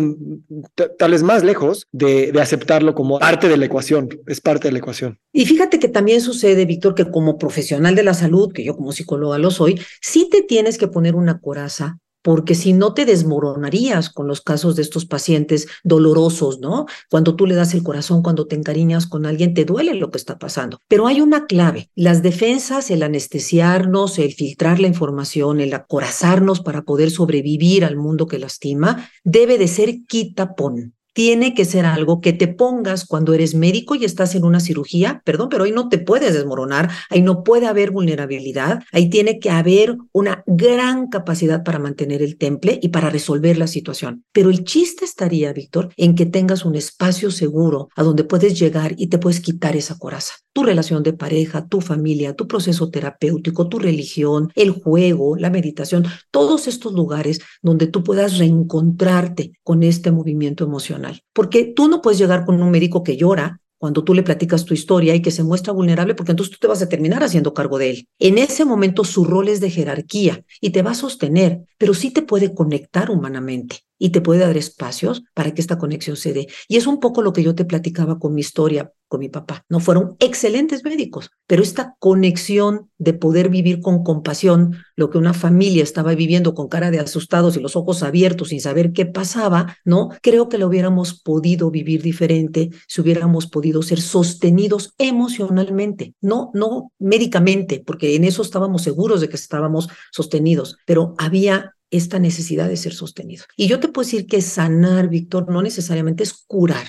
tal 0.97 1.12
vez 1.12 1.23
más 1.23 1.43
lejos 1.43 1.88
de, 1.91 2.34
aceptarlo 2.41 2.93
como 2.95 3.19
parte 3.19 3.49
de 3.49 3.58
la 3.58 3.65
ecuación, 3.65 4.10
es 4.27 4.41
parte 4.41 4.67
de 4.67 4.71
la 4.71 4.80
ecuación. 4.80 5.19
Y 5.34 5.45
fíjate 5.45 5.80
que 5.80 5.89
también 5.89 6.21
sucede, 6.21 6.65
Víctor, 6.65 6.95
que 6.95 7.10
como 7.10 7.38
profesional 7.38 7.95
de 7.95 8.03
la 8.03 8.13
salud, 8.13 8.51
que 8.53 8.63
yo 8.63 8.75
como 8.75 8.91
psicóloga 8.91 9.38
lo 9.38 9.51
soy, 9.51 9.82
sí 10.01 10.30
te 10.32 10.43
tienes 10.43 10.77
que 10.77 10.88
poner 10.88 11.15
una 11.15 11.39
coraza 11.39 11.99
porque 12.27 12.55
si 12.55 12.73
no 12.73 12.93
te 12.93 13.05
desmoronarías 13.05 14.09
con 14.09 14.27
los 14.27 14.41
casos 14.41 14.75
de 14.75 14.81
estos 14.81 15.05
pacientes 15.05 15.65
dolorosos, 15.85 16.59
¿no? 16.59 16.85
Cuando 17.09 17.37
tú 17.37 17.45
le 17.45 17.55
das 17.55 17.73
el 17.73 17.83
corazón, 17.83 18.21
cuando 18.21 18.47
te 18.47 18.57
encariñas 18.57 19.07
con 19.07 19.25
alguien, 19.25 19.53
te 19.53 19.63
duele 19.63 19.93
lo 19.93 20.11
que 20.11 20.17
está 20.17 20.37
pasando. 20.37 20.81
Pero 20.89 21.07
hay 21.07 21.21
una 21.21 21.45
clave, 21.45 21.89
las 21.95 22.23
defensas, 22.23 22.91
el 22.91 23.03
anestesiarnos, 23.03 24.19
el 24.19 24.33
filtrar 24.33 24.81
la 24.81 24.87
información, 24.87 25.61
el 25.61 25.73
acorazarnos 25.73 26.59
para 26.59 26.81
poder 26.81 27.11
sobrevivir 27.11 27.85
al 27.85 27.95
mundo 27.95 28.27
que 28.27 28.39
lastima, 28.39 29.09
debe 29.23 29.57
de 29.57 29.69
ser 29.69 30.03
quitapón 30.05 30.96
tiene 31.17 31.56
que 31.56 31.65
ser 31.65 31.88
algo 31.88 32.21
que 32.21 32.32
te 32.32 32.47
pongas 32.47 33.03
cuando 33.03 33.34
eres 33.34 33.56
médico 33.56 33.95
y 33.95 34.06
estás 34.06 34.36
en 34.36 34.43
una 34.43 34.60
cirugía, 34.60 35.23
perdón, 35.25 35.49
pero 35.49 35.63
ahí 35.63 35.71
no 35.71 35.89
te 35.89 35.97
puedes 35.97 36.32
desmoronar, 36.32 36.91
ahí 37.10 37.23
no 37.23 37.43
puede 37.43 37.65
haber 37.65 37.89
vulnerabilidad, 37.89 38.84
ahí 38.91 39.10
tiene 39.10 39.39
que 39.39 39.49
haber 39.49 39.97
una 40.12 40.43
gran 40.45 41.08
capacidad 41.08 41.63
para 41.63 41.80
mantener 41.80 42.21
el 42.21 42.38
temple 42.38 42.77
y 42.84 42.89
para 42.89 43.10
resolver 43.10 43.58
la 43.58 43.65
situación. 43.65 44.25
Pero 44.32 44.51
el 44.51 44.63
chiste 44.63 45.06
estaría, 45.06 45.51
Víctor, 45.53 45.89
en 45.97 46.13
que 46.13 46.27
tengas 46.27 46.65
un 46.65 46.75
espacio 46.75 47.32
seguro 47.32 47.89
a 47.95 48.03
donde 48.03 48.23
puedes 48.23 48.60
llegar 48.60 48.93
y 48.95 49.08
te 49.08 49.17
puedes 49.17 49.39
quitar 49.39 49.75
esa 49.75 49.97
coraza. 49.97 50.36
Tu 50.53 50.62
relación 50.62 51.01
de 51.01 51.13
pareja, 51.13 51.67
tu 51.67 51.82
familia, 51.82 52.36
tu 52.36 52.47
proceso 52.47 52.91
terapéutico, 52.91 53.67
tu 53.69 53.80
religión, 53.80 54.51
el 54.53 54.69
juego, 54.69 55.36
la 55.36 55.49
meditación, 55.49 56.06
todos 56.30 56.67
estos 56.67 56.93
lugares 56.93 57.39
donde 57.63 57.88
tú 57.88 58.03
puedas 58.03 58.38
reencontrarte 58.38 59.53
con 59.63 59.82
este 59.82 60.12
movimiento 60.12 60.63
emocional 60.63 61.07
porque 61.34 61.65
tú 61.65 61.88
no 61.88 62.02
puedes 62.02 62.20
llegar 62.20 62.46
con 62.46 62.62
un 62.62 62.72
médico 62.72 63.04
que 63.04 63.17
llora 63.17 63.62
cuando 63.78 64.04
tú 64.04 64.13
le 64.13 64.24
platicas 64.24 64.65
tu 64.65 64.74
historia 64.74 65.13
y 65.13 65.22
que 65.22 65.32
se 65.32 65.43
muestra 65.43 65.72
vulnerable, 65.72 66.15
porque 66.15 66.32
entonces 66.32 66.54
tú 66.54 66.60
te 66.60 66.67
vas 66.67 66.82
a 66.82 66.89
terminar 66.89 67.24
haciendo 67.24 67.54
cargo 67.54 67.78
de 67.78 67.91
él. 67.91 68.08
En 68.20 68.38
ese 68.38 68.65
momento 68.65 69.04
su 69.04 69.24
rol 69.24 69.50
es 69.50 69.60
de 69.60 69.70
jerarquía 69.70 70.43
y 70.62 70.72
te 70.72 70.82
va 70.82 70.91
a 70.91 70.96
sostener, 70.96 71.62
pero 71.78 71.93
sí 71.93 72.12
te 72.12 72.24
puede 72.24 72.54
conectar 72.56 73.12
humanamente 73.12 73.87
y 73.99 74.10
te 74.10 74.21
puede 74.21 74.41
dar 74.41 74.57
espacios 74.57 75.23
para 75.33 75.53
que 75.53 75.62
esta 75.62 75.77
conexión 75.77 76.15
se 76.15 76.33
dé. 76.33 76.47
Y 76.67 76.77
es 76.77 76.88
un 76.88 76.99
poco 76.99 77.21
lo 77.21 77.33
que 77.33 77.43
yo 77.43 77.55
te 77.55 77.65
platicaba 77.65 78.19
con 78.19 78.33
mi 78.33 78.41
historia, 78.41 78.91
con 79.07 79.19
mi 79.19 79.29
papá. 79.29 79.65
No 79.69 79.79
fueron 79.79 80.15
excelentes 80.19 80.83
médicos, 80.83 81.31
pero 81.47 81.63
esta 81.63 81.95
conexión 81.99 82.89
de 82.97 83.13
poder 83.13 83.49
vivir 83.49 83.79
con 83.79 84.03
compasión 84.03 84.75
lo 84.95 85.10
que 85.10 85.17
una 85.17 85.33
familia 85.33 85.83
estaba 85.83 86.13
viviendo 86.13 86.53
con 86.53 86.67
cara 86.67 86.91
de 86.91 86.99
asustados 86.99 87.55
y 87.55 87.62
los 87.62 87.75
ojos 87.75 88.03
abiertos 88.03 88.49
sin 88.49 88.60
saber 88.60 88.91
qué 88.91 89.05
pasaba, 89.05 89.77
¿no? 89.86 90.10
Creo 90.21 90.49
que 90.49 90.57
lo 90.57 90.67
hubiéramos 90.67 91.21
podido 91.21 91.71
vivir 91.71 92.01
diferente 92.01 92.69
si 92.88 93.01
hubiéramos 93.01 93.47
podido 93.47 93.81
ser 93.81 94.01
sostenidos 94.01 94.93
emocionalmente, 94.97 96.13
no 96.21 96.51
no 96.53 96.91
médicamente, 96.99 97.83
porque 97.86 98.15
en 98.15 98.23
eso 98.23 98.41
estábamos 98.41 98.81
seguros 98.81 99.21
de 99.21 99.29
que 99.29 99.36
estábamos 99.36 99.88
sostenidos, 100.12 100.77
pero 100.86 101.13
había 101.17 101.76
esta 101.91 102.19
necesidad 102.19 102.67
de 102.67 102.78
ser 102.78 102.93
sostenido. 102.93 103.45
Y 103.56 103.67
yo 103.67 103.80
te 103.80 103.88
puedo 103.88 104.06
decir 104.06 104.28
que 104.28 104.41
sanar, 104.41 105.10
Víctor, 105.10 105.50
no 105.50 105.62
necesariamente 105.62 106.23
es 106.23 106.34
curar. 106.34 106.88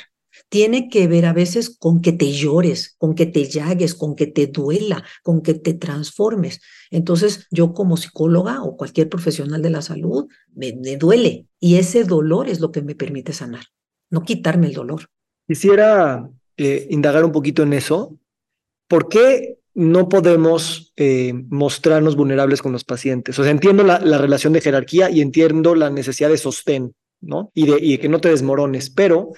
Tiene 0.48 0.88
que 0.88 1.08
ver 1.08 1.26
a 1.26 1.32
veces 1.32 1.76
con 1.76 2.00
que 2.00 2.12
te 2.12 2.32
llores, 2.32 2.94
con 2.98 3.14
que 3.14 3.26
te 3.26 3.44
llagues, 3.44 3.94
con 3.94 4.14
que 4.14 4.26
te 4.26 4.46
duela, 4.46 5.04
con 5.22 5.42
que 5.42 5.54
te 5.54 5.74
transformes. 5.74 6.60
Entonces, 6.90 7.46
yo 7.50 7.74
como 7.74 7.96
psicóloga 7.96 8.62
o 8.62 8.76
cualquier 8.76 9.08
profesional 9.08 9.62
de 9.62 9.70
la 9.70 9.82
salud, 9.82 10.28
me, 10.54 10.72
duele. 10.96 11.46
Y 11.60 11.76
ese 11.76 12.04
dolor 12.04 12.48
es 12.48 12.60
lo 12.60 12.70
que 12.70 12.82
me 12.82 12.94
permite 12.94 13.32
sanar, 13.32 13.64
no 14.10 14.22
quitarme 14.22 14.68
el 14.68 14.74
dolor. 14.74 15.06
Quisiera 15.46 16.30
eh, 16.56 16.86
indagar 16.90 17.24
un 17.24 17.32
poquito 17.32 17.62
en 17.62 17.72
eso. 17.72 18.16
¿Por 18.86 19.08
qué 19.08 19.57
no 19.78 20.08
podemos 20.08 20.92
eh, 20.96 21.32
mostrarnos 21.50 22.16
vulnerables 22.16 22.62
con 22.62 22.72
los 22.72 22.82
pacientes. 22.82 23.38
O 23.38 23.44
sea, 23.44 23.52
entiendo 23.52 23.84
la, 23.84 23.98
relación 23.98 24.52
de 24.52 24.60
jerarquía 24.60 25.08
y 25.08 25.20
entiendo 25.20 25.76
la 25.76 25.88
necesidad 25.88 26.30
de 26.30 26.36
sostén, 26.36 26.94
¿no? 27.20 27.52
Y 27.54 27.66
de, 27.66 28.00
que 28.00 28.08
no 28.08 28.20
te 28.20 28.28
desmorones, 28.28 28.90
pero 28.90 29.30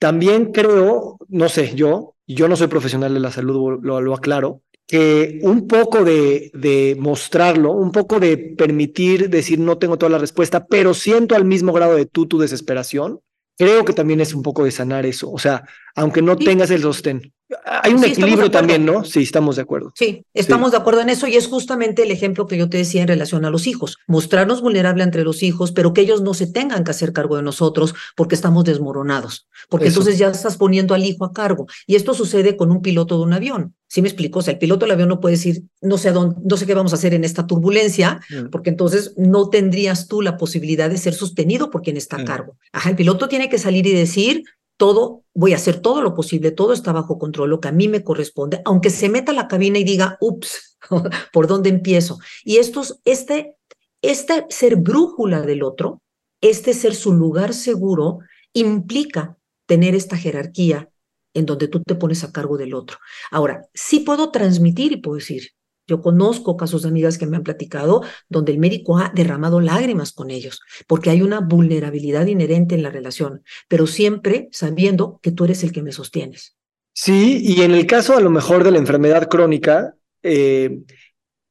también 0.00 0.46
creo, 0.46 1.16
no 1.28 1.48
sé, 1.48 1.76
yo, 1.76 2.16
yo 2.26 2.48
no 2.48 2.56
soy 2.56 2.66
profesional 2.66 3.14
de 3.14 3.20
la 3.20 3.30
salud, 3.30 3.78
lo, 3.82 4.14
aclaro, 4.14 4.62
que 4.84 5.38
un 5.42 5.68
poco 5.68 6.02
de, 6.02 6.50
de, 6.54 6.96
mostrarlo, 6.98 7.70
un 7.70 7.92
poco 7.92 8.18
de 8.18 8.36
permitir 8.36 9.30
decir 9.30 9.60
no 9.60 9.78
tengo 9.78 9.96
toda 9.96 10.10
la 10.10 10.18
respuesta, 10.18 10.66
pero 10.66 10.92
siento 10.92 11.36
al 11.36 11.44
mismo 11.44 11.72
grado 11.72 11.94
de 11.94 12.06
tú 12.06 12.26
tu 12.26 12.40
desesperación, 12.40 13.20
creo 13.56 13.84
que 13.84 13.92
también 13.92 14.20
es 14.20 14.34
un 14.34 14.42
poco 14.42 14.64
de 14.64 14.72
sanar 14.72 15.06
eso. 15.06 15.30
O 15.30 15.38
sea, 15.38 15.64
aunque 15.94 16.22
no 16.22 16.36
tengas 16.36 16.70
el 16.70 16.82
sostén. 16.82 17.32
Hay 17.64 17.92
un 17.92 18.02
equilibrio 18.02 18.50
también, 18.50 18.84
¿no? 18.84 19.04
Sí, 19.04 19.22
estamos 19.22 19.56
de 19.56 19.62
acuerdo. 19.62 19.92
Sí, 19.94 20.24
estamos 20.32 20.70
de 20.70 20.78
acuerdo 20.78 21.02
en 21.02 21.10
eso 21.10 21.26
y 21.26 21.36
es 21.36 21.46
justamente 21.46 22.02
el 22.02 22.10
ejemplo 22.10 22.46
que 22.46 22.56
yo 22.56 22.68
te 22.68 22.78
decía 22.78 23.02
en 23.02 23.08
relación 23.08 23.44
a 23.44 23.50
los 23.50 23.66
hijos. 23.66 23.98
Mostrarnos 24.06 24.60
vulnerable 24.60 25.04
entre 25.04 25.24
los 25.24 25.42
hijos, 25.42 25.70
pero 25.70 25.92
que 25.92 26.00
ellos 26.00 26.22
no 26.22 26.34
se 26.34 26.46
tengan 26.46 26.84
que 26.84 26.90
hacer 26.90 27.12
cargo 27.12 27.36
de 27.36 27.42
nosotros 27.42 27.94
porque 28.16 28.34
estamos 28.34 28.64
desmoronados. 28.64 29.46
Porque 29.68 29.88
entonces 29.88 30.18
ya 30.18 30.28
estás 30.28 30.56
poniendo 30.56 30.94
al 30.94 31.04
hijo 31.04 31.24
a 31.24 31.32
cargo. 31.32 31.66
Y 31.86 31.96
esto 31.96 32.14
sucede 32.14 32.56
con 32.56 32.70
un 32.70 32.80
piloto 32.80 33.18
de 33.18 33.24
un 33.24 33.34
avión. 33.34 33.74
¿Sí 33.88 34.02
me 34.02 34.08
explico? 34.08 34.40
O 34.40 34.42
sea, 34.42 34.54
el 34.54 34.58
piloto 34.58 34.86
del 34.86 34.92
avión 34.92 35.08
no 35.08 35.20
puede 35.20 35.36
decir, 35.36 35.62
no 35.80 35.98
sé, 35.98 36.10
dónde, 36.12 36.36
no 36.42 36.56
sé 36.56 36.66
qué 36.66 36.74
vamos 36.74 36.92
a 36.92 36.96
hacer 36.96 37.14
en 37.14 37.24
esta 37.24 37.46
turbulencia, 37.46 38.20
mm. 38.30 38.50
porque 38.50 38.70
entonces 38.70 39.14
no 39.16 39.50
tendrías 39.50 40.08
tú 40.08 40.22
la 40.22 40.36
posibilidad 40.36 40.90
de 40.90 40.98
ser 40.98 41.14
sostenido 41.14 41.70
por 41.70 41.82
quien 41.82 41.96
está 41.96 42.16
a 42.16 42.20
mm. 42.20 42.24
cargo. 42.24 42.56
Ajá, 42.72 42.90
el 42.90 42.96
piloto 42.96 43.28
tiene 43.28 43.48
que 43.48 43.58
salir 43.58 43.86
y 43.86 43.92
decir, 43.92 44.44
todo, 44.76 45.24
voy 45.34 45.52
a 45.52 45.56
hacer 45.56 45.80
todo 45.80 46.02
lo 46.02 46.14
posible, 46.14 46.50
todo 46.50 46.72
está 46.72 46.92
bajo 46.92 47.18
control, 47.18 47.50
lo 47.50 47.60
que 47.60 47.68
a 47.68 47.72
mí 47.72 47.88
me 47.88 48.02
corresponde, 48.02 48.60
aunque 48.64 48.90
se 48.90 49.08
meta 49.08 49.32
a 49.32 49.34
la 49.34 49.48
cabina 49.48 49.78
y 49.78 49.84
diga, 49.84 50.16
ups, 50.20 50.78
¿por 51.32 51.46
dónde 51.46 51.70
empiezo? 51.70 52.18
Y 52.44 52.56
estos, 52.56 53.00
este, 53.04 53.56
este 54.02 54.46
ser 54.48 54.76
brújula 54.76 55.42
del 55.42 55.62
otro, 55.62 56.02
este 56.40 56.74
ser 56.74 56.94
su 56.94 57.12
lugar 57.12 57.54
seguro, 57.54 58.18
implica 58.52 59.36
tener 59.66 59.94
esta 59.94 60.16
jerarquía 60.16 60.90
en 61.34 61.46
donde 61.46 61.68
tú 61.68 61.82
te 61.82 61.94
pones 61.94 62.22
a 62.22 62.32
cargo 62.32 62.56
del 62.56 62.74
otro. 62.74 62.98
Ahora, 63.30 63.68
sí 63.74 64.00
puedo 64.00 64.30
transmitir 64.30 64.92
y 64.92 64.96
puedo 64.98 65.16
decir, 65.16 65.50
yo 65.86 66.00
conozco 66.00 66.56
casos 66.56 66.82
de 66.82 66.88
amigas 66.88 67.18
que 67.18 67.26
me 67.26 67.36
han 67.36 67.42
platicado 67.42 68.02
donde 68.28 68.52
el 68.52 68.58
médico 68.58 68.98
ha 68.98 69.12
derramado 69.14 69.60
lágrimas 69.60 70.12
con 70.12 70.30
ellos, 70.30 70.60
porque 70.86 71.10
hay 71.10 71.22
una 71.22 71.40
vulnerabilidad 71.40 72.26
inherente 72.26 72.74
en 72.74 72.82
la 72.82 72.90
relación, 72.90 73.42
pero 73.68 73.86
siempre 73.86 74.48
sabiendo 74.52 75.20
que 75.22 75.32
tú 75.32 75.44
eres 75.44 75.62
el 75.62 75.72
que 75.72 75.82
me 75.82 75.92
sostienes. 75.92 76.56
Sí, 76.92 77.40
y 77.42 77.62
en 77.62 77.72
el 77.72 77.86
caso 77.86 78.16
a 78.16 78.20
lo 78.20 78.30
mejor 78.30 78.62
de 78.64 78.70
la 78.70 78.78
enfermedad 78.78 79.28
crónica, 79.28 79.94
eh, 80.22 80.78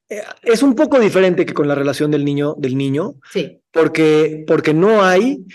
eh, 0.10 0.22
es 0.41 0.63
un 0.63 0.74
poco 0.74 1.00
diferente 1.00 1.46
que 1.46 1.54
con 1.54 1.67
la 1.67 1.76
relación 1.76 2.12
del 2.12 2.24
niño, 2.24 2.56
del 2.58 2.78
niño, 2.78 3.15
sí. 3.32 3.60
porque, 3.72 4.46
porque 4.48 4.74
no 4.74 5.04
hay 5.04 5.46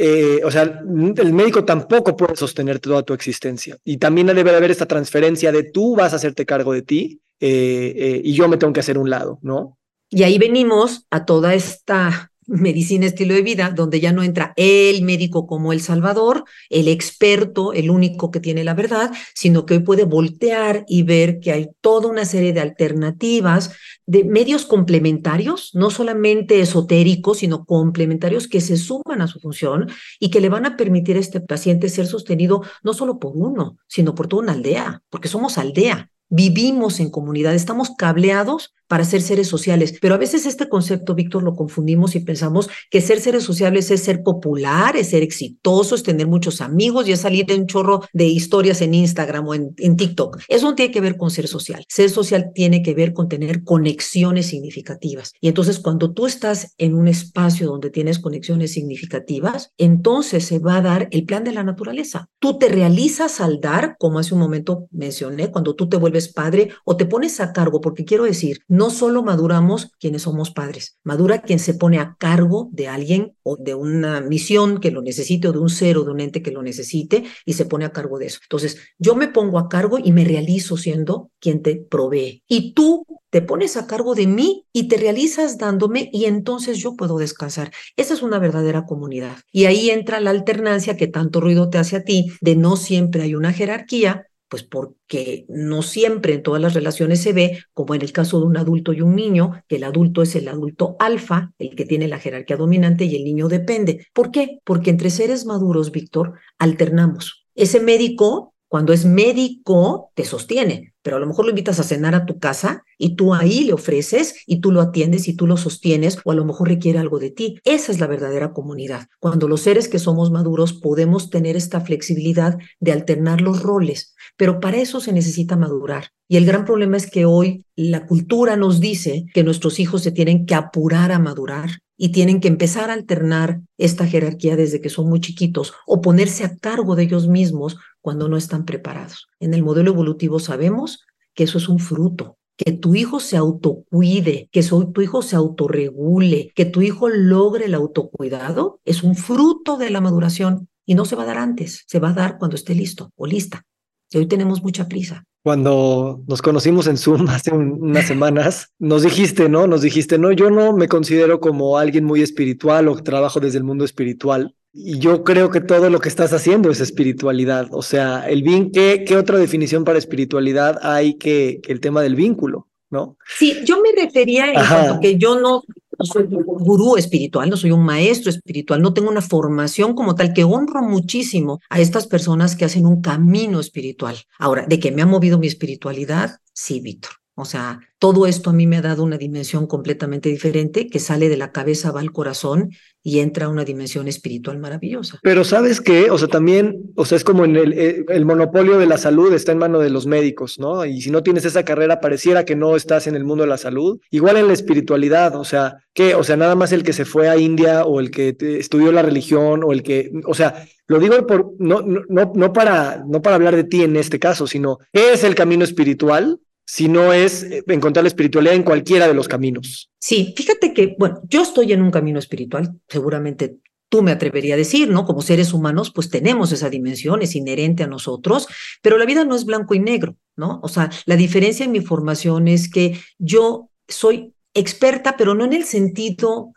eh, 0.00 0.40
o 0.44 0.50
sea, 0.50 0.62
el 0.62 1.32
médico 1.32 1.64
tampoco 1.64 2.16
puede 2.16 2.36
sostener 2.36 2.78
toda 2.78 3.02
tu 3.02 3.12
existencia. 3.14 3.76
Y 3.84 3.96
también 3.96 4.28
debe 4.28 4.54
haber 4.54 4.70
esta 4.70 4.86
transferencia 4.86 5.50
de 5.50 5.64
tú 5.64 5.96
vas 5.96 6.12
a 6.12 6.16
hacerte 6.16 6.46
cargo 6.46 6.72
de 6.72 6.82
ti 6.82 7.20
eh, 7.40 7.94
eh, 7.96 8.20
y 8.24 8.32
yo 8.32 8.48
me 8.48 8.56
tengo 8.56 8.72
que 8.72 8.80
hacer 8.80 8.96
un 8.96 9.10
lado, 9.10 9.40
¿no? 9.42 9.76
Y 10.08 10.22
ahí 10.22 10.38
venimos 10.38 11.06
a 11.10 11.24
toda 11.24 11.52
esta 11.54 12.27
medicina 12.48 13.06
estilo 13.06 13.34
de 13.34 13.42
vida, 13.42 13.70
donde 13.70 14.00
ya 14.00 14.12
no 14.12 14.22
entra 14.22 14.54
el 14.56 15.02
médico 15.02 15.46
como 15.46 15.72
el 15.72 15.80
salvador, 15.80 16.44
el 16.70 16.88
experto, 16.88 17.72
el 17.72 17.90
único 17.90 18.30
que 18.30 18.40
tiene 18.40 18.64
la 18.64 18.74
verdad, 18.74 19.12
sino 19.34 19.66
que 19.66 19.74
hoy 19.74 19.80
puede 19.80 20.04
voltear 20.04 20.84
y 20.88 21.02
ver 21.02 21.38
que 21.40 21.52
hay 21.52 21.68
toda 21.80 22.08
una 22.08 22.24
serie 22.24 22.52
de 22.52 22.60
alternativas, 22.60 23.72
de 24.06 24.24
medios 24.24 24.64
complementarios, 24.64 25.70
no 25.74 25.90
solamente 25.90 26.60
esotéricos, 26.60 27.38
sino 27.38 27.64
complementarios 27.64 28.48
que 28.48 28.60
se 28.60 28.76
suman 28.76 29.20
a 29.20 29.28
su 29.28 29.38
función 29.38 29.86
y 30.18 30.30
que 30.30 30.40
le 30.40 30.48
van 30.48 30.66
a 30.66 30.76
permitir 30.76 31.16
a 31.16 31.20
este 31.20 31.40
paciente 31.40 31.88
ser 31.88 32.06
sostenido 32.06 32.62
no 32.82 32.94
solo 32.94 33.18
por 33.18 33.32
uno, 33.36 33.76
sino 33.86 34.14
por 34.14 34.26
toda 34.26 34.42
una 34.42 34.52
aldea, 34.52 35.02
porque 35.10 35.28
somos 35.28 35.58
aldea. 35.58 36.10
Vivimos 36.30 37.00
en 37.00 37.10
comunidad, 37.10 37.54
estamos 37.54 37.92
cableados 37.96 38.74
para 38.88 39.04
ser 39.04 39.22
seres 39.22 39.46
sociales. 39.48 39.94
Pero 40.00 40.14
a 40.14 40.18
veces 40.18 40.46
este 40.46 40.68
concepto, 40.68 41.14
Víctor, 41.14 41.42
lo 41.42 41.54
confundimos 41.54 42.16
y 42.16 42.20
pensamos 42.20 42.68
que 42.90 43.00
ser 43.00 43.20
seres 43.20 43.44
sociales 43.44 43.90
es 43.90 44.02
ser 44.02 44.22
popular, 44.22 44.96
es 44.96 45.10
ser 45.10 45.22
exitoso, 45.22 45.94
es 45.94 46.02
tener 46.02 46.26
muchos 46.26 46.60
amigos 46.60 47.06
y 47.06 47.12
es 47.12 47.20
salir 47.20 47.46
de 47.46 47.54
un 47.54 47.66
chorro 47.66 48.02
de 48.12 48.26
historias 48.26 48.80
en 48.80 48.94
Instagram 48.94 49.46
o 49.46 49.54
en, 49.54 49.74
en 49.76 49.96
TikTok. 49.96 50.40
Eso 50.48 50.70
no 50.70 50.74
tiene 50.74 50.92
que 50.92 51.00
ver 51.00 51.16
con 51.16 51.30
ser 51.30 51.46
social. 51.46 51.84
Ser 51.88 52.10
social 52.10 52.50
tiene 52.54 52.82
que 52.82 52.94
ver 52.94 53.12
con 53.12 53.28
tener 53.28 53.62
conexiones 53.62 54.46
significativas. 54.46 55.32
Y 55.40 55.48
entonces 55.48 55.78
cuando 55.78 56.12
tú 56.12 56.26
estás 56.26 56.74
en 56.78 56.94
un 56.94 57.08
espacio 57.08 57.68
donde 57.68 57.90
tienes 57.90 58.18
conexiones 58.18 58.72
significativas, 58.72 59.72
entonces 59.76 60.44
se 60.44 60.58
va 60.58 60.76
a 60.76 60.82
dar 60.82 61.08
el 61.10 61.24
plan 61.24 61.44
de 61.44 61.52
la 61.52 61.62
naturaleza. 61.62 62.28
Tú 62.38 62.58
te 62.58 62.68
realizas 62.68 63.40
al 63.40 63.60
dar, 63.60 63.96
como 63.98 64.18
hace 64.18 64.34
un 64.34 64.40
momento 64.40 64.86
mencioné, 64.90 65.50
cuando 65.50 65.74
tú 65.74 65.88
te 65.88 65.96
vuelves 65.96 66.28
padre 66.28 66.70
o 66.84 66.96
te 66.96 67.06
pones 67.06 67.40
a 67.40 67.52
cargo, 67.52 67.80
porque 67.80 68.04
quiero 68.04 68.24
decir, 68.24 68.60
No 68.78 68.90
solo 68.90 69.24
maduramos 69.24 69.90
quienes 69.98 70.22
somos 70.22 70.52
padres, 70.52 70.98
madura 71.02 71.42
quien 71.42 71.58
se 71.58 71.74
pone 71.74 71.98
a 71.98 72.14
cargo 72.16 72.68
de 72.70 72.86
alguien 72.86 73.34
o 73.42 73.56
de 73.56 73.74
una 73.74 74.20
misión 74.20 74.78
que 74.78 74.92
lo 74.92 75.02
necesite 75.02 75.48
o 75.48 75.52
de 75.52 75.58
un 75.58 75.68
ser 75.68 75.98
o 75.98 76.04
de 76.04 76.12
un 76.12 76.20
ente 76.20 76.42
que 76.42 76.52
lo 76.52 76.62
necesite 76.62 77.24
y 77.44 77.54
se 77.54 77.64
pone 77.64 77.86
a 77.86 77.90
cargo 77.90 78.20
de 78.20 78.26
eso. 78.26 78.38
Entonces, 78.40 78.78
yo 78.96 79.16
me 79.16 79.26
pongo 79.26 79.58
a 79.58 79.68
cargo 79.68 79.98
y 79.98 80.12
me 80.12 80.24
realizo 80.24 80.76
siendo 80.76 81.32
quien 81.40 81.60
te 81.60 81.74
provee. 81.74 82.44
Y 82.46 82.72
tú 82.72 83.04
te 83.30 83.42
pones 83.42 83.76
a 83.76 83.88
cargo 83.88 84.14
de 84.14 84.28
mí 84.28 84.64
y 84.72 84.86
te 84.86 84.96
realizas 84.96 85.58
dándome 85.58 86.08
y 86.12 86.26
entonces 86.26 86.78
yo 86.78 86.94
puedo 86.94 87.18
descansar. 87.18 87.72
Esa 87.96 88.14
es 88.14 88.22
una 88.22 88.38
verdadera 88.38 88.86
comunidad. 88.86 89.38
Y 89.50 89.64
ahí 89.64 89.90
entra 89.90 90.20
la 90.20 90.30
alternancia 90.30 90.96
que 90.96 91.08
tanto 91.08 91.40
ruido 91.40 91.68
te 91.68 91.78
hace 91.78 91.96
a 91.96 92.04
ti 92.04 92.30
de 92.40 92.54
no 92.54 92.76
siempre 92.76 93.22
hay 93.22 93.34
una 93.34 93.52
jerarquía, 93.52 94.27
pues 94.48 94.62
porque 94.62 95.44
no 95.48 95.82
siempre 95.82 96.34
en 96.34 96.42
todas 96.42 96.60
las 96.60 96.74
relaciones 96.74 97.20
se 97.22 97.32
ve, 97.32 97.58
como 97.74 97.94
en 97.94 98.02
el 98.02 98.12
caso 98.12 98.40
de 98.40 98.46
un 98.46 98.56
adulto 98.56 98.92
y 98.92 99.00
un 99.00 99.14
niño, 99.14 99.62
que 99.68 99.76
el 99.76 99.84
adulto 99.84 100.22
es 100.22 100.34
el 100.34 100.48
adulto 100.48 100.96
alfa, 100.98 101.52
el 101.58 101.74
que 101.74 101.84
tiene 101.84 102.08
la 102.08 102.18
jerarquía 102.18 102.56
dominante 102.56 103.04
y 103.04 103.16
el 103.16 103.24
niño 103.24 103.48
depende. 103.48 104.06
¿Por 104.12 104.30
qué? 104.30 104.60
Porque 104.64 104.90
entre 104.90 105.10
seres 105.10 105.46
maduros, 105.46 105.92
Víctor, 105.92 106.34
alternamos. 106.58 107.46
Ese 107.54 107.80
médico 107.80 108.54
cuando 108.68 108.92
es 108.92 109.06
médico, 109.06 110.12
te 110.14 110.26
sostiene, 110.26 110.92
pero 111.00 111.16
a 111.16 111.20
lo 111.20 111.26
mejor 111.26 111.46
lo 111.46 111.50
invitas 111.50 111.80
a 111.80 111.84
cenar 111.84 112.14
a 112.14 112.26
tu 112.26 112.38
casa 112.38 112.84
y 112.98 113.16
tú 113.16 113.32
ahí 113.32 113.64
le 113.64 113.72
ofreces 113.72 114.42
y 114.46 114.60
tú 114.60 114.72
lo 114.72 114.82
atiendes 114.82 115.26
y 115.26 115.34
tú 115.34 115.46
lo 115.46 115.56
sostienes 115.56 116.18
o 116.22 116.32
a 116.32 116.34
lo 116.34 116.44
mejor 116.44 116.68
requiere 116.68 116.98
algo 116.98 117.18
de 117.18 117.30
ti. 117.30 117.58
Esa 117.64 117.92
es 117.92 117.98
la 117.98 118.06
verdadera 118.06 118.52
comunidad. 118.52 119.06
Cuando 119.20 119.48
los 119.48 119.62
seres 119.62 119.88
que 119.88 119.98
somos 119.98 120.30
maduros 120.30 120.74
podemos 120.74 121.30
tener 121.30 121.56
esta 121.56 121.80
flexibilidad 121.80 122.58
de 122.78 122.92
alternar 122.92 123.40
los 123.40 123.62
roles, 123.62 124.14
pero 124.38 124.60
para 124.60 124.78
eso 124.78 125.00
se 125.00 125.12
necesita 125.12 125.56
madurar. 125.56 126.12
Y 126.28 126.36
el 126.36 126.46
gran 126.46 126.64
problema 126.64 126.96
es 126.96 127.10
que 127.10 127.26
hoy 127.26 127.64
la 127.74 128.06
cultura 128.06 128.56
nos 128.56 128.80
dice 128.80 129.26
que 129.34 129.42
nuestros 129.42 129.80
hijos 129.80 130.02
se 130.02 130.12
tienen 130.12 130.46
que 130.46 130.54
apurar 130.54 131.10
a 131.10 131.18
madurar 131.18 131.80
y 131.96 132.10
tienen 132.12 132.40
que 132.40 132.46
empezar 132.46 132.88
a 132.88 132.94
alternar 132.94 133.60
esta 133.76 134.06
jerarquía 134.06 134.54
desde 134.54 134.80
que 134.80 134.90
son 134.90 135.08
muy 135.08 135.20
chiquitos 135.20 135.74
o 135.86 136.00
ponerse 136.00 136.44
a 136.44 136.56
cargo 136.56 136.94
de 136.94 137.02
ellos 137.02 137.26
mismos 137.26 137.76
cuando 138.00 138.28
no 138.28 138.36
están 138.36 138.64
preparados. 138.64 139.26
En 139.40 139.54
el 139.54 139.64
modelo 139.64 139.90
evolutivo 139.90 140.38
sabemos 140.38 141.00
que 141.34 141.42
eso 141.42 141.58
es 141.58 141.68
un 141.68 141.80
fruto, 141.80 142.38
que 142.56 142.70
tu 142.70 142.94
hijo 142.94 143.18
se 143.18 143.36
autocuide, 143.36 144.48
que 144.52 144.62
tu 144.62 145.02
hijo 145.02 145.22
se 145.22 145.34
autorregule, 145.34 146.52
que 146.54 146.64
tu 146.64 146.80
hijo 146.80 147.08
logre 147.08 147.64
el 147.64 147.74
autocuidado, 147.74 148.80
es 148.84 149.02
un 149.02 149.16
fruto 149.16 149.76
de 149.76 149.90
la 149.90 150.00
maduración 150.00 150.68
y 150.86 150.94
no 150.94 151.04
se 151.04 151.16
va 151.16 151.24
a 151.24 151.26
dar 151.26 151.38
antes, 151.38 151.82
se 151.88 151.98
va 151.98 152.10
a 152.10 152.14
dar 152.14 152.38
cuando 152.38 152.54
esté 152.54 152.76
listo 152.76 153.10
o 153.16 153.26
lista. 153.26 153.64
Y 154.10 154.18
hoy 154.18 154.26
tenemos 154.26 154.62
mucha 154.62 154.88
prisa. 154.88 155.24
Cuando 155.42 156.22
nos 156.26 156.42
conocimos 156.42 156.86
en 156.86 156.96
Zoom 156.96 157.28
hace 157.28 157.52
unas 157.52 158.06
semanas, 158.06 158.72
nos 158.78 159.02
dijiste, 159.02 159.48
¿no? 159.48 159.66
Nos 159.66 159.82
dijiste, 159.82 160.18
no, 160.18 160.32
yo 160.32 160.50
no 160.50 160.72
me 160.72 160.88
considero 160.88 161.40
como 161.40 161.78
alguien 161.78 162.04
muy 162.04 162.22
espiritual 162.22 162.88
o 162.88 163.02
trabajo 163.02 163.40
desde 163.40 163.58
el 163.58 163.64
mundo 163.64 163.84
espiritual. 163.84 164.54
Y 164.72 164.98
yo 164.98 165.24
creo 165.24 165.50
que 165.50 165.60
todo 165.60 165.90
lo 165.90 165.98
que 165.98 166.08
estás 166.08 166.32
haciendo 166.32 166.70
es 166.70 166.80
espiritualidad. 166.80 167.68
O 167.72 167.82
sea, 167.82 168.28
el 168.28 168.44
¿qué, 168.72 169.04
qué 169.06 169.16
otra 169.16 169.38
definición 169.38 169.84
para 169.84 169.98
espiritualidad 169.98 170.78
hay 170.82 171.14
que, 171.14 171.60
que 171.62 171.72
el 171.72 171.80
tema 171.80 172.02
del 172.02 172.14
vínculo? 172.14 172.68
¿No? 172.90 173.18
Sí, 173.38 173.58
yo 173.64 173.82
me 173.82 173.90
refería 173.92 174.50
en 174.50 174.66
cuanto 174.66 175.00
que 175.00 175.18
yo 175.18 175.38
no, 175.38 175.62
no 175.98 176.04
soy 176.04 176.24
un 176.24 176.44
gurú 176.44 176.96
espiritual, 176.96 177.50
no 177.50 177.56
soy 177.56 177.72
un 177.72 177.84
maestro 177.84 178.30
espiritual, 178.30 178.80
no 178.80 178.94
tengo 178.94 179.10
una 179.10 179.20
formación 179.20 179.94
como 179.94 180.14
tal, 180.14 180.32
que 180.32 180.44
honro 180.44 180.82
muchísimo 180.82 181.60
a 181.68 181.80
estas 181.80 182.06
personas 182.06 182.54
que 182.54 182.64
hacen 182.64 182.86
un 182.86 183.00
camino 183.00 183.58
espiritual. 183.58 184.16
Ahora, 184.38 184.66
de 184.66 184.78
que 184.78 184.92
me 184.92 185.02
ha 185.02 185.06
movido 185.06 185.38
mi 185.38 185.48
espiritualidad, 185.48 186.38
sí, 186.52 186.80
Víctor. 186.80 187.12
O 187.34 187.44
sea, 187.44 187.78
todo 188.00 188.26
esto 188.26 188.50
a 188.50 188.52
mí 188.52 188.66
me 188.66 188.78
ha 188.78 188.82
dado 188.82 189.04
una 189.04 189.16
dimensión 189.16 189.68
completamente 189.68 190.28
diferente 190.28 190.88
que 190.88 190.98
sale 190.98 191.28
de 191.28 191.36
la 191.36 191.52
cabeza, 191.52 191.92
va 191.92 192.00
al 192.00 192.10
corazón 192.10 192.70
y 193.08 193.20
entra 193.20 193.46
a 193.46 193.48
una 193.48 193.64
dimensión 193.64 194.06
espiritual 194.06 194.58
maravillosa. 194.58 195.18
Pero 195.22 195.42
sabes 195.42 195.80
qué, 195.80 196.10
o 196.10 196.18
sea, 196.18 196.28
también, 196.28 196.92
o 196.94 197.06
sea, 197.06 197.16
es 197.16 197.24
como 197.24 197.46
en 197.46 197.56
el, 197.56 197.72
eh, 197.72 198.04
el, 198.10 198.26
monopolio 198.26 198.76
de 198.76 198.84
la 198.84 198.98
salud 198.98 199.32
está 199.32 199.52
en 199.52 199.56
mano 199.56 199.78
de 199.78 199.88
los 199.88 200.06
médicos, 200.06 200.58
¿no? 200.58 200.84
Y 200.84 201.00
si 201.00 201.10
no 201.10 201.22
tienes 201.22 201.46
esa 201.46 201.64
carrera, 201.64 202.02
pareciera 202.02 202.44
que 202.44 202.54
no 202.54 202.76
estás 202.76 203.06
en 203.06 203.14
el 203.14 203.24
mundo 203.24 203.44
de 203.44 203.48
la 203.48 203.56
salud. 203.56 203.98
Igual 204.10 204.36
en 204.36 204.46
la 204.46 204.52
espiritualidad, 204.52 205.36
o 205.36 205.44
sea, 205.44 205.78
¿qué? 205.94 206.14
O 206.16 206.22
sea, 206.22 206.36
nada 206.36 206.54
más 206.54 206.70
el 206.72 206.82
que 206.82 206.92
se 206.92 207.06
fue 207.06 207.30
a 207.30 207.38
India 207.38 207.86
o 207.86 207.98
el 207.98 208.10
que 208.10 208.36
estudió 208.58 208.92
la 208.92 209.00
religión 209.00 209.64
o 209.64 209.72
el 209.72 209.82
que, 209.82 210.10
o 210.26 210.34
sea, 210.34 210.66
lo 210.86 210.98
digo 210.98 211.26
por, 211.26 211.52
no, 211.58 211.80
no, 211.80 212.32
no, 212.34 212.52
para, 212.52 213.02
no 213.08 213.22
para 213.22 213.36
hablar 213.36 213.56
de 213.56 213.64
ti 213.64 213.84
en 213.84 213.96
este 213.96 214.18
caso, 214.18 214.46
sino, 214.46 214.80
¿qué 214.92 215.14
es 215.14 215.24
el 215.24 215.34
camino 215.34 215.64
espiritual? 215.64 216.40
Si 216.68 216.86
no 216.86 217.14
es 217.14 217.44
eh, 217.44 217.64
encontrar 217.68 218.04
la 218.04 218.08
espiritualidad 218.08 218.54
en 218.54 218.62
cualquiera 218.62 219.08
de 219.08 219.14
los 219.14 219.26
caminos. 219.26 219.90
Sí, 219.98 220.34
fíjate 220.36 220.74
que, 220.74 220.96
bueno, 220.98 221.22
yo 221.26 221.40
estoy 221.40 221.72
en 221.72 221.80
un 221.80 221.90
camino 221.90 222.18
espiritual, 222.18 222.78
seguramente 222.86 223.56
tú 223.88 224.02
me 224.02 224.10
atrevería 224.10 224.52
a 224.52 224.58
decir, 224.58 224.90
¿no? 224.90 225.06
Como 225.06 225.22
seres 225.22 225.54
humanos, 225.54 225.90
pues 225.94 226.10
tenemos 226.10 226.52
esa 226.52 226.68
dimensión, 226.68 227.22
es 227.22 227.34
inherente 227.34 227.84
a 227.84 227.86
nosotros, 227.86 228.48
pero 228.82 228.98
la 228.98 229.06
vida 229.06 229.24
no 229.24 229.34
es 229.34 229.46
blanco 229.46 229.74
y 229.74 229.80
negro, 229.80 230.16
¿no? 230.36 230.60
O 230.62 230.68
sea, 230.68 230.90
la 231.06 231.16
diferencia 231.16 231.64
en 231.64 231.72
mi 231.72 231.80
formación 231.80 232.48
es 232.48 232.70
que 232.70 233.00
yo 233.16 233.70
soy 233.88 234.34
experta, 234.52 235.16
pero 235.16 235.34
no 235.34 235.46
en 235.46 235.54
el 235.54 235.64
sentido 235.64 236.52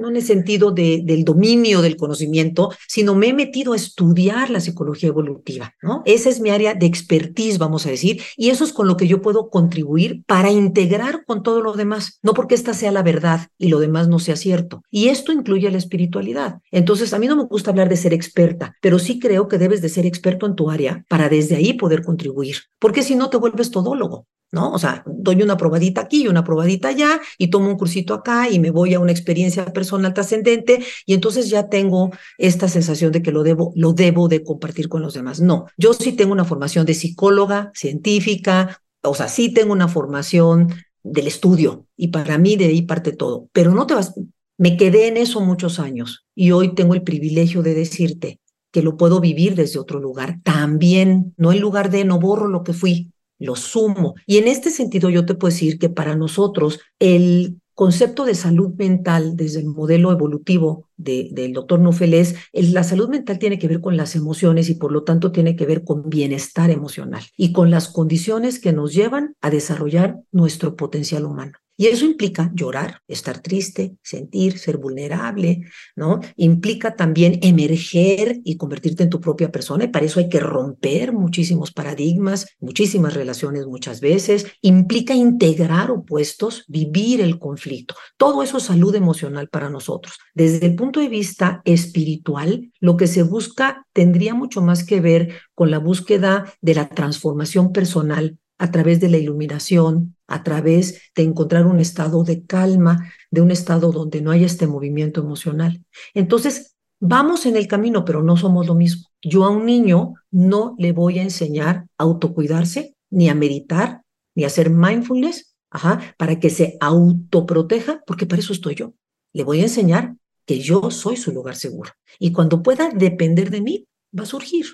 no 0.00 0.08
en 0.08 0.16
el 0.16 0.22
sentido 0.22 0.70
de, 0.70 1.02
del 1.04 1.24
dominio 1.24 1.82
del 1.82 1.96
conocimiento, 1.96 2.70
sino 2.86 3.14
me 3.14 3.28
he 3.28 3.32
metido 3.32 3.72
a 3.72 3.76
estudiar 3.76 4.50
la 4.50 4.60
psicología 4.60 5.08
evolutiva, 5.08 5.74
¿no? 5.82 6.02
Esa 6.04 6.28
es 6.28 6.40
mi 6.40 6.50
área 6.50 6.74
de 6.74 6.86
expertise, 6.86 7.58
vamos 7.58 7.86
a 7.86 7.90
decir, 7.90 8.22
y 8.36 8.50
eso 8.50 8.64
es 8.64 8.72
con 8.72 8.86
lo 8.88 8.96
que 8.96 9.06
yo 9.06 9.22
puedo 9.22 9.50
contribuir 9.50 10.22
para 10.26 10.50
integrar 10.50 11.24
con 11.24 11.42
todo 11.42 11.62
lo 11.62 11.74
demás, 11.74 12.18
no 12.22 12.34
porque 12.34 12.54
esta 12.54 12.74
sea 12.74 12.92
la 12.92 13.02
verdad 13.02 13.48
y 13.56 13.68
lo 13.68 13.78
demás 13.78 14.08
no 14.08 14.18
sea 14.18 14.36
cierto. 14.36 14.82
Y 14.90 15.08
esto 15.08 15.32
incluye 15.32 15.70
la 15.70 15.78
espiritualidad. 15.78 16.58
Entonces, 16.70 17.12
a 17.12 17.18
mí 17.18 17.26
no 17.26 17.36
me 17.36 17.44
gusta 17.44 17.70
hablar 17.70 17.88
de 17.88 17.96
ser 17.96 18.12
experta, 18.12 18.74
pero 18.80 18.98
sí 18.98 19.18
creo 19.18 19.48
que 19.48 19.58
debes 19.58 19.82
de 19.82 19.88
ser 19.88 20.06
experto 20.06 20.46
en 20.46 20.56
tu 20.56 20.70
área 20.70 21.04
para 21.08 21.28
desde 21.28 21.56
ahí 21.56 21.74
poder 21.74 22.02
contribuir, 22.02 22.56
porque 22.78 23.02
si 23.02 23.14
no 23.14 23.30
te 23.30 23.36
vuelves 23.36 23.70
todólogo. 23.70 24.26
¿No? 24.50 24.72
O 24.72 24.78
sea, 24.78 25.02
doy 25.06 25.42
una 25.42 25.56
probadita 25.56 26.02
aquí 26.02 26.24
y 26.24 26.28
una 26.28 26.44
probadita 26.44 26.88
allá 26.88 27.20
y 27.36 27.48
tomo 27.48 27.68
un 27.68 27.76
cursito 27.76 28.14
acá 28.14 28.48
y 28.48 28.58
me 28.58 28.70
voy 28.70 28.94
a 28.94 29.00
una 29.00 29.12
experiencia 29.12 29.66
personal 29.66 30.14
trascendente 30.14 30.84
y 31.06 31.14
entonces 31.14 31.50
ya 31.50 31.68
tengo 31.68 32.10
esta 32.38 32.68
sensación 32.68 33.12
de 33.12 33.22
que 33.22 33.32
lo 33.32 33.42
debo, 33.42 33.72
lo 33.76 33.92
debo 33.92 34.28
de 34.28 34.42
compartir 34.42 34.88
con 34.88 35.02
los 35.02 35.14
demás. 35.14 35.40
No, 35.40 35.66
yo 35.76 35.92
sí 35.92 36.12
tengo 36.12 36.32
una 36.32 36.44
formación 36.44 36.86
de 36.86 36.94
psicóloga, 36.94 37.70
científica, 37.74 38.82
o 39.02 39.14
sea, 39.14 39.28
sí 39.28 39.52
tengo 39.52 39.72
una 39.72 39.88
formación 39.88 40.74
del 41.02 41.26
estudio 41.26 41.86
y 41.96 42.08
para 42.08 42.38
mí 42.38 42.56
de 42.56 42.66
ahí 42.66 42.82
parte 42.82 43.12
todo, 43.12 43.48
pero 43.52 43.72
no 43.72 43.86
te 43.86 43.94
vas, 43.94 44.14
me 44.56 44.76
quedé 44.76 45.08
en 45.08 45.16
eso 45.16 45.40
muchos 45.40 45.78
años 45.78 46.26
y 46.34 46.50
hoy 46.50 46.74
tengo 46.74 46.94
el 46.94 47.02
privilegio 47.02 47.62
de 47.62 47.74
decirte 47.74 48.40
que 48.70 48.82
lo 48.82 48.96
puedo 48.96 49.20
vivir 49.20 49.54
desde 49.54 49.78
otro 49.78 49.98
lugar 50.00 50.40
también, 50.42 51.34
no 51.36 51.52
en 51.52 51.60
lugar 51.60 51.90
de 51.90 52.04
no 52.04 52.18
borro 52.18 52.48
lo 52.48 52.64
que 52.64 52.72
fui, 52.72 53.12
lo 53.38 53.56
sumo. 53.56 54.14
Y 54.26 54.38
en 54.38 54.48
este 54.48 54.70
sentido 54.70 55.10
yo 55.10 55.26
te 55.26 55.34
puedo 55.34 55.52
decir 55.52 55.78
que 55.78 55.88
para 55.88 56.16
nosotros 56.16 56.80
el 56.98 57.60
concepto 57.74 58.24
de 58.24 58.34
salud 58.34 58.74
mental 58.74 59.36
desde 59.36 59.60
el 59.60 59.66
modelo 59.66 60.10
evolutivo 60.10 60.88
del 60.96 61.52
doctor 61.52 61.78
Nuffel 61.78 62.12
es 62.12 62.34
la 62.52 62.82
salud 62.82 63.08
mental 63.08 63.38
tiene 63.38 63.60
que 63.60 63.68
ver 63.68 63.80
con 63.80 63.96
las 63.96 64.16
emociones 64.16 64.68
y 64.68 64.74
por 64.74 64.90
lo 64.90 65.04
tanto 65.04 65.30
tiene 65.30 65.54
que 65.54 65.64
ver 65.64 65.84
con 65.84 66.10
bienestar 66.10 66.70
emocional 66.70 67.22
y 67.36 67.52
con 67.52 67.70
las 67.70 67.88
condiciones 67.88 68.58
que 68.58 68.72
nos 68.72 68.92
llevan 68.94 69.36
a 69.40 69.50
desarrollar 69.50 70.18
nuestro 70.32 70.74
potencial 70.74 71.24
humano. 71.24 71.52
Y 71.80 71.86
eso 71.86 72.04
implica 72.06 72.50
llorar, 72.54 73.02
estar 73.06 73.40
triste, 73.40 73.96
sentir, 74.02 74.58
ser 74.58 74.78
vulnerable, 74.78 75.60
¿no? 75.94 76.18
Implica 76.34 76.96
también 76.96 77.38
emerger 77.40 78.40
y 78.42 78.56
convertirte 78.56 79.04
en 79.04 79.10
tu 79.10 79.20
propia 79.20 79.52
persona 79.52 79.84
y 79.84 79.88
para 79.88 80.04
eso 80.04 80.18
hay 80.18 80.28
que 80.28 80.40
romper 80.40 81.12
muchísimos 81.12 81.70
paradigmas, 81.70 82.48
muchísimas 82.58 83.14
relaciones 83.14 83.64
muchas 83.68 84.00
veces. 84.00 84.46
Implica 84.60 85.14
integrar 85.14 85.92
opuestos, 85.92 86.64
vivir 86.66 87.20
el 87.20 87.38
conflicto. 87.38 87.94
Todo 88.16 88.42
eso 88.42 88.56
es 88.56 88.64
salud 88.64 88.96
emocional 88.96 89.48
para 89.48 89.70
nosotros. 89.70 90.18
Desde 90.34 90.66
el 90.66 90.74
punto 90.74 90.98
de 90.98 91.08
vista 91.08 91.62
espiritual, 91.64 92.72
lo 92.80 92.96
que 92.96 93.06
se 93.06 93.22
busca 93.22 93.86
tendría 93.92 94.34
mucho 94.34 94.62
más 94.62 94.82
que 94.82 95.00
ver 95.00 95.34
con 95.54 95.70
la 95.70 95.78
búsqueda 95.78 96.52
de 96.60 96.74
la 96.74 96.88
transformación 96.88 97.70
personal 97.70 98.36
a 98.58 98.72
través 98.72 98.98
de 98.98 99.08
la 99.08 99.18
iluminación, 99.18 100.16
a 100.28 100.44
través 100.44 101.00
de 101.16 101.24
encontrar 101.24 101.66
un 101.66 101.80
estado 101.80 102.22
de 102.22 102.44
calma, 102.44 103.12
de 103.30 103.40
un 103.40 103.50
estado 103.50 103.90
donde 103.90 104.20
no 104.20 104.30
hay 104.30 104.44
este 104.44 104.66
movimiento 104.66 105.20
emocional. 105.20 105.82
Entonces, 106.14 106.76
vamos 107.00 107.46
en 107.46 107.56
el 107.56 107.66
camino, 107.66 108.04
pero 108.04 108.22
no 108.22 108.36
somos 108.36 108.66
lo 108.66 108.74
mismo. 108.74 109.08
Yo 109.22 109.44
a 109.44 109.50
un 109.50 109.66
niño 109.66 110.14
no 110.30 110.76
le 110.78 110.92
voy 110.92 111.18
a 111.18 111.22
enseñar 111.22 111.86
a 111.96 112.04
autocuidarse, 112.04 112.94
ni 113.10 113.28
a 113.28 113.34
meditar, 113.34 114.02
ni 114.34 114.44
a 114.44 114.48
hacer 114.48 114.70
mindfulness, 114.70 115.56
ajá, 115.70 116.14
para 116.18 116.38
que 116.38 116.50
se 116.50 116.76
autoproteja, 116.80 118.02
porque 118.06 118.26
para 118.26 118.40
eso 118.40 118.52
estoy 118.52 118.74
yo. 118.74 118.94
Le 119.32 119.44
voy 119.44 119.60
a 119.60 119.64
enseñar 119.64 120.14
que 120.44 120.60
yo 120.60 120.90
soy 120.90 121.16
su 121.16 121.32
lugar 121.32 121.56
seguro. 121.56 121.92
Y 122.18 122.32
cuando 122.32 122.62
pueda 122.62 122.90
depender 122.90 123.50
de 123.50 123.62
mí, 123.62 123.86
va 124.16 124.22
a 124.22 124.26
surgir. 124.26 124.66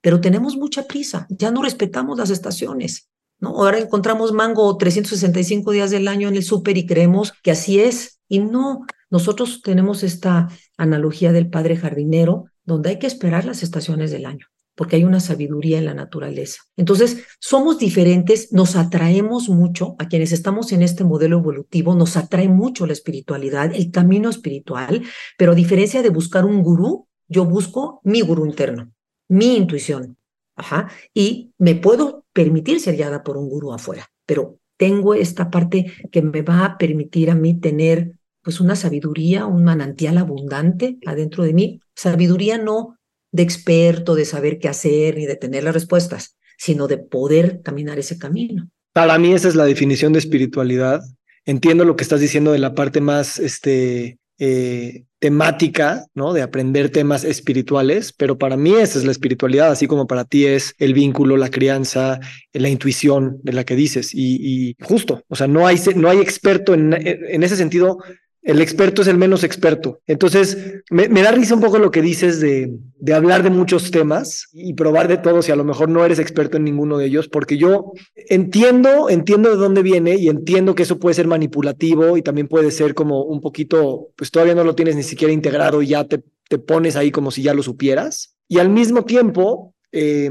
Pero 0.00 0.20
tenemos 0.20 0.56
mucha 0.56 0.86
prisa, 0.86 1.26
ya 1.30 1.50
no 1.50 1.62
respetamos 1.62 2.18
las 2.18 2.30
estaciones. 2.30 3.08
Ahora 3.42 3.78
encontramos 3.78 4.32
mango 4.32 4.76
365 4.76 5.70
días 5.72 5.90
del 5.90 6.08
año 6.08 6.28
en 6.28 6.36
el 6.36 6.42
súper 6.42 6.76
y 6.76 6.86
creemos 6.86 7.32
que 7.42 7.50
así 7.50 7.80
es. 7.80 8.20
Y 8.28 8.40
no, 8.40 8.86
nosotros 9.10 9.62
tenemos 9.62 10.02
esta 10.02 10.48
analogía 10.76 11.32
del 11.32 11.48
padre 11.48 11.76
jardinero, 11.76 12.46
donde 12.64 12.90
hay 12.90 12.98
que 12.98 13.06
esperar 13.06 13.44
las 13.44 13.62
estaciones 13.62 14.10
del 14.10 14.26
año 14.26 14.46
porque 14.76 14.96
hay 14.96 15.04
una 15.04 15.20
sabiduría 15.20 15.78
en 15.78 15.86
la 15.86 15.94
naturaleza. 15.94 16.60
Entonces, 16.76 17.24
somos 17.40 17.78
diferentes, 17.78 18.52
nos 18.52 18.76
atraemos 18.76 19.48
mucho, 19.48 19.96
a 19.98 20.06
quienes 20.06 20.32
estamos 20.32 20.70
en 20.70 20.82
este 20.82 21.02
modelo 21.02 21.38
evolutivo, 21.38 21.94
nos 21.94 22.16
atrae 22.16 22.48
mucho 22.48 22.86
la 22.86 22.92
espiritualidad, 22.92 23.74
el 23.74 23.90
camino 23.90 24.28
espiritual, 24.28 25.02
pero 25.38 25.52
a 25.52 25.54
diferencia 25.54 26.02
de 26.02 26.10
buscar 26.10 26.44
un 26.44 26.62
gurú, 26.62 27.08
yo 27.26 27.46
busco 27.46 28.00
mi 28.04 28.20
gurú 28.20 28.44
interno, 28.44 28.92
mi 29.28 29.56
intuición. 29.56 30.18
Ajá, 30.54 30.88
y 31.12 31.52
me 31.58 31.74
puedo 31.74 32.25
permitir 32.36 32.80
ser 32.80 32.96
guiada 32.96 33.24
por 33.24 33.38
un 33.38 33.48
gurú 33.48 33.72
afuera, 33.72 34.10
pero 34.26 34.60
tengo 34.76 35.14
esta 35.14 35.50
parte 35.50 35.90
que 36.12 36.20
me 36.20 36.42
va 36.42 36.66
a 36.66 36.76
permitir 36.76 37.30
a 37.30 37.34
mí 37.34 37.58
tener 37.58 38.12
pues 38.42 38.60
una 38.60 38.76
sabiduría, 38.76 39.46
un 39.46 39.64
manantial 39.64 40.18
abundante 40.18 40.98
adentro 41.06 41.44
de 41.44 41.54
mí. 41.54 41.80
Sabiduría 41.94 42.58
no 42.58 42.98
de 43.32 43.42
experto, 43.42 44.14
de 44.14 44.26
saber 44.26 44.58
qué 44.58 44.68
hacer 44.68 45.16
ni 45.16 45.24
de 45.24 45.36
tener 45.36 45.64
las 45.64 45.72
respuestas, 45.72 46.36
sino 46.58 46.88
de 46.88 46.98
poder 46.98 47.62
caminar 47.62 47.98
ese 47.98 48.18
camino. 48.18 48.68
Para 48.92 49.18
mí 49.18 49.32
esa 49.32 49.48
es 49.48 49.54
la 49.54 49.64
definición 49.64 50.12
de 50.12 50.18
espiritualidad. 50.18 51.00
Entiendo 51.46 51.86
lo 51.86 51.96
que 51.96 52.04
estás 52.04 52.20
diciendo 52.20 52.52
de 52.52 52.58
la 52.58 52.74
parte 52.74 53.00
más 53.00 53.38
este, 53.38 54.18
eh, 54.38 55.04
temática, 55.18 56.06
¿no? 56.14 56.32
De 56.32 56.42
aprender 56.42 56.90
temas 56.90 57.24
espirituales, 57.24 58.12
pero 58.12 58.38
para 58.38 58.56
mí 58.56 58.74
esa 58.74 58.98
es 58.98 59.04
la 59.04 59.12
espiritualidad, 59.12 59.70
así 59.70 59.86
como 59.86 60.06
para 60.06 60.24
ti 60.24 60.46
es 60.46 60.74
el 60.78 60.92
vínculo, 60.94 61.36
la 61.36 61.50
crianza, 61.50 62.20
la 62.52 62.68
intuición 62.68 63.38
de 63.42 63.52
la 63.52 63.64
que 63.64 63.76
dices. 63.76 64.10
Y, 64.12 64.76
justo, 64.82 65.24
o 65.28 65.36
sea, 65.36 65.46
no 65.46 65.66
hay, 65.66 65.80
no 65.96 66.10
hay 66.10 66.18
experto 66.18 66.74
en, 66.74 66.92
en 66.94 67.42
ese 67.42 67.56
sentido 67.56 67.98
el 68.46 68.60
experto 68.60 69.02
es 69.02 69.08
el 69.08 69.18
menos 69.18 69.42
experto. 69.42 70.00
Entonces, 70.06 70.56
me, 70.88 71.08
da 71.08 71.32
risa 71.32 71.56
un 71.56 71.60
poco 71.60 71.78
lo 71.78 71.90
que 71.90 72.00
dices 72.00 72.40
de, 72.40 72.78
hablar 73.12 73.42
de 73.42 73.50
muchos 73.50 73.90
temas 73.90 74.46
y 74.52 74.74
probar 74.74 75.08
de 75.08 75.16
todos 75.16 75.48
y 75.48 75.52
a 75.52 75.56
lo 75.56 75.64
mejor 75.64 75.88
no 75.88 76.04
eres 76.04 76.20
experto 76.20 76.56
en 76.56 76.62
ninguno 76.62 76.96
de 76.96 77.06
ellos, 77.06 77.26
porque 77.26 77.58
yo 77.58 77.92
entiendo, 78.14 79.10
entiendo 79.10 79.50
de 79.50 79.56
dónde 79.56 79.82
viene 79.82 80.14
y 80.14 80.28
entiendo 80.28 80.76
que 80.76 80.84
eso 80.84 81.00
puede 81.00 81.14
ser 81.14 81.26
manipulativo 81.26 82.16
y 82.16 82.22
también 82.22 82.46
puede 82.46 82.70
ser 82.70 82.94
como 82.94 83.24
un 83.24 83.40
poquito, 83.40 84.10
pues 84.14 84.30
todavía 84.30 84.54
no 84.54 84.62
lo 84.62 84.76
tienes 84.76 84.94
ni 84.94 85.02
siquiera 85.02 85.34
integrado 85.34 85.82
y 85.82 85.88
ya 85.88 86.04
te, 86.04 86.22
te 86.48 86.58
pones 86.58 86.94
ahí 86.94 87.10
como 87.10 87.32
si 87.32 87.42
ya 87.42 87.52
lo 87.52 87.64
supieras. 87.64 88.36
Y 88.46 88.60
al 88.60 88.68
mismo 88.68 89.04
tiempo, 89.04 89.74
eh, 89.90 90.30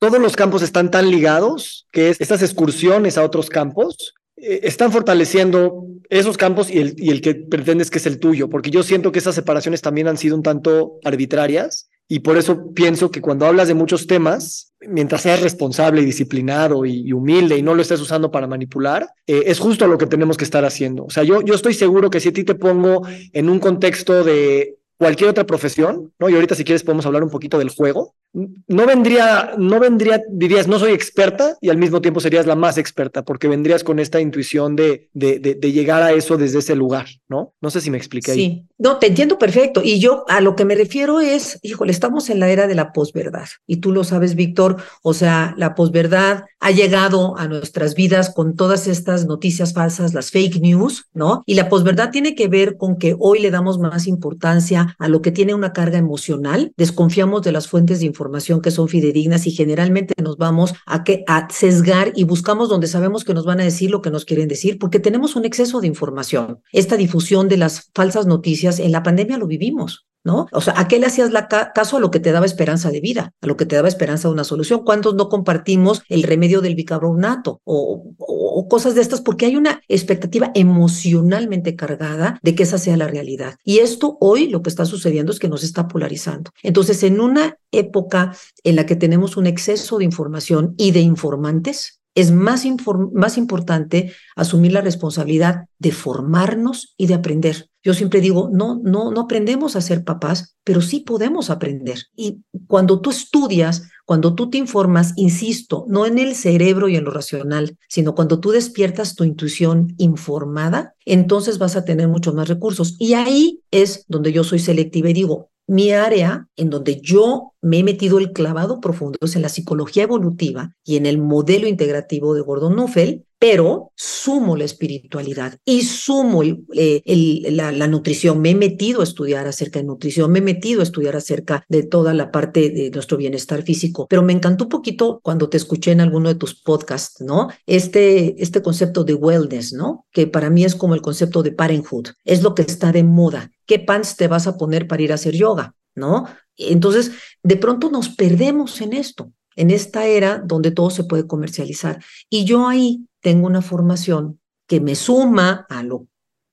todos 0.00 0.18
los 0.18 0.34
campos 0.34 0.62
están 0.62 0.90
tan 0.90 1.08
ligados 1.08 1.86
que 1.92 2.10
es 2.10 2.20
estas 2.20 2.42
excursiones 2.42 3.16
a 3.18 3.22
otros 3.22 3.48
campos 3.48 4.14
eh, 4.42 4.60
están 4.64 4.90
fortaleciendo 4.90 5.86
esos 6.10 6.36
campos 6.36 6.68
y 6.68 6.78
el, 6.78 6.94
y 6.98 7.10
el 7.10 7.20
que 7.20 7.36
pretendes 7.36 7.90
que 7.90 7.98
es 7.98 8.06
el 8.06 8.18
tuyo, 8.18 8.50
porque 8.50 8.70
yo 8.70 8.82
siento 8.82 9.12
que 9.12 9.20
esas 9.20 9.36
separaciones 9.36 9.80
también 9.80 10.08
han 10.08 10.18
sido 10.18 10.34
un 10.34 10.42
tanto 10.42 10.98
arbitrarias 11.04 11.88
y 12.08 12.18
por 12.18 12.36
eso 12.36 12.74
pienso 12.74 13.10
que 13.12 13.20
cuando 13.20 13.46
hablas 13.46 13.68
de 13.68 13.74
muchos 13.74 14.08
temas, 14.08 14.74
mientras 14.80 15.22
seas 15.22 15.40
responsable 15.40 16.02
y 16.02 16.04
disciplinado 16.04 16.84
y, 16.84 17.12
humilde 17.12 17.56
y 17.56 17.62
no 17.62 17.74
lo 17.74 17.82
estés 17.82 18.00
usando 18.00 18.32
para 18.32 18.48
manipular, 18.48 19.08
eh, 19.26 19.44
es 19.46 19.60
justo 19.60 19.86
lo 19.86 19.96
que 19.96 20.06
tenemos 20.06 20.36
que 20.36 20.44
estar 20.44 20.64
haciendo. 20.64 21.04
O 21.04 21.10
sea, 21.10 21.22
yo, 21.22 21.40
yo 21.40 21.54
estoy 21.54 21.72
seguro 21.72 22.10
que 22.10 22.20
si 22.20 22.30
a 22.30 22.32
ti 22.32 22.42
te 22.42 22.56
pongo 22.56 23.06
en 23.32 23.48
un 23.48 23.60
contexto 23.60 24.24
de 24.24 24.76
cualquier 24.98 25.30
otra 25.30 25.46
profesión, 25.46 26.12
¿no? 26.18 26.28
Y 26.28 26.34
ahorita 26.34 26.54
si 26.54 26.64
quieres 26.64 26.82
podemos 26.82 27.06
hablar 27.06 27.22
un 27.22 27.30
poquito 27.30 27.58
del 27.58 27.70
juego. 27.70 28.14
No 28.32 28.86
vendría, 28.86 29.52
no 29.58 29.78
vendría, 29.78 30.22
dirías, 30.30 30.66
no 30.66 30.78
soy 30.78 30.92
experta 30.92 31.58
y 31.60 31.68
al 31.68 31.76
mismo 31.76 32.00
tiempo 32.00 32.18
serías 32.18 32.46
la 32.46 32.54
más 32.54 32.78
experta 32.78 33.24
porque 33.24 33.46
vendrías 33.46 33.84
con 33.84 33.98
esta 33.98 34.20
intuición 34.20 34.74
de, 34.74 35.10
de, 35.12 35.38
de, 35.38 35.72
llegar 35.72 36.02
a 36.02 36.12
eso 36.12 36.38
desde 36.38 36.60
ese 36.60 36.74
lugar, 36.74 37.06
¿no? 37.28 37.52
No 37.60 37.70
sé 37.70 37.82
si 37.82 37.90
me 37.90 37.98
expliqué. 37.98 38.32
Sí, 38.32 38.66
no, 38.78 38.98
te 38.98 39.08
entiendo 39.08 39.38
perfecto. 39.38 39.82
Y 39.84 40.00
yo 40.00 40.24
a 40.28 40.40
lo 40.40 40.56
que 40.56 40.64
me 40.64 40.74
refiero 40.74 41.20
es, 41.20 41.58
híjole, 41.62 41.92
estamos 41.92 42.30
en 42.30 42.40
la 42.40 42.48
era 42.48 42.66
de 42.66 42.74
la 42.74 42.92
posverdad 42.92 43.48
y 43.66 43.76
tú 43.76 43.92
lo 43.92 44.02
sabes, 44.02 44.34
Víctor, 44.34 44.76
o 45.02 45.12
sea, 45.12 45.54
la 45.58 45.74
posverdad 45.74 46.44
ha 46.58 46.70
llegado 46.70 47.36
a 47.36 47.48
nuestras 47.48 47.94
vidas 47.94 48.32
con 48.34 48.56
todas 48.56 48.86
estas 48.86 49.26
noticias 49.26 49.74
falsas, 49.74 50.14
las 50.14 50.30
fake 50.30 50.60
news, 50.60 51.06
¿no? 51.12 51.42
Y 51.44 51.54
la 51.54 51.68
posverdad 51.68 52.10
tiene 52.10 52.34
que 52.34 52.48
ver 52.48 52.78
con 52.78 52.96
que 52.96 53.14
hoy 53.18 53.40
le 53.40 53.50
damos 53.50 53.78
más 53.78 54.06
importancia 54.06 54.96
a 54.98 55.08
lo 55.08 55.20
que 55.20 55.32
tiene 55.32 55.54
una 55.54 55.72
carga 55.74 55.98
emocional, 55.98 56.72
desconfiamos 56.78 57.42
de 57.42 57.52
las 57.52 57.68
fuentes 57.68 58.00
de 58.00 58.06
información 58.06 58.21
que 58.62 58.70
son 58.70 58.88
fidedignas 58.88 59.46
y 59.46 59.50
generalmente 59.50 60.14
nos 60.22 60.36
vamos 60.36 60.74
a, 60.86 61.04
que, 61.04 61.24
a 61.26 61.48
sesgar 61.50 62.12
y 62.14 62.24
buscamos 62.24 62.68
donde 62.68 62.86
sabemos 62.86 63.24
que 63.24 63.34
nos 63.34 63.44
van 63.44 63.60
a 63.60 63.64
decir 63.64 63.90
lo 63.90 64.02
que 64.02 64.10
nos 64.10 64.24
quieren 64.24 64.48
decir, 64.48 64.78
porque 64.78 65.00
tenemos 65.00 65.36
un 65.36 65.44
exceso 65.44 65.80
de 65.80 65.86
información. 65.86 66.60
Esta 66.72 66.96
difusión 66.96 67.48
de 67.48 67.56
las 67.56 67.90
falsas 67.94 68.26
noticias 68.26 68.78
en 68.78 68.92
la 68.92 69.02
pandemia 69.02 69.38
lo 69.38 69.46
vivimos. 69.46 70.06
¿No? 70.24 70.46
O 70.52 70.60
sea, 70.60 70.74
¿a 70.78 70.88
qué 70.88 70.98
le 70.98 71.06
hacías 71.06 71.32
la 71.32 71.48
caso 71.48 71.96
a 71.96 72.00
lo 72.00 72.10
que 72.10 72.20
te 72.20 72.32
daba 72.32 72.46
esperanza 72.46 72.90
de 72.90 73.00
vida, 73.00 73.34
a 73.40 73.46
lo 73.46 73.56
que 73.56 73.66
te 73.66 73.76
daba 73.76 73.88
esperanza 73.88 74.28
de 74.28 74.34
una 74.34 74.44
solución? 74.44 74.82
¿Cuántos 74.84 75.14
no 75.14 75.28
compartimos 75.28 76.02
el 76.08 76.22
remedio 76.22 76.60
del 76.60 76.74
bicarbonato 76.74 77.60
o, 77.64 78.14
o, 78.18 78.68
cosas 78.68 78.94
de 78.94 79.00
estas? 79.02 79.20
Porque 79.20 79.46
hay 79.46 79.56
una 79.56 79.82
expectativa 79.88 80.50
emocionalmente 80.54 81.76
cargada 81.76 82.38
de 82.42 82.54
que 82.54 82.62
esa 82.62 82.78
sea 82.78 82.96
la 82.96 83.08
realidad. 83.08 83.56
Y 83.64 83.78
esto 83.78 84.18
hoy 84.20 84.48
lo 84.48 84.62
que 84.62 84.70
está 84.70 84.84
sucediendo 84.84 85.32
es 85.32 85.38
que 85.38 85.48
nos 85.48 85.64
está 85.64 85.88
polarizando. 85.88 86.52
Entonces, 86.62 87.02
en 87.02 87.20
una 87.20 87.56
época 87.70 88.36
en 88.64 88.76
la 88.76 88.86
que 88.86 88.96
tenemos 88.96 89.36
un 89.36 89.46
exceso 89.46 89.98
de 89.98 90.04
información 90.04 90.74
y 90.76 90.92
de 90.92 91.00
informantes, 91.00 92.01
es 92.14 92.30
más, 92.30 92.64
más 93.12 93.38
importante 93.38 94.12
asumir 94.36 94.72
la 94.72 94.80
responsabilidad 94.80 95.66
de 95.78 95.92
formarnos 95.92 96.94
y 96.96 97.06
de 97.06 97.14
aprender. 97.14 97.68
Yo 97.82 97.94
siempre 97.94 98.20
digo, 98.20 98.48
no, 98.52 98.80
no, 98.84 99.10
no 99.10 99.22
aprendemos 99.22 99.74
a 99.74 99.80
ser 99.80 100.04
papás, 100.04 100.56
pero 100.62 100.80
sí 100.80 101.00
podemos 101.00 101.50
aprender. 101.50 101.98
Y 102.14 102.42
cuando 102.68 103.00
tú 103.00 103.10
estudias, 103.10 103.88
cuando 104.04 104.34
tú 104.34 104.50
te 104.50 104.58
informas, 104.58 105.14
insisto, 105.16 105.84
no 105.88 106.06
en 106.06 106.18
el 106.18 106.36
cerebro 106.36 106.88
y 106.88 106.96
en 106.96 107.04
lo 107.04 107.10
racional, 107.10 107.76
sino 107.88 108.14
cuando 108.14 108.38
tú 108.38 108.50
despiertas 108.50 109.16
tu 109.16 109.24
intuición 109.24 109.94
informada, 109.98 110.94
entonces 111.04 111.58
vas 111.58 111.74
a 111.74 111.84
tener 111.84 112.08
muchos 112.08 112.34
más 112.34 112.48
recursos. 112.48 112.94
Y 113.00 113.14
ahí 113.14 113.62
es 113.70 114.04
donde 114.06 114.32
yo 114.32 114.44
soy 114.44 114.60
selectiva 114.60 115.10
y 115.10 115.14
digo, 115.14 115.50
mi 115.72 115.90
área 115.90 116.48
en 116.56 116.68
donde 116.68 117.00
yo 117.00 117.54
me 117.62 117.78
he 117.78 117.82
metido 117.82 118.18
el 118.18 118.32
clavado 118.34 118.78
profundo 118.78 119.18
es 119.22 119.36
en 119.36 119.42
la 119.42 119.48
psicología 119.48 120.02
evolutiva 120.02 120.74
y 120.84 120.98
en 120.98 121.06
el 121.06 121.16
modelo 121.16 121.66
integrativo 121.66 122.34
de 122.34 122.42
Gordon 122.42 122.76
Nuffel, 122.76 123.24
pero 123.42 123.90
sumo 123.96 124.56
la 124.56 124.62
espiritualidad 124.62 125.58
y 125.64 125.82
sumo 125.82 126.44
eh, 126.44 127.02
la, 127.50 127.72
la, 127.72 127.88
nutrición. 127.88 128.40
Me 128.40 128.50
he 128.50 128.54
metido 128.54 129.00
a 129.00 129.02
estudiar 129.02 129.48
acerca 129.48 129.80
de 129.80 129.84
nutrición, 129.84 130.30
me 130.30 130.38
he 130.38 130.42
metido 130.42 130.78
a 130.78 130.84
estudiar 130.84 131.16
acerca 131.16 131.64
de 131.68 131.82
toda 131.82 132.14
la 132.14 132.30
parte 132.30 132.70
de 132.70 132.92
nuestro 132.92 133.16
bienestar 133.16 133.64
físico, 133.64 134.06
pero 134.08 134.22
me 134.22 134.32
encantó 134.32 134.66
un 134.66 134.70
poquito 134.70 135.18
cuando 135.24 135.48
te 135.48 135.56
escuché 135.56 135.90
en 135.90 136.00
alguno 136.00 136.28
de 136.28 136.36
tus 136.36 136.54
podcasts, 136.54 137.20
¿no? 137.20 137.48
Este, 137.66 138.40
este 138.40 138.62
concepto 138.62 139.02
de 139.02 139.14
wellness, 139.14 139.72
¿no? 139.72 140.06
Que 140.12 140.28
para 140.28 140.48
mí 140.48 140.62
es 140.62 140.76
como 140.76 140.94
el 140.94 141.02
concepto 141.02 141.42
de 141.42 141.50
parenthood, 141.50 142.10
es 142.24 142.44
lo 142.44 142.54
que 142.54 142.62
está 142.62 142.92
de 142.92 143.02
moda. 143.02 143.50
¿Qué 143.66 143.80
pants 143.80 144.14
te 144.16 144.28
vas 144.28 144.46
a 144.46 144.56
poner 144.56 144.86
para 144.86 145.02
ir 145.02 145.10
a 145.10 145.16
hacer 145.16 145.34
yoga? 145.34 145.74
¿No? 145.96 146.26
Entonces, 146.56 147.10
de 147.42 147.56
pronto 147.56 147.90
nos 147.90 148.08
perdemos 148.08 148.80
en 148.80 148.92
esto 148.92 149.32
en 149.56 149.70
esta 149.70 150.06
era 150.06 150.38
donde 150.38 150.70
todo 150.70 150.88
se 150.88 151.04
puede 151.04 151.26
comercializar. 151.26 152.02
Y 152.30 152.44
yo 152.44 152.66
ahí 152.66 153.06
tengo 153.22 153.46
una 153.46 153.62
formación 153.62 154.40
que 154.66 154.80
me 154.80 154.94
suma 154.94 155.66
a 155.68 155.82
lo, 155.82 156.06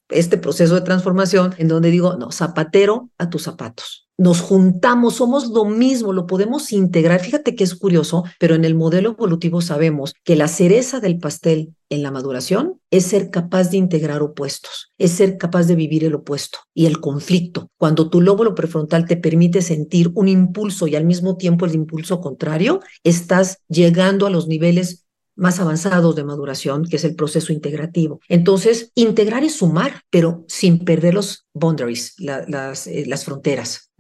este 0.10 0.38
proceso 0.38 0.76
de 0.76 0.82
transformación 0.82 1.54
en 1.58 1.68
donde 1.68 1.92
digo, 1.92 2.16
no, 2.16 2.32
zapatero 2.32 3.10
a 3.18 3.30
tus 3.30 3.44
zapatos. 3.44 4.08
Nos 4.18 4.42
juntamos, 4.42 5.16
somos 5.16 5.48
lo 5.48 5.64
mismo, 5.64 6.12
lo 6.12 6.26
podemos 6.26 6.74
integrar. 6.74 7.22
Fíjate 7.22 7.56
que 7.56 7.64
es 7.64 7.74
curioso, 7.74 8.26
pero 8.38 8.54
en 8.54 8.66
el 8.66 8.76
modelo 8.76 9.12
evolutivo 9.12 9.62
sabemos 9.62 10.14
que 10.26 10.36
la 10.36 10.50
cereza 10.50 11.00
del 11.00 11.20
pastel 11.20 11.74
en 11.90 12.04
la 12.04 12.12
maduración 12.12 12.82
es 12.92 13.06
ser 13.06 13.30
capaz 13.30 13.70
de 13.70 13.78
integrar 13.78 14.22
opuestos, 14.22 14.92
es 14.98 15.12
ser 15.12 15.38
capaz 15.38 15.68
de 15.68 15.76
vivir 15.76 16.04
el 16.04 16.16
opuesto 16.16 16.60
y 16.74 16.86
el 16.86 17.00
conflicto. 17.00 17.70
Cuando 17.78 18.10
tu 18.10 18.20
lóbulo 18.20 18.56
prefrontal 18.56 19.06
te 19.06 19.16
permite 19.16 19.62
sentir 19.62 20.12
un 20.16 20.28
impulso 20.28 20.88
y 20.88 20.98
al 20.98 21.06
mismo 21.06 21.38
tiempo 21.38 21.66
el 21.66 21.76
impulso 21.76 22.20
contrario, 22.20 22.82
estás 23.06 23.60
llegando 23.70 24.28
a 24.28 24.30
los 24.30 24.50
niveles 24.50 25.06
más 25.40 25.60
avanzados 25.60 26.16
de 26.16 26.24
maduración, 26.24 26.86
que 26.86 26.98
es 26.98 27.04
el 27.06 27.16
proceso 27.16 27.54
integrativo. 27.54 28.20
Entonces, 28.28 28.92
integrar 28.94 29.44
es 29.44 29.56
sumar, 29.56 30.04
pero 30.10 30.44
sin 30.48 30.84
perder 30.84 31.14
los 31.14 31.48
boundaries, 31.54 32.16
las, 32.20 32.88
eh, 32.88 33.06
las 33.08 33.26
fronteras. 33.26 33.92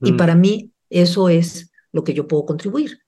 Y 0.00 0.12
mm. 0.12 0.16
para 0.16 0.34
mí, 0.34 0.72
eso 0.90 1.28
es 1.28 1.70
lo 1.92 2.04
que 2.04 2.12
yo 2.12 2.26
puedo 2.26 2.44
contribuir. 2.44 2.98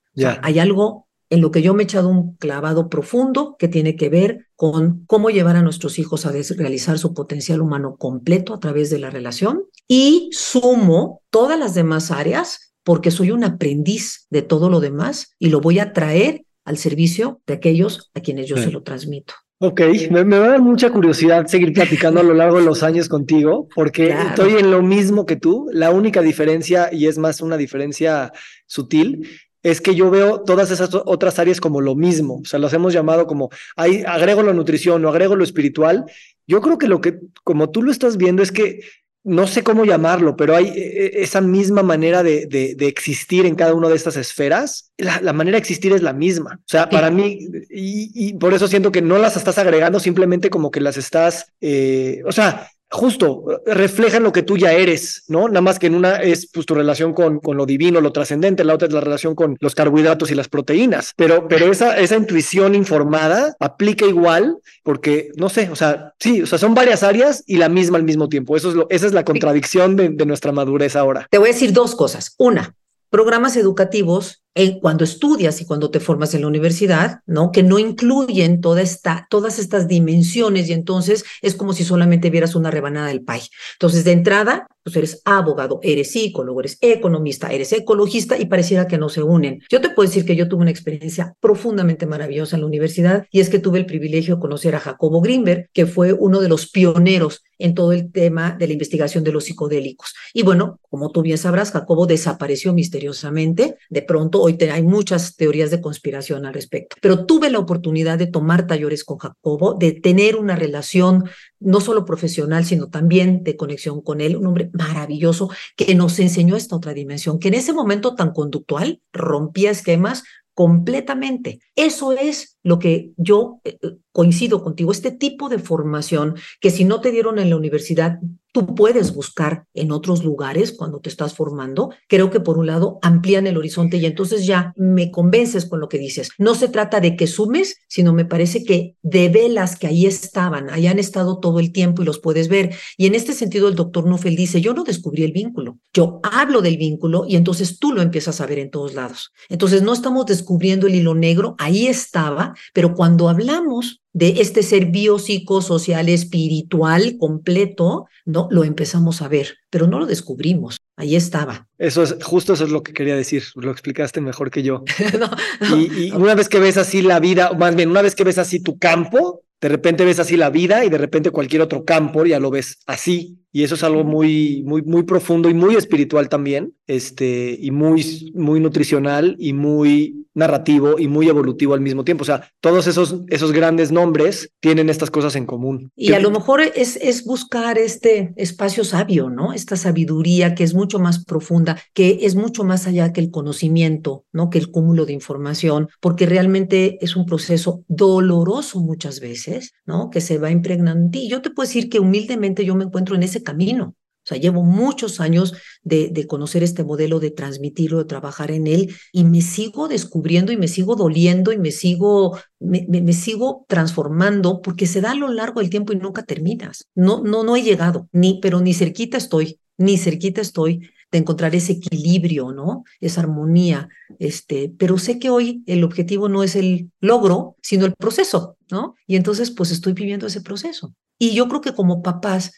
hay 0.41 0.59
algo 0.59 1.07
en 1.29 1.41
lo 1.41 1.49
que 1.51 1.63
yo 1.63 1.73
me 1.73 1.83
he 1.83 1.85
echado 1.85 2.09
un 2.09 2.35
clavado 2.35 2.89
profundo 2.89 3.55
que 3.57 3.67
tiene 3.67 3.95
que 3.95 4.09
ver 4.09 4.47
con 4.55 5.03
cómo 5.07 5.29
llevar 5.31 5.55
a 5.55 5.63
nuestros 5.63 5.97
hijos 5.97 6.25
a 6.25 6.31
realizar 6.31 6.99
su 6.99 7.13
potencial 7.13 7.59
humano 7.59 7.95
completo 7.97 8.53
a 8.53 8.59
través 8.59 8.91
de 8.91 8.99
la 8.99 9.09
relación 9.09 9.63
y 9.87 10.29
sumo 10.31 11.23
todas 11.31 11.57
las 11.57 11.73
demás 11.73 12.11
áreas 12.11 12.75
porque 12.83 13.09
soy 13.09 13.31
un 13.31 13.43
aprendiz 13.43 14.27
de 14.29 14.43
todo 14.43 14.69
lo 14.69 14.79
demás 14.79 15.33
y 15.39 15.49
lo 15.49 15.59
voy 15.59 15.79
a 15.79 15.91
traer 15.91 16.45
al 16.65 16.77
servicio 16.77 17.41
de 17.45 17.55
aquellos 17.55 18.11
a 18.13 18.21
quienes 18.21 18.47
yo 18.47 18.57
se 18.57 18.71
lo 18.71 18.83
transmito. 18.83 19.33
Ok, 19.59 19.81
me, 20.11 20.25
me, 20.25 20.39
va 20.39 20.45
a 20.45 20.49
dar 20.49 20.61
mucha 20.61 20.91
curiosidad 20.91 21.47
seguir 21.47 21.71
platicando 21.71 22.19
a 22.19 22.23
lo 22.23 22.33
largo 22.33 22.57
de 22.57 22.65
los 22.65 22.83
años 22.83 23.07
contigo, 23.07 23.69
porque 23.73 24.09
estoy 24.09 24.55
en 24.57 24.71
lo 24.71 24.81
mismo 24.81 25.25
que 25.25 25.37
tú. 25.37 25.67
La 25.71 25.91
única 25.91 26.21
diferencia, 26.21 26.89
y 26.91 27.07
es 27.07 27.17
más 27.17 27.39
una 27.39 27.55
diferencia 27.55 28.33
sutil, 28.65 29.25
es 29.61 29.79
que 29.79 29.95
yo 29.95 30.11
veo 30.11 30.41
todas 30.41 30.69
esas 30.69 30.89
otras 30.93 31.39
áreas 31.39 31.61
como 31.61 31.79
lo 31.79 31.95
mismo. 31.95 32.41
O 32.41 32.45
sea, 32.45 32.59
los 32.59 32.73
hemos 32.73 32.91
llamado 32.91 33.25
como, 33.25 33.49
ahí 33.77 34.03
agrego 34.05 34.43
la 34.43 34.53
nutrición 34.53 35.03
o 35.05 35.09
agrego 35.09 35.37
lo 35.37 35.45
espiritual. 35.45 36.05
Yo 36.45 36.59
creo 36.59 36.77
que 36.77 36.87
lo 36.87 36.99
que, 36.99 37.19
como 37.45 37.69
tú 37.69 37.81
lo 37.81 37.91
estás 37.91 38.17
viendo, 38.17 38.43
es 38.43 38.51
que 38.51 38.81
no 39.23 39.47
sé 39.47 39.63
cómo 39.63 39.85
llamarlo, 39.85 40.35
pero 40.35 40.55
hay 40.55 40.67
eh, 40.67 40.73
eh, 40.75 41.11
esa 41.15 41.39
misma 41.39 41.81
manera 41.81 42.23
de, 42.23 42.45
de, 42.45 42.87
existir 42.87 43.45
en 43.45 43.55
cada 43.55 43.73
una 43.73 43.87
de 43.87 43.95
estas 43.95 44.17
esferas. 44.17 44.91
La, 44.97 45.33
manera 45.33 45.55
de 45.55 45.59
existir 45.59 45.93
es 45.93 46.01
la 46.01 46.13
misma. 46.13 46.59
O 46.59 46.67
sea, 46.67 46.89
para 46.89 47.09
mí, 47.09 47.47
y, 47.69 48.33
por 48.33 48.53
eso 48.53 48.67
siento 48.67 48.91
que 48.91 49.01
no 49.01 49.17
las 49.17 49.37
estás 49.37 49.57
agregando, 49.57 49.99
simplemente 49.99 50.49
como 50.49 50.71
que 50.71 50.81
las 50.81 50.97
estás, 50.97 51.53
eh, 51.61 52.21
o 52.25 52.31
sea, 52.33 52.69
justo 52.93 53.43
reflejan 53.65 54.21
lo 54.21 54.31
que 54.31 54.43
tú 54.43 54.55
ya 54.55 54.71
eres, 54.71 55.23
¿no? 55.27 55.47
Nada 55.47 55.61
más 55.61 55.79
que 55.79 55.87
en 55.87 55.95
una 55.95 56.17
es 56.17 56.47
pues 56.47 56.67
tu 56.67 56.75
relación 56.75 57.13
con, 57.13 57.39
con 57.39 57.57
lo 57.57 57.65
divino, 57.65 57.99
lo 58.01 58.11
trascendente, 58.11 58.63
la 58.63 58.75
otra 58.75 58.87
es 58.87 58.93
la 58.93 59.01
relación 59.01 59.33
con 59.33 59.57
los 59.59 59.73
carbohidratos 59.73 60.29
y 60.29 60.35
las 60.35 60.47
proteínas, 60.47 61.13
pero, 61.15 61.47
pero 61.47 61.71
esa, 61.71 61.97
esa 61.97 62.15
intuición 62.15 62.75
informada 62.75 63.55
aplica 63.59 64.05
igual 64.05 64.57
porque, 64.83 65.31
no 65.37 65.49
sé, 65.49 65.71
o 65.71 65.75
sea, 65.75 66.13
sí, 66.19 66.43
o 66.43 66.45
sea, 66.45 66.59
son 66.59 66.75
varias 66.75 67.01
áreas 67.01 67.43
y 67.47 67.57
la 67.57 67.67
misma 67.67 67.97
al 67.97 68.03
mismo 68.03 68.29
tiempo. 68.29 68.55
Eso 68.55 68.69
es 68.69 68.75
lo, 68.75 68.87
esa 68.91 69.07
es 69.07 69.13
la 69.13 69.25
contradicción 69.25 69.95
de, 69.95 70.09
de 70.09 70.25
nuestra 70.27 70.51
madurez 70.51 70.95
ahora. 70.95 71.27
Te 71.31 71.39
voy 71.39 71.49
a 71.49 71.53
decir 71.53 71.73
dos 71.73 71.95
cosas. 71.95 72.35
Una, 72.37 72.75
programas 73.09 73.57
educativos 73.57 74.42
cuando 74.81 75.03
estudias 75.03 75.61
y 75.61 75.65
cuando 75.65 75.89
te 75.89 75.99
formas 75.99 76.33
en 76.33 76.41
la 76.41 76.47
universidad, 76.47 77.21
¿no? 77.25 77.51
Que 77.51 77.63
no 77.63 77.79
incluyen 77.79 78.61
toda 78.61 78.81
esta, 78.81 79.27
todas 79.29 79.59
estas 79.59 79.87
dimensiones 79.87 80.69
y 80.69 80.73
entonces 80.73 81.25
es 81.41 81.55
como 81.55 81.73
si 81.73 81.83
solamente 81.83 82.29
vieras 82.29 82.55
una 82.55 82.71
rebanada 82.71 83.07
del 83.07 83.23
pay. 83.23 83.41
Entonces, 83.73 84.03
de 84.03 84.11
entrada, 84.11 84.67
pues 84.83 84.95
eres 84.97 85.21
abogado, 85.25 85.79
eres 85.81 86.11
psicólogo, 86.11 86.59
eres 86.59 86.77
economista, 86.81 87.51
eres 87.51 87.71
ecologista 87.71 88.37
y 88.37 88.45
pareciera 88.45 88.87
que 88.87 88.97
no 88.97 89.09
se 89.09 89.23
unen. 89.23 89.61
Yo 89.69 89.81
te 89.81 89.89
puedo 89.89 90.07
decir 90.07 90.25
que 90.25 90.35
yo 90.35 90.47
tuve 90.47 90.61
una 90.61 90.71
experiencia 90.71 91.35
profundamente 91.39 92.05
maravillosa 92.05 92.55
en 92.55 92.61
la 92.61 92.67
universidad 92.67 93.25
y 93.31 93.39
es 93.39 93.49
que 93.49 93.59
tuve 93.59 93.79
el 93.79 93.85
privilegio 93.85 94.35
de 94.35 94.41
conocer 94.41 94.75
a 94.75 94.79
Jacobo 94.79 95.21
Greenberg, 95.21 95.69
que 95.73 95.85
fue 95.85 96.13
uno 96.13 96.41
de 96.41 96.49
los 96.49 96.69
pioneros 96.69 97.43
en 97.59 97.73
todo 97.75 97.93
el 97.93 98.11
tema 98.11 98.55
de 98.59 98.67
la 98.67 98.73
investigación 98.73 99.23
de 99.23 99.31
los 99.31 99.45
psicodélicos. 99.45 100.13
Y 100.33 100.43
bueno, 100.43 100.79
como 100.89 101.11
tú 101.11 101.21
bien 101.21 101.37
sabrás, 101.37 101.71
Jacobo 101.71 102.05
desapareció 102.05 102.73
misteriosamente. 102.73 103.77
De 103.89 104.01
pronto 104.01 104.42
hoy 104.45 104.57
hay 104.69 104.83
muchas 104.83 105.37
teorías 105.37 105.71
de 105.71 105.79
conspiración 105.79 106.45
al 106.45 106.53
respecto, 106.53 106.97
pero 107.01 107.25
tuve 107.25 107.49
la 107.49 107.59
oportunidad 107.59 108.17
de 108.17 108.27
tomar 108.27 108.67
talleres 108.67 109.05
con 109.05 109.17
Jacobo, 109.17 109.75
de 109.75 109.93
tener 109.93 110.35
una 110.35 110.57
relación 110.57 111.23
no 111.61 111.79
solo 111.79 112.03
profesional, 112.03 112.65
sino 112.65 112.89
también 112.89 113.45
de 113.45 113.55
conexión 113.55 114.01
con 114.01 114.19
él, 114.19 114.35
un 114.35 114.47
hombre 114.47 114.69
maravilloso 114.73 115.49
que 115.77 115.95
nos 115.95 116.19
enseñó 116.19 116.57
esta 116.57 116.75
otra 116.75 116.93
dimensión, 116.93 117.39
que 117.39 117.47
en 117.47 117.53
ese 117.53 117.71
momento 117.71 118.15
tan 118.15 118.33
conductual 118.33 118.99
rompía 119.13 119.71
esquemas 119.71 120.23
completamente. 120.53 121.59
Eso 121.77 122.11
es 122.11 122.57
lo 122.63 122.79
que 122.79 123.11
yo 123.15 123.61
eh, 123.63 123.77
coincido 124.11 124.61
contigo, 124.61 124.91
este 124.91 125.11
tipo 125.11 125.47
de 125.47 125.59
formación 125.59 126.35
que 126.59 126.69
si 126.69 126.83
no 126.83 126.99
te 126.99 127.11
dieron 127.11 127.39
en 127.39 127.49
la 127.49 127.55
universidad, 127.55 128.19
tú 128.53 128.75
puedes 128.75 129.13
buscar 129.13 129.65
en 129.73 129.91
otros 129.91 130.23
lugares 130.23 130.71
cuando 130.71 130.99
te 130.99 131.09
estás 131.09 131.33
formando, 131.33 131.89
creo 132.07 132.29
que 132.29 132.39
por 132.39 132.57
un 132.57 132.67
lado 132.67 132.99
amplían 133.01 133.47
el 133.47 133.57
horizonte 133.57 133.97
y 133.97 134.05
entonces 134.05 134.45
ya 134.45 134.73
me 134.77 135.11
convences 135.11 135.65
con 135.65 135.79
lo 135.79 135.89
que 135.89 135.97
dices. 135.97 136.29
No 136.37 136.53
se 136.55 136.69
trata 136.69 137.01
de 137.01 137.17
que 137.17 137.27
sumes, 137.27 137.77
sino 137.89 138.13
me 138.13 138.25
parece 138.25 138.63
que 138.63 138.95
de 139.01 139.29
velas 139.29 139.75
que 139.75 139.87
ahí 139.87 140.05
estaban, 140.05 140.69
ahí 140.69 140.85
han 140.85 140.99
estado 140.99 141.39
todo 141.39 141.59
el 141.59 141.71
tiempo 141.71 142.03
y 142.03 142.05
los 142.05 142.19
puedes 142.19 142.47
ver. 142.47 142.75
Y 142.95 143.07
en 143.07 143.15
este 143.15 143.33
sentido 143.33 143.67
el 143.67 143.75
doctor 143.75 144.05
Nuffel 144.05 144.35
dice, 144.35 144.61
yo 144.61 144.73
no 144.73 144.83
descubrí 144.83 145.23
el 145.23 145.31
vínculo, 145.31 145.79
yo 145.91 146.19
hablo 146.23 146.61
del 146.61 146.77
vínculo 146.77 147.25
y 147.27 147.35
entonces 147.35 147.79
tú 147.79 147.91
lo 147.91 148.03
empiezas 148.03 148.39
a 148.39 148.45
ver 148.45 148.59
en 148.59 148.69
todos 148.69 148.93
lados. 148.93 149.33
Entonces 149.49 149.81
no 149.81 149.93
estamos 149.93 150.27
descubriendo 150.27 150.85
el 150.85 150.95
hilo 150.95 151.15
negro, 151.15 151.55
ahí 151.57 151.87
estaba, 151.87 152.53
pero 152.73 152.93
cuando 152.93 153.29
hablamos 153.29 154.02
de 154.13 154.35
este 154.41 154.63
ser 154.63 154.85
biopsicosocial 154.85 156.07
espiritual 156.07 157.17
completo, 157.19 158.05
¿no? 158.25 158.47
Lo 158.51 158.63
empezamos 158.63 159.21
a 159.21 159.27
ver, 159.27 159.57
pero 159.69 159.87
no 159.87 159.99
lo 159.99 160.05
descubrimos. 160.05 160.77
Ahí 160.95 161.15
estaba. 161.15 161.67
Eso 161.79 162.03
es, 162.03 162.15
justo 162.23 162.53
eso 162.53 162.63
es 162.63 162.69
lo 162.69 162.83
que 162.83 162.93
quería 162.93 163.15
decir. 163.15 163.43
Lo 163.55 163.71
explicaste 163.71 164.21
mejor 164.21 164.51
que 164.51 164.61
yo. 164.61 164.83
y, 165.75 166.05
y 166.05 166.11
una 166.11 166.35
vez 166.35 166.47
que 166.47 166.59
ves 166.59 166.77
así 166.77 167.01
la 167.01 167.19
vida, 167.19 167.53
más 167.53 167.75
bien, 167.75 167.89
una 167.89 168.03
vez 168.03 168.13
que 168.13 168.23
ves 168.23 168.37
así 168.37 168.61
tu 168.61 168.77
campo, 168.77 169.41
de 169.59 169.69
repente 169.69 170.05
ves 170.05 170.19
así 170.19 170.37
la 170.37 170.49
vida 170.49 170.85
y 170.85 170.89
de 170.89 170.97
repente 170.97 171.31
cualquier 171.31 171.61
otro 171.61 171.83
campo 171.83 172.25
ya 172.25 172.39
lo 172.39 172.51
ves 172.51 172.79
así. 172.85 173.42
Y 173.53 173.63
eso 173.63 173.75
es 173.75 173.83
algo 173.83 174.03
muy, 174.03 174.63
muy, 174.65 174.81
muy 174.81 175.03
profundo 175.03 175.47
y 175.47 175.53
muy 175.53 175.75
espiritual 175.75 176.27
también, 176.27 176.73
este, 176.87 177.55
y 177.61 177.69
muy, 177.69 178.31
muy 178.33 178.59
nutricional 178.59 179.35
y 179.37 179.53
muy 179.53 180.23
narrativo 180.33 180.97
y 180.97 181.07
muy 181.07 181.27
evolutivo 181.27 181.73
al 181.73 181.81
mismo 181.81 182.03
tiempo. 182.03 182.23
O 182.23 182.25
sea, 182.25 182.49
todos 182.59 182.87
esos, 182.87 183.21
esos 183.29 183.51
grandes 183.51 183.91
nombres 183.91 184.49
tienen 184.59 184.89
estas 184.89 185.11
cosas 185.11 185.35
en 185.35 185.45
común. 185.45 185.91
Y 185.95 186.13
a 186.13 186.19
lo 186.19 186.31
mejor 186.31 186.61
es, 186.61 186.97
es 186.97 187.23
buscar 187.23 187.77
este 187.77 188.33
espacio 188.35 188.83
sabio, 188.83 189.29
¿no? 189.29 189.53
Esta 189.53 189.75
sabiduría 189.75 190.55
que 190.55 190.63
es 190.63 190.73
mucho 190.73 190.99
más 190.99 191.23
profunda, 191.23 191.79
que 191.93 192.19
es 192.23 192.35
mucho 192.35 192.63
más 192.63 192.87
allá 192.87 193.13
que 193.13 193.21
el 193.21 193.31
conocimiento, 193.31 194.25
¿no? 194.31 194.49
Que 194.49 194.57
el 194.57 194.71
cúmulo 194.71 195.05
de 195.05 195.13
información, 195.13 195.89
porque 195.99 196.25
realmente 196.25 196.97
es 197.01 197.15
un 197.15 197.25
proceso 197.25 197.83
doloroso 197.87 198.79
muchas 198.79 199.19
veces, 199.19 199.73
¿no? 199.85 200.09
Que 200.09 200.21
se 200.21 200.37
va 200.39 200.49
impregnando. 200.49 201.17
Y 201.17 201.29
yo 201.29 201.41
te 201.41 201.51
puedo 201.51 201.67
decir 201.67 201.89
que 201.89 201.99
humildemente 201.99 202.65
yo 202.65 202.75
me 202.75 202.85
encuentro 202.85 203.15
en 203.15 203.23
ese 203.23 203.42
camino. 203.43 203.95
O 204.23 204.25
sea, 204.25 204.37
llevo 204.37 204.63
muchos 204.63 205.19
años 205.19 205.53
de, 205.83 206.07
de, 206.09 206.27
conocer 206.27 206.63
este 206.63 206.85
modelo, 206.85 207.19
de 207.19 207.29
transmitirlo, 207.29 207.97
de 207.97 208.05
trabajar 208.05 208.51
en 208.51 208.67
él, 208.67 208.95
y 209.11 209.25
me 209.25 209.41
sigo 209.41 209.89
descubriendo 209.89 210.53
y 210.53 210.57
me 210.57 210.69
sigo 210.69 210.95
doliendo 210.95 211.51
y 211.51 211.57
me 211.57 211.71
sigo, 211.71 212.39
me, 212.57 212.87
me, 212.87 213.11
sigo 213.11 213.65
transformando 213.67 214.61
porque 214.61 214.87
se 214.87 215.01
da 215.01 215.11
a 215.11 215.15
lo 215.15 215.27
largo 215.27 215.59
del 215.59 215.69
tiempo 215.69 215.91
y 215.91 215.97
nunca 215.97 216.23
terminas. 216.23 216.87
No, 216.95 217.21
no, 217.21 217.43
no 217.43 217.57
he 217.57 217.63
llegado, 217.63 218.07
ni, 218.13 218.39
pero 218.41 218.61
ni 218.61 218.73
cerquita 218.73 219.17
estoy, 219.17 219.59
ni 219.77 219.97
cerquita 219.97 220.39
estoy 220.39 220.89
de 221.11 221.19
encontrar 221.19 221.53
ese 221.53 221.73
equilibrio, 221.73 222.53
¿no? 222.53 222.85
Esa 223.01 223.21
armonía, 223.21 223.89
este, 224.19 224.73
pero 224.79 224.97
sé 224.97 225.19
que 225.19 225.29
hoy 225.29 225.63
el 225.67 225.83
objetivo 225.83 226.29
no 226.29 226.43
es 226.43 226.55
el 226.55 226.91
logro, 227.01 227.57
sino 227.61 227.85
el 227.85 227.93
proceso, 227.93 228.57
¿no? 228.71 228.95
Y 229.05 229.17
entonces, 229.17 229.51
pues 229.51 229.69
estoy 229.71 229.91
viviendo 229.91 230.27
ese 230.27 230.41
proceso. 230.41 230.95
Y 231.19 231.35
yo 231.35 231.47
creo 231.47 231.61
que 231.61 231.73
como 231.73 232.01
papás 232.01 232.53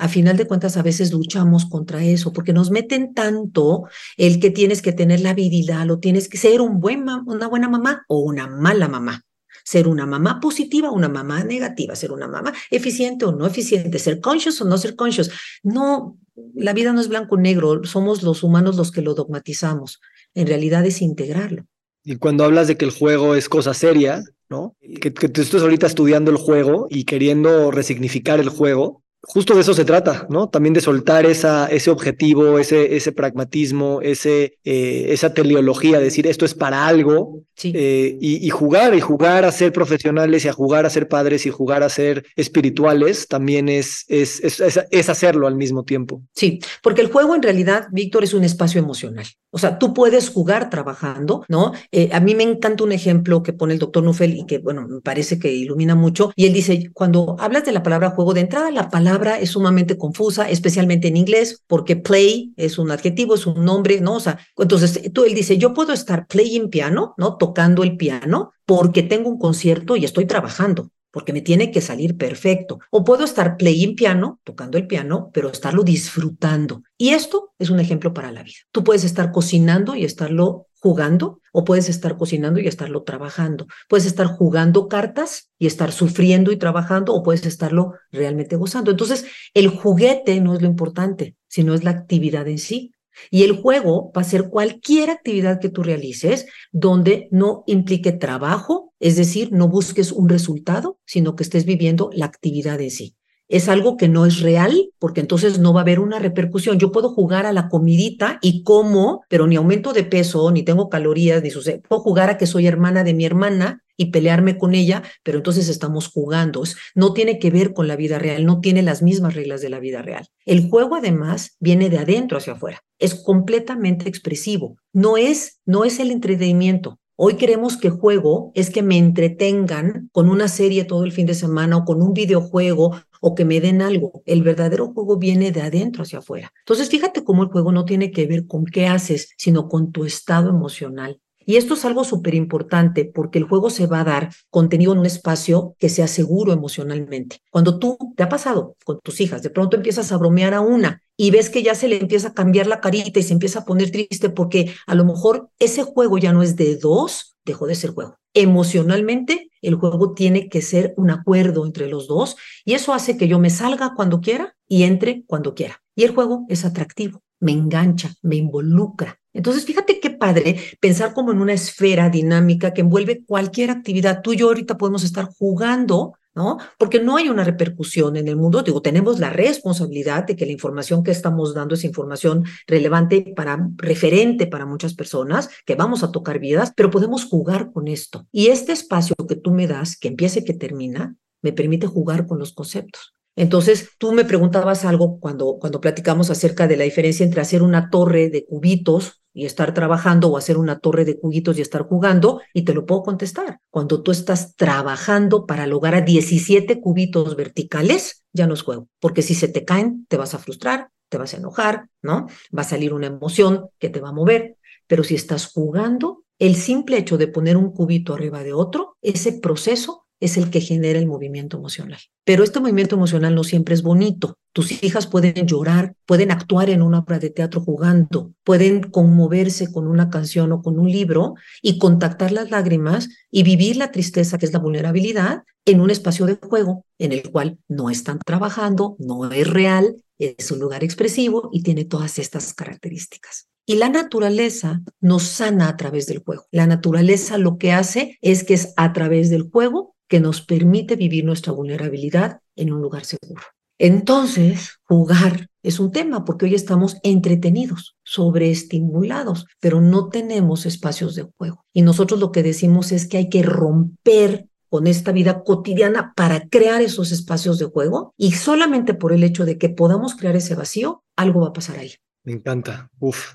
a 0.00 0.08
final 0.08 0.38
de 0.38 0.46
cuentas 0.46 0.78
a 0.78 0.82
veces 0.82 1.12
luchamos 1.12 1.66
contra 1.66 2.02
eso, 2.02 2.32
porque 2.32 2.54
nos 2.54 2.70
meten 2.70 3.12
tanto 3.12 3.84
el 4.16 4.40
que 4.40 4.50
tienes 4.50 4.80
que 4.80 4.92
tener 4.92 5.20
la 5.20 5.30
habilidad, 5.30 5.90
o 5.90 5.98
tienes 5.98 6.26
que 6.28 6.38
ser 6.38 6.62
un 6.62 6.80
buen 6.80 7.04
una 7.26 7.48
buena 7.48 7.68
mamá 7.68 8.04
o 8.08 8.20
una 8.20 8.46
mala 8.46 8.88
mamá. 8.88 9.22
Ser 9.62 9.86
una 9.88 10.06
mamá 10.06 10.40
positiva 10.40 10.90
una 10.90 11.10
mamá 11.10 11.44
negativa, 11.44 11.94
ser 11.94 12.12
una 12.12 12.28
mamá 12.28 12.52
eficiente 12.70 13.26
o 13.26 13.32
no 13.32 13.46
eficiente, 13.46 13.98
ser 13.98 14.20
conscious 14.20 14.58
o 14.62 14.64
no 14.64 14.78
ser 14.78 14.96
conscious. 14.96 15.30
No, 15.62 16.16
la 16.54 16.72
vida 16.72 16.94
no 16.94 17.00
es 17.02 17.08
blanco 17.08 17.34
o 17.34 17.38
negro, 17.38 17.84
somos 17.84 18.22
los 18.22 18.42
humanos 18.42 18.76
los 18.76 18.90
que 18.90 19.02
lo 19.02 19.12
dogmatizamos. 19.12 20.00
En 20.34 20.46
realidad 20.46 20.86
es 20.86 21.02
integrarlo. 21.02 21.66
Y 22.04 22.16
cuando 22.16 22.44
hablas 22.44 22.68
de 22.68 22.78
que 22.78 22.86
el 22.86 22.90
juego 22.90 23.34
es 23.34 23.50
cosa 23.50 23.74
seria, 23.74 24.24
¿no? 24.48 24.74
Que, 24.80 25.12
que 25.12 25.28
tú 25.28 25.42
estás 25.42 25.60
ahorita 25.60 25.86
estudiando 25.86 26.30
el 26.30 26.38
juego 26.38 26.86
y 26.88 27.04
queriendo 27.04 27.70
resignificar 27.70 28.40
el 28.40 28.48
juego, 28.48 29.02
justo 29.22 29.54
de 29.54 29.60
eso 29.60 29.74
se 29.74 29.84
trata, 29.84 30.26
¿no? 30.30 30.48
También 30.48 30.72
de 30.72 30.80
soltar 30.80 31.26
esa, 31.26 31.66
ese 31.66 31.90
objetivo, 31.90 32.58
ese, 32.58 32.96
ese 32.96 33.12
pragmatismo, 33.12 34.00
ese, 34.02 34.58
eh, 34.64 35.06
esa 35.10 35.34
teleología, 35.34 36.00
decir 36.00 36.26
esto 36.26 36.44
es 36.44 36.54
para 36.54 36.86
algo, 36.86 37.42
eh, 37.62 38.16
y, 38.20 38.48
jugar, 38.50 38.94
y 38.94 39.00
jugar 39.00 39.44
a 39.44 39.52
ser 39.52 39.72
profesionales, 39.72 40.44
y 40.44 40.48
a 40.48 40.52
jugar 40.52 40.86
a 40.86 40.90
ser 40.90 41.08
padres, 41.08 41.44
y 41.46 41.50
jugar 41.50 41.82
a 41.82 41.88
ser 41.88 42.24
espirituales, 42.36 43.28
también 43.28 43.68
es, 43.68 44.04
es, 44.08 44.40
es, 44.42 44.80
es 44.90 45.08
hacerlo 45.08 45.46
al 45.46 45.56
mismo 45.56 45.84
tiempo. 45.84 46.22
Sí, 46.34 46.60
porque 46.82 47.02
el 47.02 47.08
juego 47.08 47.34
en 47.34 47.42
realidad, 47.42 47.88
Víctor, 47.92 48.24
es 48.24 48.34
un 48.34 48.44
espacio 48.44 48.80
emocional. 48.80 49.26
O 49.50 49.58
sea, 49.58 49.78
tú 49.78 49.92
puedes 49.94 50.30
jugar 50.30 50.70
trabajando, 50.70 51.44
¿no? 51.48 51.72
Eh, 51.90 52.10
a 52.12 52.20
mí 52.20 52.34
me 52.34 52.44
encanta 52.44 52.84
un 52.84 52.92
ejemplo 52.92 53.42
que 53.42 53.52
pone 53.52 53.74
el 53.74 53.78
doctor 53.80 54.04
Nuffel 54.04 54.34
y 54.34 54.46
que, 54.46 54.58
bueno, 54.58 54.86
me 54.88 55.00
parece 55.00 55.38
que 55.38 55.52
ilumina 55.52 55.94
mucho, 55.94 56.32
y 56.36 56.46
él 56.46 56.52
dice, 56.52 56.90
cuando 56.92 57.36
hablas 57.38 57.64
de 57.64 57.72
la 57.72 57.82
palabra 57.82 58.10
juego, 58.10 58.34
de 58.34 58.42
entrada 58.42 58.70
la 58.70 58.90
palabra 58.90 59.38
es 59.38 59.50
sumamente 59.50 59.98
confusa, 59.98 60.48
especialmente 60.48 61.08
en 61.08 61.16
inglés, 61.16 61.62
porque 61.66 61.96
play 61.96 62.52
es 62.56 62.78
un 62.78 62.90
adjetivo, 62.90 63.34
es 63.34 63.46
un 63.46 63.64
nombre, 63.64 64.00
¿no? 64.00 64.16
O 64.16 64.20
sea, 64.20 64.38
entonces 64.56 65.12
tú, 65.12 65.24
él 65.24 65.34
dice, 65.34 65.58
yo 65.58 65.74
puedo 65.74 65.92
estar 65.92 66.26
playing 66.26 66.70
piano, 66.70 67.14
¿no? 67.16 67.36
Tocando 67.36 67.82
el 67.82 67.96
piano, 67.96 68.52
porque 68.66 69.02
tengo 69.02 69.28
un 69.28 69.38
concierto 69.38 69.96
y 69.96 70.04
estoy 70.04 70.26
trabajando 70.26 70.90
porque 71.10 71.32
me 71.32 71.40
tiene 71.40 71.70
que 71.70 71.80
salir 71.80 72.16
perfecto. 72.16 72.78
O 72.90 73.04
puedo 73.04 73.24
estar 73.24 73.56
playing 73.56 73.96
piano, 73.96 74.40
tocando 74.44 74.78
el 74.78 74.86
piano, 74.86 75.30
pero 75.32 75.50
estarlo 75.50 75.82
disfrutando. 75.82 76.82
Y 76.96 77.10
esto 77.10 77.52
es 77.58 77.70
un 77.70 77.80
ejemplo 77.80 78.12
para 78.12 78.32
la 78.32 78.42
vida. 78.42 78.58
Tú 78.72 78.84
puedes 78.84 79.04
estar 79.04 79.32
cocinando 79.32 79.94
y 79.94 80.04
estarlo 80.04 80.66
jugando 80.80 81.40
o 81.52 81.64
puedes 81.64 81.88
estar 81.88 82.16
cocinando 82.16 82.58
y 82.58 82.66
estarlo 82.66 83.02
trabajando. 83.02 83.66
Puedes 83.88 84.06
estar 84.06 84.26
jugando 84.26 84.88
cartas 84.88 85.50
y 85.58 85.66
estar 85.66 85.92
sufriendo 85.92 86.52
y 86.52 86.56
trabajando 86.56 87.14
o 87.14 87.22
puedes 87.22 87.44
estarlo 87.46 87.94
realmente 88.10 88.56
gozando. 88.56 88.90
Entonces, 88.90 89.26
el 89.54 89.68
juguete 89.68 90.40
no 90.40 90.54
es 90.54 90.62
lo 90.62 90.68
importante, 90.68 91.36
sino 91.48 91.74
es 91.74 91.84
la 91.84 91.90
actividad 91.90 92.48
en 92.48 92.58
sí. 92.58 92.92
Y 93.30 93.42
el 93.42 93.56
juego 93.56 94.12
va 94.16 94.22
a 94.22 94.24
ser 94.24 94.48
cualquier 94.48 95.10
actividad 95.10 95.60
que 95.60 95.68
tú 95.68 95.82
realices 95.82 96.46
donde 96.72 97.28
no 97.30 97.64
implique 97.66 98.12
trabajo, 98.12 98.94
es 99.00 99.16
decir, 99.16 99.52
no 99.52 99.68
busques 99.68 100.12
un 100.12 100.28
resultado, 100.28 100.98
sino 101.04 101.36
que 101.36 101.42
estés 101.42 101.64
viviendo 101.64 102.10
la 102.12 102.26
actividad 102.26 102.80
en 102.80 102.90
sí 102.90 103.16
es 103.50 103.68
algo 103.68 103.96
que 103.96 104.08
no 104.08 104.26
es 104.26 104.40
real, 104.40 104.92
porque 105.00 105.20
entonces 105.20 105.58
no 105.58 105.72
va 105.72 105.80
a 105.80 105.82
haber 105.82 105.98
una 105.98 106.20
repercusión. 106.20 106.78
Yo 106.78 106.92
puedo 106.92 107.10
jugar 107.10 107.46
a 107.46 107.52
la 107.52 107.68
comidita 107.68 108.38
y 108.42 108.62
como, 108.62 109.24
pero 109.28 109.48
ni 109.48 109.56
aumento 109.56 109.92
de 109.92 110.04
peso, 110.04 110.48
ni 110.52 110.62
tengo 110.62 110.88
calorías, 110.88 111.42
ni 111.42 111.50
sucede. 111.50 111.82
Puedo 111.86 112.00
jugar 112.00 112.30
a 112.30 112.38
que 112.38 112.46
soy 112.46 112.68
hermana 112.68 113.02
de 113.02 113.12
mi 113.12 113.24
hermana 113.24 113.82
y 114.00 114.06
pelearme 114.06 114.56
con 114.56 114.74
ella, 114.74 115.02
pero 115.22 115.36
entonces 115.36 115.68
estamos 115.68 116.08
jugando. 116.08 116.62
No 116.94 117.12
tiene 117.12 117.38
que 117.38 117.50
ver 117.50 117.74
con 117.74 117.86
la 117.86 117.96
vida 117.96 118.18
real, 118.18 118.46
no 118.46 118.60
tiene 118.60 118.82
las 118.82 119.02
mismas 119.02 119.34
reglas 119.34 119.60
de 119.60 119.68
la 119.68 119.78
vida 119.78 120.00
real. 120.00 120.26
El 120.46 120.70
juego 120.70 120.96
además 120.96 121.56
viene 121.60 121.90
de 121.90 121.98
adentro 121.98 122.38
hacia 122.38 122.54
afuera, 122.54 122.82
es 122.98 123.14
completamente 123.14 124.08
expresivo, 124.08 124.78
no 124.94 125.18
es, 125.18 125.60
no 125.66 125.84
es 125.84 126.00
el 126.00 126.10
entretenimiento, 126.10 126.98
Hoy 127.22 127.34
queremos 127.34 127.76
que 127.76 127.90
juego 127.90 128.50
es 128.54 128.70
que 128.70 128.82
me 128.82 128.96
entretengan 128.96 130.08
con 130.10 130.30
una 130.30 130.48
serie 130.48 130.84
todo 130.84 131.04
el 131.04 131.12
fin 131.12 131.26
de 131.26 131.34
semana 131.34 131.76
o 131.76 131.84
con 131.84 132.00
un 132.00 132.14
videojuego 132.14 132.96
o 133.20 133.34
que 133.34 133.44
me 133.44 133.60
den 133.60 133.82
algo. 133.82 134.22
El 134.24 134.42
verdadero 134.42 134.94
juego 134.94 135.18
viene 135.18 135.52
de 135.52 135.60
adentro 135.60 136.04
hacia 136.04 136.20
afuera. 136.20 136.50
Entonces, 136.60 136.88
fíjate 136.88 137.22
cómo 137.22 137.42
el 137.42 137.50
juego 137.50 137.72
no 137.72 137.84
tiene 137.84 138.10
que 138.10 138.26
ver 138.26 138.46
con 138.46 138.64
qué 138.64 138.86
haces, 138.86 139.34
sino 139.36 139.68
con 139.68 139.92
tu 139.92 140.06
estado 140.06 140.48
emocional. 140.48 141.20
Y 141.50 141.56
esto 141.56 141.74
es 141.74 141.84
algo 141.84 142.04
súper 142.04 142.36
importante 142.36 143.04
porque 143.04 143.38
el 143.38 143.44
juego 143.44 143.70
se 143.70 143.88
va 143.88 144.02
a 144.02 144.04
dar 144.04 144.30
contenido 144.50 144.92
en 144.92 145.00
un 145.00 145.06
espacio 145.06 145.74
que 145.80 145.88
sea 145.88 146.06
seguro 146.06 146.52
emocionalmente. 146.52 147.40
Cuando 147.50 147.80
tú 147.80 147.98
te 148.16 148.22
ha 148.22 148.28
pasado 148.28 148.76
con 148.84 149.00
tus 149.00 149.20
hijas, 149.20 149.42
de 149.42 149.50
pronto 149.50 149.76
empiezas 149.76 150.12
a 150.12 150.16
bromear 150.16 150.54
a 150.54 150.60
una 150.60 151.02
y 151.16 151.32
ves 151.32 151.50
que 151.50 151.64
ya 151.64 151.74
se 151.74 151.88
le 151.88 151.98
empieza 151.98 152.28
a 152.28 152.34
cambiar 152.34 152.68
la 152.68 152.80
carita 152.80 153.18
y 153.18 153.24
se 153.24 153.32
empieza 153.32 153.58
a 153.58 153.64
poner 153.64 153.90
triste 153.90 154.30
porque 154.30 154.72
a 154.86 154.94
lo 154.94 155.04
mejor 155.04 155.48
ese 155.58 155.82
juego 155.82 156.18
ya 156.18 156.32
no 156.32 156.44
es 156.44 156.54
de 156.54 156.76
dos, 156.76 157.36
dejó 157.44 157.66
de 157.66 157.74
ser 157.74 157.90
juego. 157.90 158.16
Emocionalmente, 158.32 159.50
el 159.60 159.74
juego 159.74 160.14
tiene 160.14 160.48
que 160.48 160.62
ser 160.62 160.94
un 160.96 161.10
acuerdo 161.10 161.66
entre 161.66 161.88
los 161.88 162.06
dos 162.06 162.36
y 162.64 162.74
eso 162.74 162.94
hace 162.94 163.16
que 163.16 163.26
yo 163.26 163.40
me 163.40 163.50
salga 163.50 163.94
cuando 163.96 164.20
quiera 164.20 164.54
y 164.68 164.84
entre 164.84 165.24
cuando 165.26 165.56
quiera. 165.56 165.82
Y 165.96 166.04
el 166.04 166.14
juego 166.14 166.46
es 166.48 166.64
atractivo, 166.64 167.24
me 167.40 167.52
engancha, 167.52 168.14
me 168.22 168.36
involucra. 168.36 169.18
Entonces, 169.32 169.64
fíjate 169.64 170.00
qué 170.00 170.10
padre 170.10 170.60
pensar 170.80 171.14
como 171.14 171.32
en 171.32 171.40
una 171.40 171.52
esfera 171.52 172.10
dinámica 172.10 172.72
que 172.72 172.80
envuelve 172.80 173.24
cualquier 173.24 173.70
actividad. 173.70 174.22
Tú 174.22 174.32
y 174.32 174.36
yo 174.38 174.48
ahorita 174.48 174.76
podemos 174.76 175.04
estar 175.04 175.26
jugando 175.26 176.14
¿no? 176.34 176.58
Porque 176.78 177.00
no 177.00 177.16
hay 177.16 177.28
una 177.28 177.44
repercusión 177.44 178.16
en 178.16 178.28
el 178.28 178.36
mundo. 178.36 178.62
Digo, 178.62 178.82
tenemos 178.82 179.18
la 179.18 179.30
responsabilidad 179.30 180.24
de 180.24 180.36
que 180.36 180.46
la 180.46 180.52
información 180.52 181.02
que 181.02 181.10
estamos 181.10 181.54
dando 181.54 181.74
es 181.74 181.84
información 181.84 182.44
relevante 182.66 183.32
para, 183.34 183.68
referente 183.76 184.46
para 184.46 184.66
muchas 184.66 184.94
personas, 184.94 185.50
que 185.66 185.74
vamos 185.74 186.02
a 186.02 186.12
tocar 186.12 186.38
vidas, 186.38 186.72
pero 186.76 186.90
podemos 186.90 187.24
jugar 187.24 187.72
con 187.72 187.88
esto. 187.88 188.26
Y 188.32 188.48
este 188.48 188.72
espacio 188.72 189.14
que 189.28 189.36
tú 189.36 189.50
me 189.50 189.66
das, 189.66 189.96
que 189.96 190.08
empieza 190.08 190.40
y 190.40 190.44
que 190.44 190.54
termina, 190.54 191.16
me 191.42 191.52
permite 191.52 191.86
jugar 191.86 192.26
con 192.26 192.38
los 192.38 192.52
conceptos. 192.52 193.14
Entonces, 193.40 193.92
tú 193.96 194.12
me 194.12 194.26
preguntabas 194.26 194.84
algo 194.84 195.18
cuando, 195.18 195.56
cuando 195.58 195.80
platicamos 195.80 196.28
acerca 196.28 196.68
de 196.68 196.76
la 196.76 196.84
diferencia 196.84 197.24
entre 197.24 197.40
hacer 197.40 197.62
una 197.62 197.88
torre 197.88 198.28
de 198.28 198.44
cubitos 198.44 199.22
y 199.32 199.46
estar 199.46 199.72
trabajando 199.72 200.28
o 200.28 200.36
hacer 200.36 200.58
una 200.58 200.78
torre 200.78 201.06
de 201.06 201.18
cubitos 201.18 201.56
y 201.56 201.62
estar 201.62 201.84
jugando, 201.84 202.42
y 202.52 202.66
te 202.66 202.74
lo 202.74 202.84
puedo 202.84 203.02
contestar. 203.02 203.60
Cuando 203.70 204.02
tú 204.02 204.10
estás 204.10 204.56
trabajando 204.56 205.46
para 205.46 205.66
lograr 205.66 206.04
17 206.04 206.82
cubitos 206.82 207.34
verticales, 207.34 208.24
ya 208.34 208.46
no 208.46 208.52
es 208.52 208.60
juego, 208.60 208.88
porque 209.00 209.22
si 209.22 209.34
se 209.34 209.48
te 209.48 209.64
caen, 209.64 210.04
te 210.10 210.18
vas 210.18 210.34
a 210.34 210.38
frustrar, 210.38 210.90
te 211.08 211.16
vas 211.16 211.32
a 211.32 211.38
enojar, 211.38 211.88
¿no? 212.02 212.26
Va 212.54 212.60
a 212.60 212.64
salir 212.64 212.92
una 212.92 213.06
emoción 213.06 213.68
que 213.78 213.88
te 213.88 214.00
va 214.00 214.10
a 214.10 214.12
mover, 214.12 214.58
pero 214.86 215.02
si 215.02 215.14
estás 215.14 215.46
jugando, 215.46 216.24
el 216.38 216.56
simple 216.56 216.98
hecho 216.98 217.16
de 217.16 217.28
poner 217.28 217.56
un 217.56 217.72
cubito 217.72 218.12
arriba 218.12 218.42
de 218.42 218.52
otro, 218.52 218.98
ese 219.00 219.32
proceso 219.32 220.04
es 220.20 220.36
el 220.36 220.50
que 220.50 220.60
genera 220.60 220.98
el 220.98 221.06
movimiento 221.06 221.56
emocional. 221.56 221.98
Pero 222.24 222.44
este 222.44 222.60
movimiento 222.60 222.94
emocional 222.94 223.34
no 223.34 223.42
siempre 223.42 223.74
es 223.74 223.82
bonito. 223.82 224.38
Tus 224.52 224.82
hijas 224.82 225.06
pueden 225.06 225.46
llorar, 225.46 225.94
pueden 226.06 226.30
actuar 226.30 226.70
en 226.70 226.82
una 226.82 227.00
obra 227.00 227.18
de 227.18 227.30
teatro 227.30 227.60
jugando, 227.60 228.32
pueden 228.44 228.82
conmoverse 228.82 229.72
con 229.72 229.88
una 229.88 230.10
canción 230.10 230.52
o 230.52 230.62
con 230.62 230.78
un 230.78 230.90
libro 230.90 231.34
y 231.62 231.78
contactar 231.78 232.32
las 232.32 232.50
lágrimas 232.50 233.08
y 233.30 233.42
vivir 233.42 233.76
la 233.76 233.90
tristeza, 233.90 234.38
que 234.38 234.46
es 234.46 234.52
la 234.52 234.58
vulnerabilidad, 234.58 235.42
en 235.64 235.80
un 235.80 235.90
espacio 235.90 236.26
de 236.26 236.36
juego 236.36 236.84
en 236.98 237.12
el 237.12 237.30
cual 237.30 237.58
no 237.68 237.90
están 237.90 238.18
trabajando, 238.24 238.96
no 238.98 239.30
es 239.30 239.48
real, 239.48 240.02
es 240.18 240.50
un 240.50 240.58
lugar 240.58 240.84
expresivo 240.84 241.48
y 241.52 241.62
tiene 241.62 241.84
todas 241.84 242.18
estas 242.18 242.52
características. 242.54 243.48
Y 243.66 243.76
la 243.76 243.88
naturaleza 243.88 244.82
nos 245.00 245.22
sana 245.22 245.68
a 245.68 245.76
través 245.76 246.06
del 246.06 246.18
juego. 246.18 246.46
La 246.50 246.66
naturaleza 246.66 247.38
lo 247.38 247.56
que 247.56 247.72
hace 247.72 248.18
es 248.20 248.42
que 248.42 248.54
es 248.54 248.74
a 248.76 248.92
través 248.92 249.30
del 249.30 249.48
juego 249.48 249.94
que 250.10 250.20
nos 250.20 250.42
permite 250.42 250.96
vivir 250.96 251.24
nuestra 251.24 251.52
vulnerabilidad 251.52 252.40
en 252.56 252.72
un 252.72 252.82
lugar 252.82 253.04
seguro. 253.04 253.42
Entonces, 253.78 254.78
jugar 254.82 255.48
es 255.62 255.78
un 255.78 255.92
tema 255.92 256.24
porque 256.24 256.46
hoy 256.46 256.54
estamos 256.54 256.96
entretenidos, 257.02 257.96
sobreestimulados, 258.02 259.46
pero 259.60 259.80
no 259.80 260.08
tenemos 260.08 260.66
espacios 260.66 261.14
de 261.14 261.28
juego. 261.38 261.64
Y 261.72 261.82
nosotros 261.82 262.18
lo 262.18 262.32
que 262.32 262.42
decimos 262.42 262.92
es 262.92 263.06
que 263.06 263.18
hay 263.18 263.28
que 263.30 263.42
romper 263.42 264.48
con 264.68 264.86
esta 264.86 265.12
vida 265.12 265.44
cotidiana 265.44 266.12
para 266.14 266.48
crear 266.48 266.82
esos 266.82 267.12
espacios 267.12 267.58
de 267.58 267.66
juego 267.66 268.12
y 268.16 268.32
solamente 268.32 268.94
por 268.94 269.12
el 269.12 269.24
hecho 269.24 269.44
de 269.44 269.58
que 269.58 269.68
podamos 269.68 270.16
crear 270.16 270.36
ese 270.36 270.54
vacío, 270.56 271.04
algo 271.16 271.40
va 271.40 271.48
a 271.48 271.52
pasar 271.52 271.78
ahí. 271.78 271.94
Me 272.24 272.32
encanta. 272.32 272.90
Uf, 272.98 273.34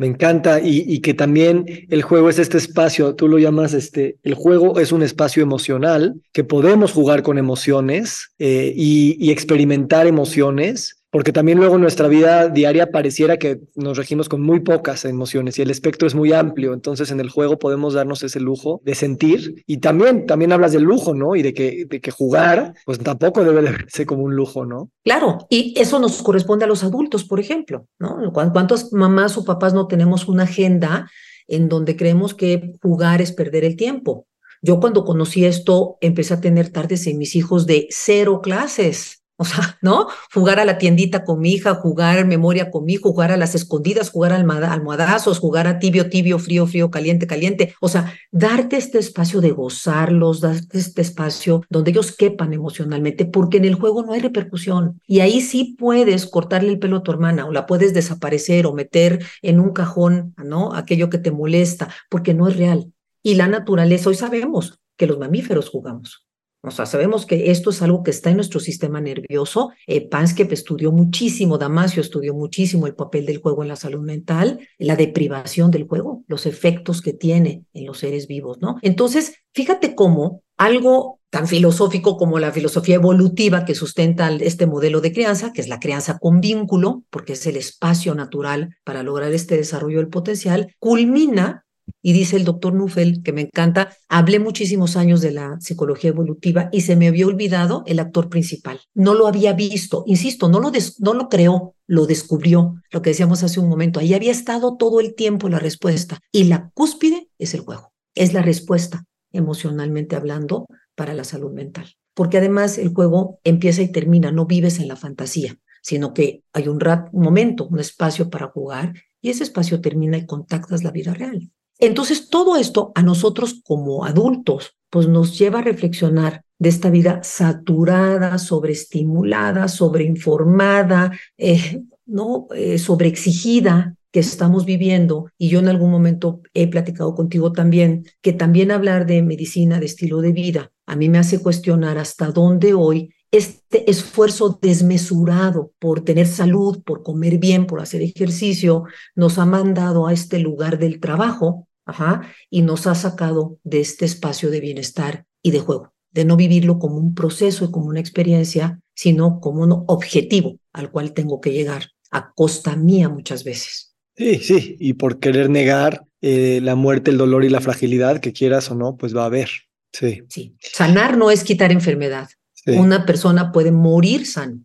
me 0.00 0.06
encanta 0.06 0.60
y, 0.62 1.00
que 1.00 1.12
también 1.12 1.66
el 1.90 2.00
juego 2.00 2.30
es 2.30 2.38
este 2.38 2.56
espacio, 2.56 3.14
tú 3.16 3.28
lo 3.28 3.38
llamas, 3.38 3.74
este, 3.74 4.16
el 4.22 4.32
juego 4.32 4.80
es 4.80 4.92
un 4.92 5.02
espacio 5.02 5.42
emocional, 5.42 6.22
que 6.32 6.42
podemos 6.42 6.92
jugar 6.92 7.22
con 7.22 7.36
emociones 7.36 8.32
eh, 8.38 8.72
y, 8.74 9.30
experimentar 9.30 10.06
emociones 10.06 10.99
porque 11.10 11.32
también 11.32 11.58
luego 11.58 11.76
nuestra 11.78 12.08
vida 12.08 12.48
diaria 12.48 12.90
pareciera 12.90 13.36
que 13.36 13.60
nos 13.74 13.96
regimos 13.96 14.28
con 14.28 14.40
muy 14.40 14.60
pocas 14.60 15.04
emociones 15.04 15.58
y 15.58 15.62
el 15.62 15.70
espectro 15.70 16.06
es 16.06 16.14
muy 16.14 16.32
amplio, 16.32 16.72
entonces 16.72 17.10
en 17.10 17.20
el 17.20 17.30
juego 17.30 17.58
podemos 17.58 17.94
darnos 17.94 18.22
ese 18.22 18.40
lujo 18.40 18.80
de 18.84 18.94
sentir 18.94 19.62
y 19.66 19.78
también, 19.78 20.26
también 20.26 20.52
hablas 20.52 20.72
del 20.72 20.84
lujo, 20.84 21.14
¿no? 21.14 21.34
Y 21.34 21.42
de 21.42 21.52
que, 21.52 21.84
de 21.88 22.00
que 22.00 22.10
jugar, 22.10 22.74
pues 22.86 22.98
tampoco 22.98 23.44
debe 23.44 23.62
de 23.62 23.72
verse 23.72 24.06
como 24.06 24.22
un 24.22 24.36
lujo, 24.36 24.64
¿no? 24.64 24.90
Claro, 25.04 25.46
y 25.50 25.74
eso 25.78 25.98
nos 25.98 26.22
corresponde 26.22 26.64
a 26.64 26.68
los 26.68 26.84
adultos, 26.84 27.24
por 27.24 27.40
ejemplo, 27.40 27.86
¿no? 27.98 28.32
¿Cuántas 28.32 28.92
mamás 28.92 29.36
o 29.36 29.44
papás 29.44 29.74
no 29.74 29.88
tenemos 29.88 30.28
una 30.28 30.44
agenda 30.44 31.10
en 31.48 31.68
donde 31.68 31.96
creemos 31.96 32.34
que 32.34 32.72
jugar 32.80 33.20
es 33.20 33.32
perder 33.32 33.64
el 33.64 33.76
tiempo? 33.76 34.26
Yo 34.62 34.78
cuando 34.78 35.04
conocí 35.04 35.44
esto 35.44 35.96
empecé 36.00 36.34
a 36.34 36.40
tener 36.40 36.70
tardes 36.70 37.06
en 37.06 37.18
mis 37.18 37.34
hijos 37.34 37.66
de 37.66 37.88
cero 37.90 38.40
clases 38.42 39.19
o 39.40 39.44
sea, 39.46 39.78
¿no? 39.80 40.08
Jugar 40.34 40.60
a 40.60 40.66
la 40.66 40.76
tiendita 40.76 41.24
con 41.24 41.40
mi 41.40 41.52
hija, 41.52 41.74
jugar 41.74 42.26
memoria 42.26 42.70
con 42.70 42.84
mi 42.84 42.94
hijo, 42.94 43.10
jugar 43.10 43.32
a 43.32 43.38
las 43.38 43.54
escondidas, 43.54 44.10
jugar 44.10 44.32
almohadazos, 44.32 45.38
jugar 45.38 45.66
a 45.66 45.78
tibio, 45.78 46.10
tibio, 46.10 46.38
frío, 46.38 46.66
frío, 46.66 46.90
caliente, 46.90 47.26
caliente. 47.26 47.74
O 47.80 47.88
sea, 47.88 48.12
darte 48.30 48.76
este 48.76 48.98
espacio 48.98 49.40
de 49.40 49.52
gozarlos, 49.52 50.42
darte 50.42 50.78
este 50.78 51.00
espacio 51.00 51.62
donde 51.70 51.90
ellos 51.90 52.12
quepan 52.12 52.52
emocionalmente, 52.52 53.24
porque 53.24 53.56
en 53.56 53.64
el 53.64 53.76
juego 53.76 54.02
no 54.02 54.12
hay 54.12 54.20
repercusión. 54.20 55.00
Y 55.06 55.20
ahí 55.20 55.40
sí 55.40 55.74
puedes 55.78 56.26
cortarle 56.26 56.72
el 56.72 56.78
pelo 56.78 56.98
a 56.98 57.02
tu 57.02 57.10
hermana 57.10 57.46
o 57.46 57.52
la 57.52 57.64
puedes 57.64 57.94
desaparecer 57.94 58.66
o 58.66 58.74
meter 58.74 59.24
en 59.40 59.58
un 59.58 59.72
cajón, 59.72 60.34
¿no? 60.36 60.74
Aquello 60.74 61.08
que 61.08 61.18
te 61.18 61.30
molesta, 61.30 61.88
porque 62.10 62.34
no 62.34 62.46
es 62.46 62.56
real. 62.58 62.92
Y 63.22 63.36
la 63.36 63.48
naturaleza, 63.48 64.10
hoy 64.10 64.16
sabemos 64.16 64.80
que 64.98 65.06
los 65.06 65.18
mamíferos 65.18 65.70
jugamos. 65.70 66.26
O 66.62 66.70
sea, 66.70 66.84
sabemos 66.84 67.24
que 67.24 67.50
esto 67.50 67.70
es 67.70 67.80
algo 67.80 68.02
que 68.02 68.10
está 68.10 68.30
en 68.30 68.36
nuestro 68.36 68.60
sistema 68.60 69.00
nervioso. 69.00 69.70
Eh, 69.86 70.08
estudió 70.50 70.92
muchísimo, 70.92 71.56
Damasio 71.56 72.02
estudió 72.02 72.34
muchísimo 72.34 72.86
el 72.86 72.94
papel 72.94 73.24
del 73.24 73.38
juego 73.38 73.62
en 73.62 73.68
la 73.68 73.76
salud 73.76 74.00
mental, 74.02 74.60
la 74.78 74.96
deprivación 74.96 75.70
del 75.70 75.86
juego, 75.86 76.22
los 76.26 76.44
efectos 76.46 77.00
que 77.00 77.12
tiene 77.12 77.64
en 77.72 77.86
los 77.86 77.98
seres 77.98 78.26
vivos, 78.26 78.58
¿no? 78.60 78.76
Entonces, 78.82 79.36
fíjate 79.54 79.94
cómo 79.94 80.42
algo 80.58 81.20
tan 81.30 81.46
filosófico 81.46 82.16
como 82.16 82.38
la 82.38 82.52
filosofía 82.52 82.96
evolutiva 82.96 83.64
que 83.64 83.74
sustenta 83.74 84.28
este 84.28 84.66
modelo 84.66 85.00
de 85.00 85.12
crianza, 85.12 85.52
que 85.52 85.60
es 85.60 85.68
la 85.68 85.80
crianza 85.80 86.18
con 86.18 86.40
vínculo, 86.40 87.04
porque 87.08 87.34
es 87.34 87.46
el 87.46 87.56
espacio 87.56 88.14
natural 88.14 88.76
para 88.84 89.02
lograr 89.02 89.32
este 89.32 89.56
desarrollo 89.56 89.98
del 89.98 90.08
potencial, 90.08 90.74
culmina 90.78 91.64
Y 92.02 92.12
dice 92.12 92.36
el 92.36 92.44
doctor 92.44 92.74
Nuffel, 92.74 93.22
que 93.22 93.32
me 93.32 93.42
encanta, 93.42 93.96
hablé 94.08 94.38
muchísimos 94.38 94.96
años 94.96 95.20
de 95.20 95.32
la 95.32 95.60
psicología 95.60 96.10
evolutiva 96.10 96.68
y 96.72 96.82
se 96.82 96.96
me 96.96 97.08
había 97.08 97.26
olvidado 97.26 97.82
el 97.86 97.98
actor 97.98 98.28
principal. 98.28 98.80
No 98.94 99.14
lo 99.14 99.26
había 99.26 99.52
visto, 99.52 100.04
insisto, 100.06 100.48
no 100.48 100.60
lo, 100.60 100.72
no 100.98 101.14
lo 101.14 101.28
creó, 101.28 101.74
lo 101.86 102.06
descubrió, 102.06 102.74
lo 102.90 103.02
que 103.02 103.10
decíamos 103.10 103.42
hace 103.42 103.60
un 103.60 103.68
momento. 103.68 104.00
Ahí 104.00 104.14
había 104.14 104.32
estado 104.32 104.76
todo 104.76 105.00
el 105.00 105.14
tiempo 105.14 105.48
la 105.48 105.58
respuesta. 105.58 106.18
Y 106.32 106.44
la 106.44 106.70
cúspide 106.74 107.28
es 107.38 107.54
el 107.54 107.60
juego, 107.60 107.92
es 108.14 108.32
la 108.32 108.42
respuesta 108.42 109.04
emocionalmente 109.32 110.16
hablando 110.16 110.66
para 110.94 111.14
la 111.14 111.24
salud 111.24 111.52
mental. 111.52 111.86
Porque 112.14 112.38
además 112.38 112.78
el 112.78 112.92
juego 112.92 113.40
empieza 113.44 113.82
y 113.82 113.92
termina, 113.92 114.32
no 114.32 114.46
vives 114.46 114.78
en 114.78 114.88
la 114.88 114.96
fantasía, 114.96 115.56
sino 115.82 116.12
que 116.12 116.42
hay 116.52 116.68
un, 116.68 116.78
un 117.12 117.22
momento, 117.22 117.66
un 117.68 117.78
espacio 117.78 118.28
para 118.28 118.48
jugar 118.48 118.94
y 119.20 119.30
ese 119.30 119.44
espacio 119.44 119.80
termina 119.80 120.16
y 120.16 120.26
contactas 120.26 120.82
la 120.82 120.90
vida 120.90 121.14
real. 121.14 121.50
Entonces, 121.80 122.28
todo 122.28 122.56
esto 122.56 122.92
a 122.94 123.02
nosotros 123.02 123.60
como 123.64 124.04
adultos, 124.04 124.76
pues 124.90 125.08
nos 125.08 125.38
lleva 125.38 125.60
a 125.60 125.62
reflexionar 125.62 126.44
de 126.58 126.68
esta 126.68 126.90
vida 126.90 127.20
saturada, 127.22 128.38
sobreestimulada, 128.38 129.66
sobreinformada, 129.68 131.12
eh, 131.38 131.82
¿no? 132.04 132.48
Eh, 132.54 132.78
sobreexigida 132.78 133.96
que 134.12 134.20
estamos 134.20 134.66
viviendo, 134.66 135.30
y 135.38 135.48
yo 135.48 135.60
en 135.60 135.68
algún 135.68 135.90
momento 135.90 136.40
he 136.52 136.66
platicado 136.66 137.14
contigo 137.14 137.52
también, 137.52 138.04
que 138.20 138.32
también 138.32 138.72
hablar 138.72 139.06
de 139.06 139.22
medicina, 139.22 139.78
de 139.78 139.86
estilo 139.86 140.20
de 140.20 140.32
vida, 140.32 140.72
a 140.86 140.96
mí 140.96 141.08
me 141.08 141.18
hace 141.18 141.40
cuestionar 141.40 141.96
hasta 141.96 142.32
dónde 142.32 142.74
hoy 142.74 143.14
este 143.30 143.88
esfuerzo 143.88 144.58
desmesurado 144.60 145.72
por 145.78 146.00
tener 146.00 146.26
salud, 146.26 146.82
por 146.82 147.04
comer 147.04 147.38
bien, 147.38 147.66
por 147.66 147.80
hacer 147.80 148.02
ejercicio, 148.02 148.84
nos 149.14 149.38
ha 149.38 149.46
mandado 149.46 150.08
a 150.08 150.12
este 150.12 150.40
lugar 150.40 150.78
del 150.80 150.98
trabajo 150.98 151.68
ajá, 151.90 152.22
y 152.48 152.62
nos 152.62 152.86
ha 152.86 152.94
sacado 152.94 153.58
de 153.64 153.80
este 153.80 154.04
espacio 154.04 154.50
de 154.50 154.60
bienestar 154.60 155.26
y 155.42 155.50
de 155.50 155.60
juego, 155.60 155.92
de 156.10 156.24
no 156.24 156.36
vivirlo 156.36 156.78
como 156.78 156.96
un 156.96 157.14
proceso 157.14 157.64
y 157.64 157.70
como 157.70 157.86
una 157.86 158.00
experiencia, 158.00 158.80
sino 158.94 159.40
como 159.40 159.62
un 159.62 159.84
objetivo 159.86 160.58
al 160.72 160.90
cual 160.90 161.12
tengo 161.12 161.40
que 161.40 161.52
llegar 161.52 161.90
a 162.10 162.32
costa 162.32 162.76
mía 162.76 163.08
muchas 163.08 163.44
veces. 163.44 163.94
Sí, 164.16 164.36
sí, 164.38 164.76
y 164.78 164.94
por 164.94 165.18
querer 165.18 165.48
negar 165.48 166.04
eh, 166.20 166.60
la 166.62 166.74
muerte, 166.74 167.10
el 167.10 167.18
dolor 167.18 167.44
y 167.44 167.48
la 167.48 167.60
fragilidad, 167.60 168.20
que 168.20 168.32
quieras 168.32 168.70
o 168.70 168.74
no, 168.74 168.96
pues 168.96 169.16
va 169.16 169.22
a 169.22 169.26
haber. 169.26 169.48
Sí. 169.92 170.22
Sí. 170.28 170.56
Sanar 170.60 171.16
no 171.16 171.30
es 171.30 171.44
quitar 171.44 171.72
enfermedad. 171.72 172.28
Una 172.66 173.06
persona 173.06 173.50
puede 173.52 173.72
morir 173.72 174.26
sano. 174.26 174.60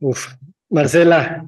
Uf, 0.00 0.34
Marcela, 0.68 1.46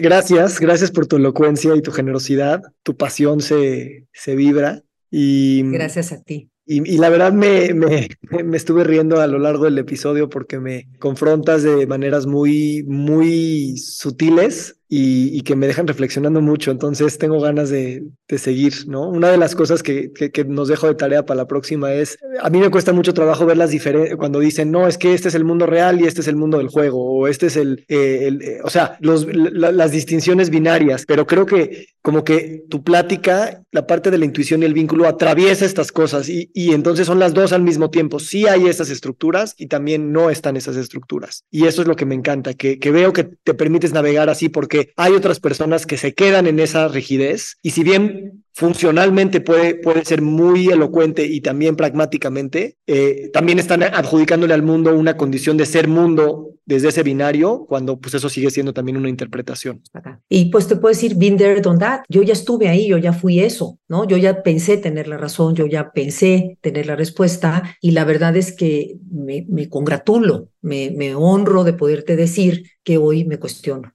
gracias, 0.00 0.60
gracias 0.60 0.90
por 0.90 1.06
tu 1.06 1.16
elocuencia 1.16 1.74
y 1.76 1.82
tu 1.82 1.92
generosidad. 1.92 2.62
Tu 2.82 2.96
pasión 2.96 3.40
se, 3.40 4.06
se 4.12 4.34
vibra. 4.34 4.82
Y, 5.10 5.62
gracias 5.70 6.12
a 6.12 6.22
ti. 6.22 6.50
Y, 6.66 6.98
la 6.98 7.08
verdad 7.08 7.32
me, 7.32 7.74
me, 7.74 8.08
me, 8.44 8.56
estuve 8.56 8.84
riendo 8.84 9.20
a 9.20 9.26
lo 9.26 9.38
largo 9.38 9.64
del 9.64 9.78
episodio 9.78 10.28
porque 10.28 10.60
me 10.60 10.88
confrontas 10.98 11.62
de 11.62 11.86
maneras 11.86 12.26
muy, 12.26 12.84
muy 12.84 13.76
sutiles 13.76 14.79
y, 14.92 15.40
que 15.42 15.54
me 15.54 15.68
dejan 15.68 15.86
reflexionando 15.86 16.40
mucho. 16.40 16.72
Entonces 16.72 17.16
tengo 17.16 17.40
ganas 17.40 17.70
de, 17.70 18.02
de 18.28 18.38
seguir, 18.38 18.88
¿no? 18.88 19.08
Una 19.08 19.30
de 19.30 19.38
las 19.38 19.54
cosas 19.54 19.84
que, 19.84 20.10
que, 20.12 20.44
nos 20.44 20.66
dejo 20.66 20.88
de 20.88 20.96
tarea 20.96 21.24
para 21.24 21.38
la 21.38 21.46
próxima 21.46 21.92
es, 21.94 22.18
a 22.42 22.50
mí 22.50 22.58
me 22.58 22.70
cuesta 22.70 22.92
mucho 22.92 23.14
trabajo 23.14 23.46
ver 23.46 23.56
las 23.56 23.70
diferencias 23.70 24.16
cuando 24.16 24.40
dicen, 24.40 24.72
no, 24.72 24.88
es 24.88 24.98
que 24.98 25.14
este 25.14 25.28
es 25.28 25.36
el 25.36 25.44
mundo 25.44 25.66
real 25.66 26.00
y 26.00 26.06
este 26.06 26.22
es 26.22 26.28
el 26.28 26.34
mundo 26.34 26.58
del 26.58 26.68
juego, 26.68 27.04
o 27.04 27.28
este 27.28 27.46
es 27.46 27.56
el, 27.56 27.84
eh, 27.86 28.26
el 28.26 28.42
eh, 28.42 28.58
o 28.64 28.70
sea, 28.70 28.96
los, 29.00 29.26
las 29.32 29.92
distinciones 29.92 30.50
binarias, 30.50 31.04
pero 31.06 31.24
creo 31.24 31.46
que 31.46 31.86
como 32.02 32.24
que 32.24 32.64
tu 32.68 32.82
plática, 32.82 33.62
la 33.70 33.86
parte 33.86 34.10
de 34.10 34.18
la 34.18 34.24
intuición 34.24 34.62
y 34.62 34.66
el 34.66 34.74
vínculo 34.74 35.06
atraviesa 35.06 35.66
estas 35.66 35.92
cosas 35.92 36.28
y, 36.28 36.50
y 36.54 36.72
entonces 36.72 37.06
son 37.06 37.18
las 37.18 37.34
dos 37.34 37.52
al 37.52 37.62
mismo 37.62 37.90
tiempo. 37.90 38.18
Sí 38.18 38.48
hay 38.48 38.66
esas 38.66 38.90
estructuras 38.90 39.54
y 39.56 39.66
también 39.66 40.10
no 40.10 40.30
están 40.30 40.56
esas 40.56 40.76
estructuras. 40.76 41.44
Y 41.50 41.66
eso 41.66 41.82
es 41.82 41.88
lo 41.88 41.96
que 41.96 42.06
me 42.06 42.14
encanta, 42.14 42.54
que, 42.54 42.78
que 42.78 42.90
veo 42.90 43.12
que 43.12 43.24
te 43.24 43.54
permites 43.54 43.92
navegar 43.92 44.30
así 44.30 44.48
porque 44.48 44.79
hay 44.96 45.12
otras 45.14 45.40
personas 45.40 45.86
que 45.86 45.96
se 45.96 46.14
quedan 46.14 46.46
en 46.46 46.58
esa 46.58 46.88
rigidez 46.88 47.56
y 47.62 47.70
si 47.70 47.82
bien 47.82 48.44
funcionalmente 48.52 49.40
puede, 49.40 49.74
puede 49.76 50.04
ser 50.04 50.22
muy 50.22 50.68
elocuente 50.68 51.24
y 51.26 51.40
también 51.40 51.76
pragmáticamente, 51.76 52.76
eh, 52.86 53.30
también 53.32 53.58
están 53.58 53.82
adjudicándole 53.82 54.52
al 54.52 54.62
mundo 54.62 54.94
una 54.94 55.16
condición 55.16 55.56
de 55.56 55.66
ser 55.66 55.88
mundo 55.88 56.50
desde 56.66 56.88
ese 56.88 57.02
binario, 57.02 57.64
cuando 57.68 57.98
pues 57.98 58.14
eso 58.14 58.28
sigue 58.28 58.50
siendo 58.50 58.72
también 58.72 58.96
una 58.96 59.08
interpretación. 59.08 59.82
Y 60.28 60.50
pues 60.50 60.68
te 60.68 60.76
puedo 60.76 60.94
decir, 60.94 61.16
been 61.16 61.36
there, 61.36 61.60
done 61.60 61.78
that. 61.78 62.02
Yo 62.08 62.22
ya 62.22 62.32
estuve 62.32 62.68
ahí, 62.68 62.88
yo 62.88 62.98
ya 62.98 63.12
fui 63.12 63.40
eso, 63.40 63.78
¿no? 63.88 64.06
Yo 64.06 64.16
ya 64.16 64.42
pensé 64.42 64.76
tener 64.76 65.08
la 65.08 65.16
razón, 65.16 65.54
yo 65.54 65.66
ya 65.66 65.90
pensé 65.92 66.58
tener 66.60 66.86
la 66.86 66.96
respuesta 66.96 67.76
y 67.80 67.90
la 67.90 68.04
verdad 68.04 68.36
es 68.36 68.52
que 68.52 68.96
me, 69.10 69.46
me 69.48 69.68
congratulo, 69.68 70.48
me, 70.60 70.90
me 70.90 71.14
honro 71.14 71.64
de 71.64 71.72
poderte 71.72 72.14
decir 72.14 72.64
que 72.84 72.98
hoy 72.98 73.24
me 73.24 73.38
cuestiono. 73.38 73.92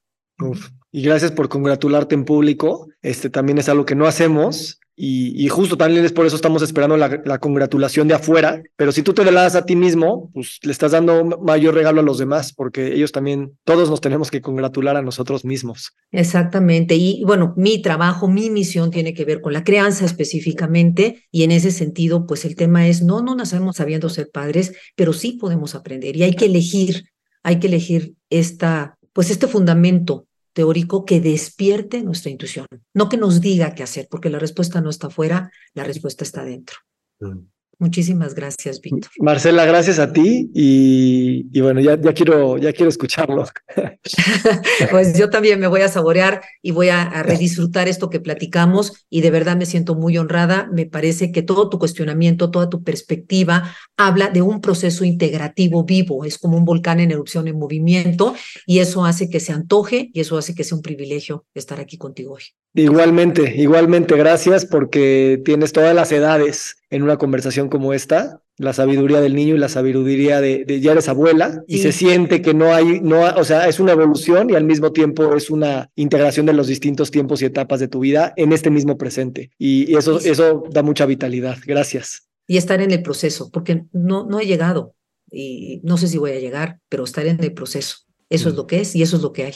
Y 0.91 1.01
gracias 1.01 1.31
por 1.31 1.49
congratularte 1.49 2.15
en 2.15 2.25
público. 2.25 2.87
Este 3.01 3.29
también 3.29 3.57
es 3.57 3.69
algo 3.69 3.85
que 3.85 3.95
no 3.95 4.05
hacemos 4.05 4.79
y, 4.97 5.49
justo 5.49 5.75
también 5.75 6.05
es 6.05 6.13
por 6.13 6.25
eso 6.25 6.37
estamos 6.37 6.61
esperando 6.61 6.95
la, 6.95 7.39
congratulación 7.39 8.07
de 8.07 8.13
afuera. 8.13 8.63
Pero 8.77 8.93
si 8.93 9.03
tú 9.03 9.13
te 9.13 9.29
la 9.29 9.41
das 9.41 9.55
a 9.55 9.65
ti 9.65 9.75
mismo, 9.75 10.31
pues 10.33 10.59
le 10.63 10.71
estás 10.71 10.93
dando 10.93 11.25
mayor 11.41 11.75
regalo 11.75 11.99
a 11.99 12.03
los 12.03 12.17
demás, 12.17 12.53
porque 12.53 12.93
ellos 12.93 13.11
también, 13.11 13.57
todos 13.65 13.89
nos 13.89 13.99
tenemos 13.99 14.31
que 14.31 14.41
congratular 14.41 14.95
a 14.95 15.01
nosotros 15.01 15.43
mismos. 15.43 15.91
Exactamente. 16.11 16.95
Y 16.95 17.23
bueno, 17.25 17.53
mi 17.57 17.81
trabajo, 17.81 18.29
mi 18.29 18.49
misión 18.49 18.89
tiene 18.89 19.13
que 19.13 19.25
ver 19.25 19.41
con 19.41 19.51
la 19.51 19.65
crianza 19.65 20.05
específicamente. 20.05 21.25
Y 21.29 21.43
en 21.43 21.51
ese 21.51 21.71
sentido, 21.71 22.25
pues 22.25 22.45
el 22.45 22.55
tema 22.55 22.87
es, 22.87 23.01
no, 23.01 23.21
no 23.21 23.35
nacemos 23.35 23.75
sabiendo 23.75 24.07
ser 24.07 24.29
padres, 24.31 24.73
pero 24.95 25.11
sí 25.11 25.33
podemos 25.33 25.75
aprender 25.75 26.15
y 26.15 26.23
hay 26.23 26.35
que 26.35 26.45
elegir, 26.45 27.09
hay 27.43 27.59
que 27.59 27.67
elegir 27.67 28.15
esta, 28.29 28.94
pues 29.15 29.31
este 29.31 29.47
fundamento 29.47 30.27
teórico 30.51 31.05
que 31.05 31.21
despierte 31.21 32.03
nuestra 32.03 32.31
intuición, 32.31 32.67
no 32.93 33.07
que 33.07 33.15
nos 33.15 33.39
diga 33.39 33.73
qué 33.73 33.81
hacer, 33.81 34.09
porque 34.11 34.29
la 34.29 34.39
respuesta 34.39 34.81
no 34.81 34.89
está 34.89 35.07
afuera, 35.07 35.51
la 35.73 35.85
respuesta 35.85 36.25
está 36.25 36.43
dentro. 36.43 36.79
Mm. 37.21 37.47
Muchísimas 37.77 38.35
gracias, 38.35 38.79
Víctor. 38.79 39.11
Marcela, 39.19 39.65
gracias 39.65 39.99
a 39.99 40.13
ti 40.13 40.49
y, 40.53 41.59
bueno, 41.59 41.81
ya, 41.81 41.99
ya, 41.99 42.13
quiero, 42.13 42.57
ya 42.57 42.71
quiero 42.71 42.89
escucharlo. 42.89 43.45
pues 44.91 45.17
yo 45.17 45.29
también 45.29 45.59
me 45.59 45.67
voy 45.67 45.81
a 45.81 45.89
saborear 45.89 46.41
y 46.61 46.71
voy 46.71 46.89
a, 46.89 47.01
a, 47.01 47.23
redisfrutar 47.23 47.87
esto 47.87 48.09
que 48.09 48.19
platicamos 48.19 49.05
y 49.09 49.21
de 49.21 49.31
verdad 49.31 49.57
me 49.57 49.65
siento 49.65 49.95
muy 49.95 50.17
honrada. 50.17 50.69
Me 50.71 50.85
parece 50.85 51.31
que 51.31 51.41
todo 51.41 51.69
tu 51.69 51.79
cuestionamiento, 51.79 52.51
toda 52.51 52.69
tu 52.69 52.83
perspectiva 52.83 53.75
habla 53.97 54.29
de 54.29 54.41
un 54.41 54.61
proceso 54.61 55.03
integrativo 55.03 55.83
vivo, 55.83 56.25
es 56.25 56.37
como 56.37 56.57
un 56.57 56.65
volcán 56.65 56.99
en 56.99 57.11
erupción 57.11 57.47
en 57.47 57.59
movimiento 57.59 58.35
y 58.65 58.79
eso 58.79 59.05
hace 59.05 59.29
que 59.29 59.39
se 59.39 59.53
antoje 59.53 60.09
y 60.13 60.21
eso 60.21 60.37
hace 60.37 60.55
que 60.55 60.63
sea 60.63 60.77
un 60.77 60.81
privilegio 60.81 61.45
estar 61.53 61.79
aquí 61.79 61.97
contigo 61.97 62.33
hoy. 62.33 62.43
Igualmente, 62.75 63.55
igualmente, 63.55 64.17
gracias 64.17 64.65
porque 64.65 65.41
tienes 65.45 65.71
todas 65.71 65.95
las 65.95 66.11
edades 66.11 66.75
en 66.89 67.03
una 67.03 67.17
conversación 67.17 67.69
como 67.69 67.93
esta, 67.93 68.41
la 68.57 68.73
sabiduría 68.73 69.21
del 69.21 69.33
niño 69.33 69.55
y 69.55 69.59
la 69.59 69.69
sabiduría 69.69 70.41
de, 70.41 70.65
ya 70.81 70.91
eres 70.91 71.07
abuela 71.07 71.63
y 71.67 71.79
se 71.79 71.93
siente 71.93 72.41
que 72.41 72.53
no 72.53 72.73
hay, 72.73 72.99
no, 72.99 73.21
o 73.21 73.43
sea, 73.45 73.69
es 73.69 73.79
una 73.79 73.93
evolución 73.93 74.49
y 74.49 74.55
al 74.55 74.65
mismo 74.65 74.91
tiempo 74.91 75.35
es 75.35 75.49
una 75.49 75.89
integración 75.95 76.45
de 76.45 76.53
los 76.53 76.67
distintos 76.67 77.11
tiempos 77.11 77.41
y 77.41 77.45
etapas 77.45 77.79
de 77.79 77.87
tu 77.87 77.99
vida 77.99 78.33
en 78.35 78.51
este 78.51 78.69
mismo 78.69 78.97
presente 78.97 79.51
y, 79.57 79.95
eso, 79.95 80.19
eso 80.19 80.65
da 80.69 80.83
mucha 80.83 81.05
vitalidad. 81.05 81.57
Gracias. 81.65 82.27
Y 82.45 82.57
estar 82.57 82.81
en 82.81 82.91
el 82.91 83.01
proceso, 83.01 83.49
porque 83.51 83.85
no, 83.93 84.25
no 84.25 84.41
he 84.41 84.45
llegado 84.45 84.95
y 85.31 85.79
no 85.83 85.97
sé 85.97 86.09
si 86.09 86.17
voy 86.17 86.31
a 86.31 86.39
llegar, 86.39 86.79
pero 86.89 87.05
estar 87.05 87.25
en 87.25 87.41
el 87.41 87.53
proceso. 87.53 87.99
Eso 88.29 88.49
es 88.49 88.55
mm. 88.55 88.57
lo 88.57 88.67
que 88.67 88.81
es 88.81 88.95
y 88.95 89.01
eso 89.01 89.15
es 89.15 89.21
lo 89.21 89.31
que 89.31 89.45
hay. 89.45 89.53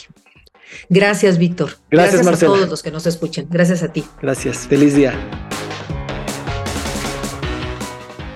Gracias, 0.90 1.38
Víctor. 1.38 1.72
Gracias, 1.90 2.26
Gracias 2.26 2.44
a 2.44 2.46
todos 2.46 2.70
los 2.70 2.84
que 2.84 2.92
nos 2.92 3.06
escuchen. 3.06 3.48
Gracias 3.50 3.84
a 3.84 3.92
ti. 3.92 4.04
Gracias. 4.22 4.68
Feliz 4.68 4.96
día. 4.96 5.14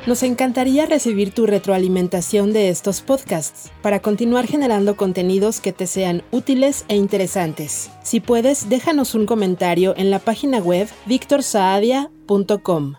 Nos 0.05 0.21
encantaría 0.23 0.85
recibir 0.85 1.33
tu 1.33 1.45
retroalimentación 1.45 2.51
de 2.51 2.67
estos 2.67 2.99
podcasts 2.99 3.71
para 3.81 4.01
continuar 4.01 4.47
generando 4.47 4.97
contenidos 4.97 5.61
que 5.61 5.71
te 5.71 5.87
sean 5.87 6.23
útiles 6.29 6.83
e 6.89 6.97
interesantes. 6.97 7.89
Si 8.03 8.19
puedes, 8.19 8.67
déjanos 8.67 9.15
un 9.15 9.25
comentario 9.25 9.93
en 9.95 10.11
la 10.11 10.19
página 10.19 10.57
web 10.57 10.89
victorsaadia.com. 11.05 12.95